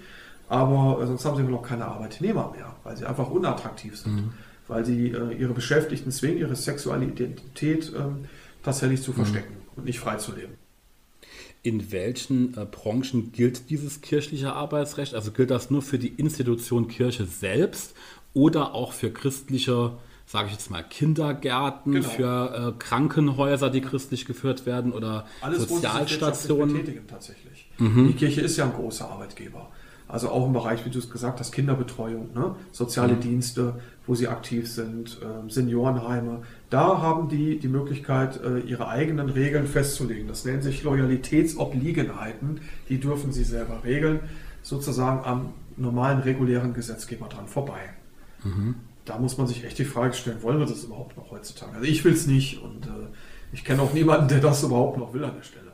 aber 0.47 1.05
sonst 1.05 1.25
haben 1.25 1.38
sie 1.38 1.43
noch 1.43 1.62
keine 1.62 1.85
Arbeitnehmer 1.85 2.51
mehr, 2.55 2.75
weil 2.83 2.97
sie 2.97 3.05
einfach 3.05 3.29
unattraktiv 3.29 3.95
sind. 3.97 4.15
Mhm. 4.15 4.29
Weil 4.67 4.83
sie 4.83 5.09
äh, 5.09 5.33
ihre 5.33 5.53
Beschäftigten 5.53 6.12
zwingen, 6.12 6.39
ihre 6.39 6.55
sexuelle 6.55 7.05
Identität 7.05 7.93
äh, 7.93 7.99
tatsächlich 8.63 9.03
zu 9.03 9.12
mhm. 9.12 9.15
verstecken 9.15 9.53
mhm. 9.53 9.77
und 9.77 9.85
nicht 9.85 9.99
frei 9.99 10.15
zu 10.15 10.33
leben. 10.33 10.53
In 11.62 11.91
welchen 11.91 12.57
äh, 12.57 12.65
Branchen 12.65 13.31
gilt 13.31 13.69
dieses 13.69 14.01
kirchliche 14.01 14.53
Arbeitsrecht? 14.53 15.13
Also 15.13 15.31
gilt 15.31 15.51
das 15.51 15.69
nur 15.69 15.81
für 15.81 15.99
die 15.99 16.07
Institution 16.07 16.88
Kirche 16.88 17.25
selbst 17.25 17.95
oder 18.34 18.74
auch 18.74 18.94
für 18.94 19.12
christliche, 19.12 19.94
sage 20.26 20.48
ich 20.48 20.54
jetzt 20.54 20.70
mal, 20.70 20.84
Kindergärten, 20.84 21.94
genau. 21.94 22.08
für 22.08 22.74
äh, 22.76 22.80
Krankenhäuser, 22.80 23.70
die 23.70 23.82
christlich 23.82 24.26
geführt 24.26 24.65
werden 24.65 24.92
oder 24.92 25.26
Alles, 25.42 25.68
Sozialstationen. 25.68 26.76
betätigen 26.76 27.08
tatsächlich. 27.08 27.70
Mhm. 27.78 28.08
Die 28.08 28.13
Kirche 28.13 28.42
ist 28.42 28.58
ja 28.58 28.65
ein 28.65 28.74
großer 28.74 29.10
Arbeitgeber. 29.10 29.70
Also 30.10 30.30
auch 30.30 30.48
im 30.48 30.54
Bereich, 30.54 30.86
wie 30.86 30.89
du 30.89 30.98
es 30.98 31.12
gesagt 31.12 31.39
hast, 31.39 31.52
Kinderbetreuung, 31.52 32.34
ne? 32.34 32.56
soziale 32.72 33.13
mhm. 33.13 33.20
Dienste, 33.22 33.80
wo 34.08 34.15
sie 34.15 34.28
aktiv 34.28 34.68
sind, 34.68 35.20
äh, 35.22 35.52
Seniorenheime. 35.52 36.42
Da 36.72 37.00
haben 37.00 37.30
die 37.30 37.60
die 37.60 37.68
Möglichkeit, 37.68 38.42
äh, 38.44 38.58
ihre 38.62 38.88
eigenen 38.88 39.30
Regeln 39.30 39.68
festzulegen. 39.68 40.28
Das 40.28 40.46
nennen 40.46 40.63
sich 40.63 40.82
Loyalitätsobliegenheiten. 40.82 42.62
Die 42.89 43.00
dürfen 43.00 43.32
sie 43.32 43.44
selber 43.44 43.84
regeln, 43.84 44.22
sozusagen 44.63 45.24
am 45.26 45.54
normalen, 45.78 46.22
regulären 46.22 46.74
Gesetzgeber 46.74 47.28
dran 47.28 47.48
vorbei. 47.48 47.94
Mhm. 48.43 48.75
Da 49.06 49.17
muss 49.17 49.38
man 49.38 49.47
sich 49.47 49.63
echt 49.63 49.78
die 49.78 49.86
Frage 49.86 50.13
stellen, 50.13 50.41
wollen 50.43 50.60
wir 50.60 50.65
das 50.65 50.84
überhaupt 50.84 51.17
noch 51.17 51.32
heutzutage? 51.32 51.73
Also 51.73 51.86
ich 51.86 52.04
will 52.04 52.13
es 52.13 52.28
nicht 52.28 52.62
und 52.62 52.86
äh, 52.86 53.08
ich 53.52 53.63
kenne 53.63 53.82
auch 53.82 53.93
niemanden, 53.93 54.28
der 54.28 54.39
das 54.39 54.63
überhaupt 54.63 54.97
noch 54.97 55.13
will 55.13 55.23
an 55.23 55.36
der 55.36 55.43
Stelle. 55.43 55.69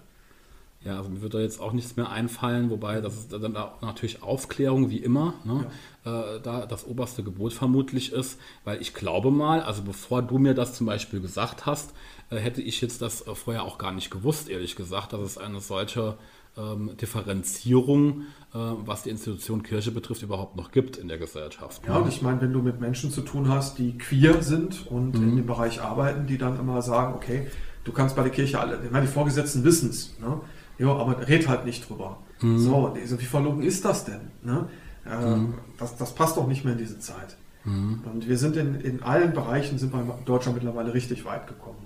Ja, 0.85 0.97
also 0.97 1.09
mir 1.09 1.21
wird 1.23 1.33
da 1.33 1.39
jetzt 1.39 1.59
auch 1.59 1.73
nichts 1.73 1.95
mehr 1.95 2.11
einfallen, 2.11 2.69
wobei 2.69 3.01
das 3.01 3.15
ist 3.15 3.33
dann 3.33 3.57
natürlich 3.81 4.21
Aufklärung 4.21 4.91
wie 4.91 4.99
immer, 4.99 5.33
ne? 5.43 5.65
ja. 6.05 6.35
äh, 6.35 6.39
da 6.39 6.67
das 6.67 6.85
oberste 6.85 7.23
Gebot 7.23 7.53
vermutlich 7.53 8.13
ist, 8.13 8.39
weil 8.65 8.79
ich 8.79 8.93
glaube 8.93 9.31
mal, 9.31 9.63
also 9.63 9.81
bevor 9.81 10.21
du 10.21 10.37
mir 10.37 10.53
das 10.53 10.75
zum 10.75 10.85
Beispiel 10.85 11.21
gesagt 11.21 11.65
hast, 11.65 11.95
äh, 12.29 12.37
hätte 12.37 12.61
ich 12.61 12.81
jetzt 12.81 13.01
das 13.01 13.25
äh, 13.25 13.33
vorher 13.33 13.63
auch 13.63 13.79
gar 13.79 13.93
nicht 13.93 14.11
gewusst, 14.11 14.47
ehrlich 14.47 14.75
gesagt, 14.75 15.13
dass 15.13 15.21
es 15.21 15.37
eine 15.39 15.59
solche 15.59 16.19
ähm, 16.57 16.91
Differenzierung, 16.99 18.21
äh, 18.53 18.57
was 18.57 19.03
die 19.03 19.09
Institution 19.09 19.63
Kirche 19.63 19.91
betrifft, 19.91 20.23
überhaupt 20.23 20.55
noch 20.55 20.71
gibt 20.71 20.97
in 20.97 21.07
der 21.07 21.17
Gesellschaft. 21.17 21.81
Ja, 21.87 21.97
und 21.97 22.07
ich 22.07 22.21
meine, 22.21 22.41
wenn 22.41 22.53
du 22.53 22.61
mit 22.61 22.79
Menschen 22.79 23.11
zu 23.11 23.21
tun 23.21 23.49
hast, 23.49 23.77
die 23.77 23.97
queer 23.97 24.41
sind 24.41 24.87
und 24.87 25.17
mhm. 25.17 25.29
in 25.29 25.35
dem 25.37 25.45
Bereich 25.45 25.81
arbeiten, 25.81 26.27
die 26.27 26.37
dann 26.37 26.59
immer 26.59 26.81
sagen, 26.81 27.13
okay, 27.13 27.47
du 27.83 27.91
kannst 27.91 28.15
bei 28.15 28.23
der 28.23 28.31
Kirche 28.31 28.59
alle, 28.59 28.79
ich 28.83 28.91
meine, 28.91 29.05
die 29.05 29.11
Vorgesetzten 29.11 29.63
wissen 29.63 29.89
es, 29.89 30.17
ne? 30.19 30.39
ja, 30.77 30.87
aber 30.87 31.27
red 31.27 31.47
halt 31.47 31.65
nicht 31.65 31.89
drüber. 31.89 32.17
Mhm. 32.41 32.59
So, 32.59 32.87
also 32.87 33.19
wie 33.19 33.25
verlogen 33.25 33.63
ist 33.63 33.85
das 33.85 34.05
denn? 34.05 34.31
Ne? 34.43 34.67
Äh, 35.05 35.35
mhm. 35.35 35.53
das, 35.77 35.95
das 35.97 36.15
passt 36.15 36.37
doch 36.37 36.47
nicht 36.47 36.63
mehr 36.63 36.73
in 36.73 36.79
diese 36.79 36.99
Zeit. 36.99 37.37
Mhm. 37.63 38.01
Und 38.11 38.27
wir 38.27 38.37
sind 38.37 38.57
in, 38.57 38.75
in 38.81 39.03
allen 39.03 39.33
Bereichen, 39.33 39.77
sind 39.77 39.93
wir 39.93 40.01
in 40.01 40.25
Deutschland 40.25 40.55
mittlerweile 40.55 40.93
richtig 40.93 41.25
weit 41.25 41.47
gekommen. 41.47 41.77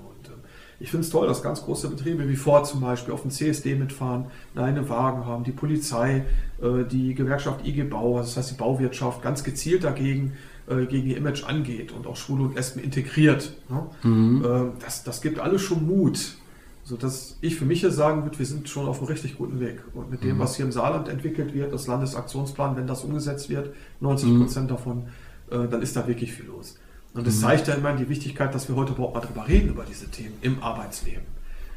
Ich 0.80 0.92
finde 0.92 1.06
es 1.06 1.12
toll, 1.12 1.28
dass 1.28 1.44
ganz 1.44 1.63
große 1.63 1.89
Betriebe 1.89 2.30
wie 2.30 2.36
Ford 2.36 2.65
zum 2.65 2.82
Beispiel 2.82 3.13
auf 3.13 3.24
dem 3.24 3.32
CSD 3.32 3.76
mitfahren, 3.76 4.26
eine 4.56 4.88
Wagen 4.88 5.26
haben, 5.26 5.44
die 5.44 5.52
Polizei, 5.52 6.26
äh, 6.62 6.86
die 6.89 7.15
Gewerkschaft 7.15 7.65
IG 7.65 7.84
Bau, 7.84 8.18
also 8.18 8.30
das 8.30 8.38
heißt 8.38 8.52
die 8.52 8.56
Bauwirtschaft, 8.56 9.22
ganz 9.22 9.44
gezielt 9.44 9.84
dagegen 9.84 10.34
äh, 10.70 10.86
gegen 10.86 11.08
ihr 11.08 11.18
Image 11.18 11.44
angeht 11.46 11.92
und 11.92 12.06
auch 12.06 12.15
Schwule 12.15 12.44
und 12.44 12.56
Lesben 12.56 12.80
integriert. 12.80 13.54
Ne? 13.70 13.88
Mhm. 14.04 14.46
Äh, 14.46 14.84
das, 14.84 15.04
das 15.04 15.22
gibt 15.22 15.39
alles 15.39 15.62
schon 15.62 15.86
Mut. 15.86 16.36
So 16.84 16.96
dass 16.96 17.38
ich 17.42 17.56
für 17.56 17.65
mich 17.65 17.82
hier 17.82 17.92
sagen 17.92 18.24
würde, 18.24 18.39
wir 18.39 18.46
sind 18.46 18.70
schon 18.70 18.88
auf 18.88 19.00
einem 19.00 19.08
richtig 19.08 19.38
guten 19.38 19.60
Weg. 19.60 19.82
Und 19.94 20.10
mit 20.10 20.24
dem, 20.24 20.38
mhm. 20.38 20.39
was 20.39 20.56
hier 20.56 20.65
im 20.65 20.72
Saarland 20.72 21.08
entwickelt 21.08 21.54
wird, 21.54 21.74
das 21.74 21.88
Landesaktionsplan, 21.88 22.78
wenn 22.78 22.88
das 22.88 23.04
umgesetzt 23.04 23.50
wird, 23.50 23.74
90 24.00 24.38
Prozent 24.38 24.65
mhm. 24.65 24.70
davon, 24.70 25.04
äh, 25.50 25.68
dann 25.68 25.82
ist 25.82 25.96
da 25.96 26.08
wirklich 26.08 26.34
viel 26.34 26.46
los. 26.46 26.78
Und 27.13 27.26
das 27.26 27.38
mhm. 27.38 27.41
zeigt 27.41 27.67
ja 27.67 27.74
immer 27.74 27.93
die 27.93 28.08
Wichtigkeit, 28.08 28.54
dass 28.54 28.69
wir 28.69 28.76
heute 28.76 28.93
überhaupt 28.93 29.15
mal 29.15 29.22
drüber 29.22 29.48
reden, 29.48 29.69
über 29.69 29.84
diese 29.84 30.10
Themen 30.10 30.38
im 30.41 30.62
Arbeitsleben. 30.62 31.24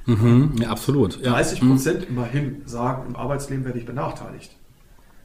Mhm, 0.07 0.57
ja, 0.61 0.69
absolut. 0.69 1.21
Ja. 1.23 1.33
30 1.33 1.61
Prozent 1.61 2.01
mhm. 2.01 2.17
immerhin 2.17 2.63
sagen, 2.67 3.07
im 3.09 3.17
Arbeitsleben 3.17 3.65
werde 3.65 3.79
ich 3.79 3.87
benachteiligt. 3.87 4.57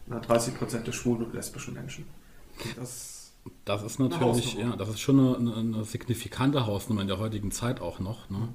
30 0.08 0.56
Prozent 0.58 0.88
der 0.88 0.94
schwulen 0.94 1.26
und 1.26 1.34
lesbischen 1.34 1.74
Menschen. 1.74 2.06
Das 2.78 3.32
das 3.68 3.84
ist 3.84 4.00
natürlich, 4.00 4.54
ja, 4.54 4.78
das 4.78 4.88
ist 4.88 5.02
schon 5.02 5.20
eine, 5.20 5.56
eine, 5.56 5.84
signifikante 5.84 6.66
Hausnummer 6.66 7.02
in 7.02 7.08
der 7.08 7.20
heutigen 7.20 7.52
Zeit 7.52 7.82
auch 7.82 8.00
noch. 8.00 8.30
Ne? 8.30 8.48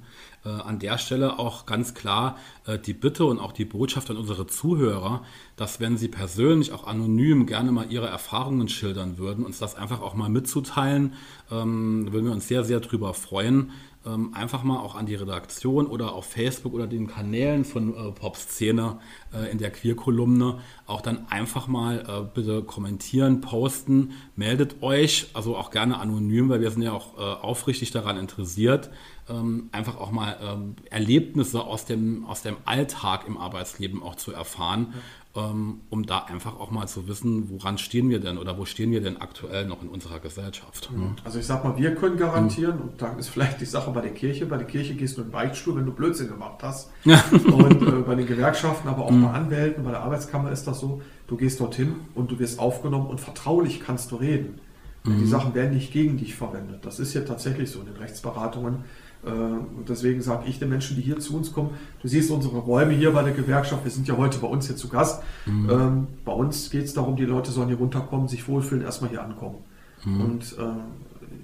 Äh, 0.43 0.49
an 0.49 0.79
der 0.79 0.97
Stelle 0.97 1.37
auch 1.37 1.67
ganz 1.67 1.93
klar 1.93 2.37
äh, 2.65 2.79
die 2.79 2.93
Bitte 2.93 3.25
und 3.25 3.37
auch 3.37 3.51
die 3.51 3.65
Botschaft 3.65 4.09
an 4.09 4.17
unsere 4.17 4.47
Zuhörer, 4.47 5.23
dass 5.55 5.79
wenn 5.79 5.97
sie 5.97 6.07
persönlich 6.07 6.71
auch 6.71 6.87
anonym 6.87 7.45
gerne 7.45 7.71
mal 7.71 7.91
ihre 7.91 8.07
Erfahrungen 8.07 8.69
schildern 8.69 9.19
würden, 9.19 9.45
uns 9.45 9.59
das 9.59 9.75
einfach 9.75 10.01
auch 10.01 10.15
mal 10.15 10.29
mitzuteilen, 10.29 11.13
ähm, 11.51 12.11
würden 12.11 12.25
wir 12.25 12.33
uns 12.33 12.47
sehr, 12.47 12.63
sehr 12.63 12.79
drüber 12.79 13.13
freuen 13.13 13.71
ähm, 14.05 14.33
einfach 14.33 14.63
mal 14.63 14.79
auch 14.79 14.95
an 14.95 15.05
die 15.05 15.15
Redaktion 15.15 15.87
oder 15.87 16.13
auf 16.13 16.25
Facebook 16.25 16.73
oder 16.73 16.87
den 16.87 17.07
Kanälen 17.07 17.63
von 17.63 17.95
äh, 17.95 18.11
Pop-Szene 18.11 18.99
äh, 19.33 19.51
in 19.51 19.57
der 19.57 19.71
Queer-Kolumne 19.71 20.59
auch 20.85 21.01
dann 21.01 21.27
einfach 21.29 21.67
mal 21.67 22.03
äh, 22.07 22.25
bitte 22.33 22.63
kommentieren, 22.63 23.41
posten, 23.41 24.11
meldet 24.35 24.81
euch, 24.83 25.02
also 25.33 25.55
auch 25.55 25.71
gerne 25.71 25.99
anonym, 25.99 26.49
weil 26.49 26.61
wir 26.61 26.71
sind 26.71 26.81
ja 26.81 26.93
auch 26.93 27.17
äh, 27.17 27.21
aufrichtig 27.21 27.91
daran 27.91 28.17
interessiert, 28.17 28.89
ähm, 29.29 29.69
einfach 29.71 29.97
auch 29.97 30.11
mal 30.11 30.37
ähm, 30.41 30.75
Erlebnisse 30.89 31.61
aus 31.61 31.85
dem, 31.85 32.25
aus 32.25 32.41
dem 32.41 32.57
Alltag 32.65 33.25
im 33.27 33.37
Arbeitsleben 33.37 34.01
auch 34.01 34.15
zu 34.15 34.31
erfahren. 34.31 34.87
Ja 34.93 35.01
ähm, 35.35 35.81
um 35.89 36.05
da 36.05 36.19
einfach 36.19 36.59
auch 36.59 36.69
mal 36.69 36.87
zu 36.87 37.07
wissen, 37.07 37.49
woran 37.49 37.79
stehen 37.79 38.09
wir 38.09 38.19
denn 38.19 38.37
oder 38.37 38.57
wo 38.57 38.65
stehen 38.65 38.91
wir 38.91 39.01
denn 39.01 39.19
aktuell 39.19 39.65
noch 39.65 39.81
in 39.81 39.89
unserer 39.89 40.19
Gesellschaft. 40.19 40.91
Mhm. 40.91 41.15
Also 41.23 41.39
ich 41.39 41.47
sag 41.47 41.63
mal, 41.63 41.75
wir 41.75 41.95
können 41.95 42.17
garantieren, 42.17 42.75
mhm. 42.75 42.81
und 42.83 43.01
da 43.01 43.13
ist 43.13 43.29
vielleicht 43.29 43.59
die 43.59 43.65
Sache 43.65 43.89
bei 43.91 44.01
der 44.01 44.13
Kirche, 44.13 44.45
bei 44.45 44.57
der 44.57 44.67
Kirche 44.67 44.93
gehst 44.93 45.17
du 45.17 45.21
in 45.21 45.27
den 45.27 45.31
Beichtstuhl, 45.31 45.75
wenn 45.75 45.85
du 45.85 45.91
Blödsinn 45.91 46.27
gemacht 46.27 46.61
hast. 46.61 46.91
und 47.05 47.81
äh, 47.81 47.91
bei 48.05 48.15
den 48.15 48.27
Gewerkschaften, 48.27 48.87
aber 48.87 49.05
auch 49.05 49.11
mhm. 49.11 49.23
bei 49.23 49.31
Anwälten, 49.31 49.83
bei 49.83 49.91
der 49.91 50.01
Arbeitskammer 50.01 50.51
ist 50.51 50.65
das 50.65 50.79
so, 50.79 51.01
du 51.27 51.35
gehst 51.35 51.59
dorthin 51.59 51.95
und 52.13 52.29
du 52.29 52.37
wirst 52.37 52.59
aufgenommen 52.59 53.07
und 53.07 53.19
vertraulich 53.19 53.81
kannst 53.83 54.11
du 54.11 54.17
reden. 54.17 54.59
Mhm. 55.03 55.19
Die 55.19 55.27
Sachen 55.27 55.53
werden 55.53 55.73
nicht 55.73 55.91
gegen 55.91 56.17
dich 56.17 56.35
verwendet. 56.35 56.85
Das 56.85 56.99
ist 56.99 57.13
ja 57.13 57.21
tatsächlich 57.21 57.71
so 57.71 57.79
in 57.79 57.87
den 57.87 57.97
Rechtsberatungen 57.97 58.83
äh, 59.25 59.29
und 59.29 59.87
deswegen 59.87 60.21
sage 60.21 60.47
ich 60.47 60.59
den 60.59 60.69
Menschen, 60.69 60.95
die 60.95 61.01
hier 61.01 61.19
zu 61.19 61.35
uns 61.35 61.53
kommen, 61.53 61.71
du 62.01 62.07
siehst 62.07 62.29
unsere 62.31 62.57
Räume 62.57 62.93
hier 62.93 63.11
bei 63.11 63.23
der 63.23 63.33
Gewerkschaft, 63.33 63.83
wir 63.83 63.91
sind 63.91 64.07
ja 64.07 64.17
heute 64.17 64.39
bei 64.39 64.47
uns 64.47 64.67
hier 64.67 64.75
zu 64.75 64.89
Gast. 64.89 65.23
Mhm. 65.45 65.69
Ähm, 65.69 66.07
bei 66.25 66.33
uns 66.33 66.69
geht 66.69 66.85
es 66.85 66.93
darum, 66.93 67.15
die 67.15 67.25
Leute 67.25 67.51
sollen 67.51 67.69
hier 67.69 67.77
runterkommen, 67.77 68.27
sich 68.27 68.47
wohlfühlen, 68.47 68.83
erstmal 68.83 69.09
hier 69.09 69.23
ankommen. 69.23 69.57
Mhm. 70.03 70.21
Und 70.21 70.53
äh, 70.59 70.63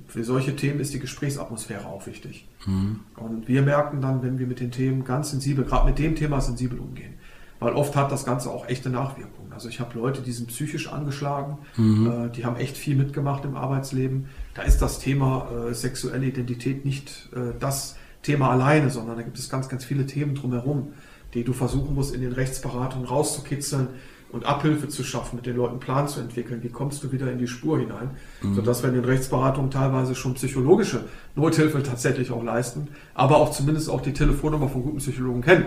für 0.08 0.24
solche 0.24 0.56
Themen 0.56 0.80
ist 0.80 0.93
die 0.93 1.00
Gesprächsatmosphäre 1.00 1.86
auch 1.86 2.06
wichtig. 2.06 2.48
Mhm. 2.65 3.00
Und 3.15 3.48
wir 3.48 3.62
merken 3.62 4.02
dann, 4.02 4.22
wenn 4.24 4.39
wir 4.39 4.48
mit 4.48 4.60
den 4.60 4.72
Themen 4.72 5.04
ganz 5.06 5.32
sensibel, 5.32 5.63
gerade 5.63 5.88
mit 5.88 6.00
dem 6.00 6.15
Thema 6.15 6.41
sensibel 6.41 6.80
umgehen, 6.80 7.13
weil 7.60 7.74
oft 7.74 7.95
hat 7.95 8.12
das 8.12 8.26
Ganze 8.26 8.50
auch 8.50 8.67
echte 8.67 8.89
Nachwirkungen. 8.89 9.52
Also 9.54 9.67
ich 9.67 9.80
habe 9.80 9.98
Leute, 9.98 10.22
die 10.22 10.32
sind 10.32 10.48
psychisch 10.48 10.91
angeschlagen, 10.91 11.58
mhm. 11.76 12.28
äh, 12.28 12.30
die 12.30 12.45
haben 12.45 12.56
echt 12.56 12.78
viel 12.78 12.95
mitgemacht 12.95 13.43
im 13.45 13.56
Arbeitsleben. 13.56 14.28
Da 14.54 14.62
ist 14.62 14.82
das 14.82 15.00
Thema 15.00 15.50
äh, 15.52 15.74
sexuelle 15.74 16.26
Identität 16.26 16.86
nicht 16.86 17.30
äh, 17.36 17.54
das 17.60 17.98
Thema 18.22 18.52
alleine, 18.52 18.89
sondern 18.89 19.17
da 19.17 19.24
gibt 19.24 19.38
es 19.38 19.50
ganz, 19.50 19.69
ganz 19.69 19.84
viele 19.84 20.06
Themen 20.06 20.36
drumherum, 20.36 20.93
die 21.34 21.43
du 21.43 21.54
versuchen 21.54 21.93
musst, 21.93 22.15
in 22.15 22.22
den 22.22 22.32
Rechtsberatungen 22.32 23.08
rauszukitzeln 23.08 23.88
und 24.32 24.45
Abhilfe 24.45 24.88
zu 24.88 25.04
schaffen, 25.04 25.38
mit 25.38 25.45
den 25.45 25.56
Leuten 25.56 25.72
einen 25.72 25.80
Plan 25.80 26.08
zu 26.08 26.19
entwickeln. 26.19 26.62
Wie 26.62 26.69
kommst 26.69 27.04
du 27.04 27.12
wieder 27.12 27.32
in 27.32 27.39
die 27.39 27.48
Spur 27.48 27.80
hinein? 27.80 28.12
Mhm. 28.41 28.56
Sodass 28.56 28.84
wir 28.84 28.89
in 28.89 28.95
den 28.95 29.06
Rechtsberatungen 29.06 29.72
teilweise 29.72 30.15
schon 30.15 30.36
psychologische 30.36 31.06
Nothilfe 31.36 31.82
tatsächlich 31.84 32.32
auch 32.32 32.43
leisten, 32.43 32.89
aber 33.13 33.38
auch 33.38 33.52
zumindest 33.52 33.89
auch 33.89 34.02
die 34.02 34.13
Telefonnummer 34.13 34.69
von 34.69 34.84
guten 34.84 34.98
Psychologen 34.98 35.41
kennen 35.41 35.65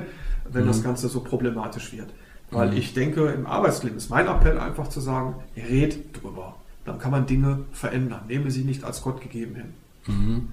wenn 0.52 0.64
mhm. 0.64 0.68
das 0.68 0.82
Ganze 0.82 1.08
so 1.08 1.20
problematisch 1.20 1.92
wird. 1.92 2.10
Weil 2.50 2.70
mhm. 2.70 2.76
ich 2.76 2.94
denke, 2.94 3.26
im 3.28 3.46
Arbeitsleben 3.46 3.96
ist 3.96 4.10
mein 4.10 4.26
Appell 4.26 4.58
einfach 4.58 4.88
zu 4.88 5.00
sagen, 5.00 5.36
red 5.56 5.98
drüber. 6.20 6.56
Dann 6.84 6.98
kann 6.98 7.10
man 7.10 7.26
Dinge 7.26 7.60
verändern. 7.72 8.22
Nehme 8.28 8.50
sie 8.50 8.64
nicht 8.64 8.84
als 8.84 9.02
Gott 9.02 9.20
gegeben 9.20 9.54
hin. 9.54 9.74
Mhm. 10.06 10.48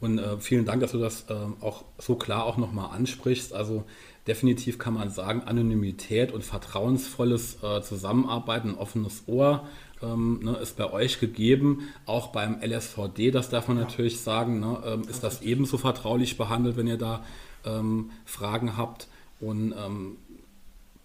Und 0.00 0.18
äh, 0.18 0.38
vielen 0.38 0.64
Dank, 0.64 0.80
dass 0.80 0.92
du 0.92 0.98
das 0.98 1.26
äh, 1.30 1.34
auch 1.60 1.84
so 1.98 2.16
klar 2.16 2.44
auch 2.44 2.56
nochmal 2.56 2.94
ansprichst. 2.94 3.54
Also 3.54 3.84
definitiv 4.26 4.78
kann 4.78 4.94
man 4.94 5.10
sagen, 5.10 5.42
Anonymität 5.46 6.32
und 6.32 6.44
vertrauensvolles 6.44 7.62
äh, 7.62 7.80
Zusammenarbeiten, 7.82 8.74
offenes 8.74 9.24
Ohr 9.26 9.66
ähm, 10.02 10.40
ne, 10.42 10.56
ist 10.56 10.76
bei 10.76 10.90
euch 10.92 11.20
gegeben. 11.20 11.88
Auch 12.06 12.28
beim 12.28 12.60
LSVD, 12.62 13.30
das 13.30 13.48
darf 13.48 13.68
man 13.68 13.78
ja. 13.78 13.84
natürlich 13.84 14.20
sagen, 14.20 14.60
ne, 14.60 14.82
ähm, 14.84 15.02
ist 15.08 15.22
das 15.22 15.42
ebenso 15.42 15.78
vertraulich 15.78 16.36
behandelt, 16.36 16.76
wenn 16.76 16.86
ihr 16.86 16.98
da 16.98 17.24
ähm, 17.64 18.10
Fragen 18.24 18.76
habt 18.76 19.08
und 19.40 19.72
ähm, 19.72 20.16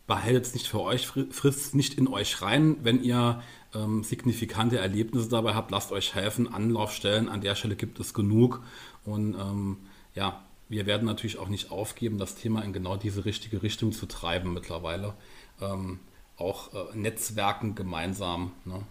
behaltet 0.07 0.45
es 0.45 0.53
nicht 0.53 0.67
für 0.67 0.81
euch, 0.81 1.07
frisst 1.07 1.75
nicht 1.75 1.95
in 1.95 2.07
euch 2.07 2.41
rein. 2.41 2.77
Wenn 2.81 3.03
ihr 3.03 3.41
ähm, 3.75 4.03
signifikante 4.03 4.77
Erlebnisse 4.77 5.29
dabei 5.29 5.53
habt, 5.53 5.71
lasst 5.71 5.91
euch 5.91 6.15
helfen. 6.15 6.51
Anlaufstellen 6.51 7.29
an 7.29 7.41
der 7.41 7.55
Stelle 7.55 7.75
gibt 7.75 7.99
es 7.99 8.13
genug. 8.13 8.62
Und 9.05 9.36
ähm, 9.36 9.77
ja, 10.15 10.41
wir 10.69 10.86
werden 10.86 11.05
natürlich 11.05 11.38
auch 11.38 11.49
nicht 11.49 11.71
aufgeben, 11.71 12.17
das 12.17 12.36
Thema 12.36 12.63
in 12.63 12.73
genau 12.73 12.97
diese 12.97 13.25
richtige 13.25 13.63
Richtung 13.63 13.91
zu 13.91 14.05
treiben 14.05 14.53
mittlerweile. 14.53 15.13
Ähm, 15.62 15.99
auch 16.38 16.73
äh, 16.73 16.95
Netzwerken 16.95 17.76
gemeinsam 17.76 18.52
ne, 18.65 18.82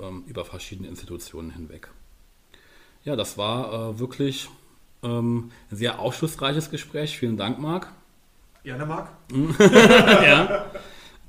ähm, 0.00 0.24
über 0.26 0.44
verschiedene 0.44 0.88
Institutionen 0.88 1.50
hinweg. 1.50 1.88
Ja, 3.04 3.16
das 3.16 3.38
war 3.38 3.72
äh, 3.72 3.98
wirklich 3.98 4.48
ähm, 5.02 5.50
ein 5.70 5.76
sehr 5.76 6.00
aufschlussreiches 6.00 6.70
Gespräch. 6.70 7.18
Vielen 7.18 7.36
Dank, 7.36 7.58
Marc. 7.58 7.92
Gerne, 8.64 8.84
Marc. 8.84 9.08
ja. 9.60 10.66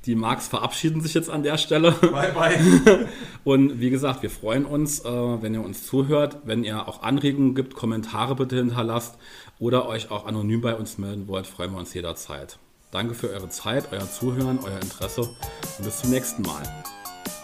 Die 0.06 0.14
Marks 0.14 0.48
verabschieden 0.48 1.02
sich 1.02 1.12
jetzt 1.12 1.28
an 1.28 1.42
der 1.42 1.58
Stelle. 1.58 1.92
Bye, 1.92 2.32
bye. 2.32 3.08
Und 3.44 3.80
wie 3.80 3.90
gesagt, 3.90 4.22
wir 4.22 4.30
freuen 4.30 4.64
uns, 4.64 5.04
äh, 5.04 5.08
wenn 5.08 5.54
ihr 5.54 5.62
uns 5.62 5.86
zuhört. 5.86 6.38
Wenn 6.44 6.64
ihr 6.64 6.88
auch 6.88 7.02
Anregungen 7.02 7.54
gibt, 7.54 7.74
Kommentare 7.74 8.34
bitte 8.34 8.56
hinterlasst 8.56 9.18
oder 9.58 9.86
euch 9.86 10.10
auch 10.10 10.26
anonym 10.26 10.62
bei 10.62 10.74
uns 10.74 10.98
melden 10.98 11.28
wollt, 11.28 11.46
freuen 11.46 11.72
wir 11.72 11.78
uns 11.78 11.92
jederzeit. 11.92 12.58
Danke 12.90 13.14
für 13.14 13.30
eure 13.30 13.48
Zeit, 13.48 13.92
euer 13.92 14.10
Zuhören, 14.10 14.58
euer 14.64 14.80
Interesse 14.80 15.22
und 15.22 15.84
bis 15.84 16.00
zum 16.00 16.10
nächsten 16.10 16.42
Mal 16.42 16.62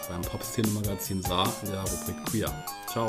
beim 0.09 0.21
Pop-Szene-Magazin 0.21 1.21
Saar 1.21 1.51
in 1.63 1.71
der 1.71 1.81
Rubrik 1.81 2.25
Queer. 2.25 2.65
Ciao. 2.87 3.07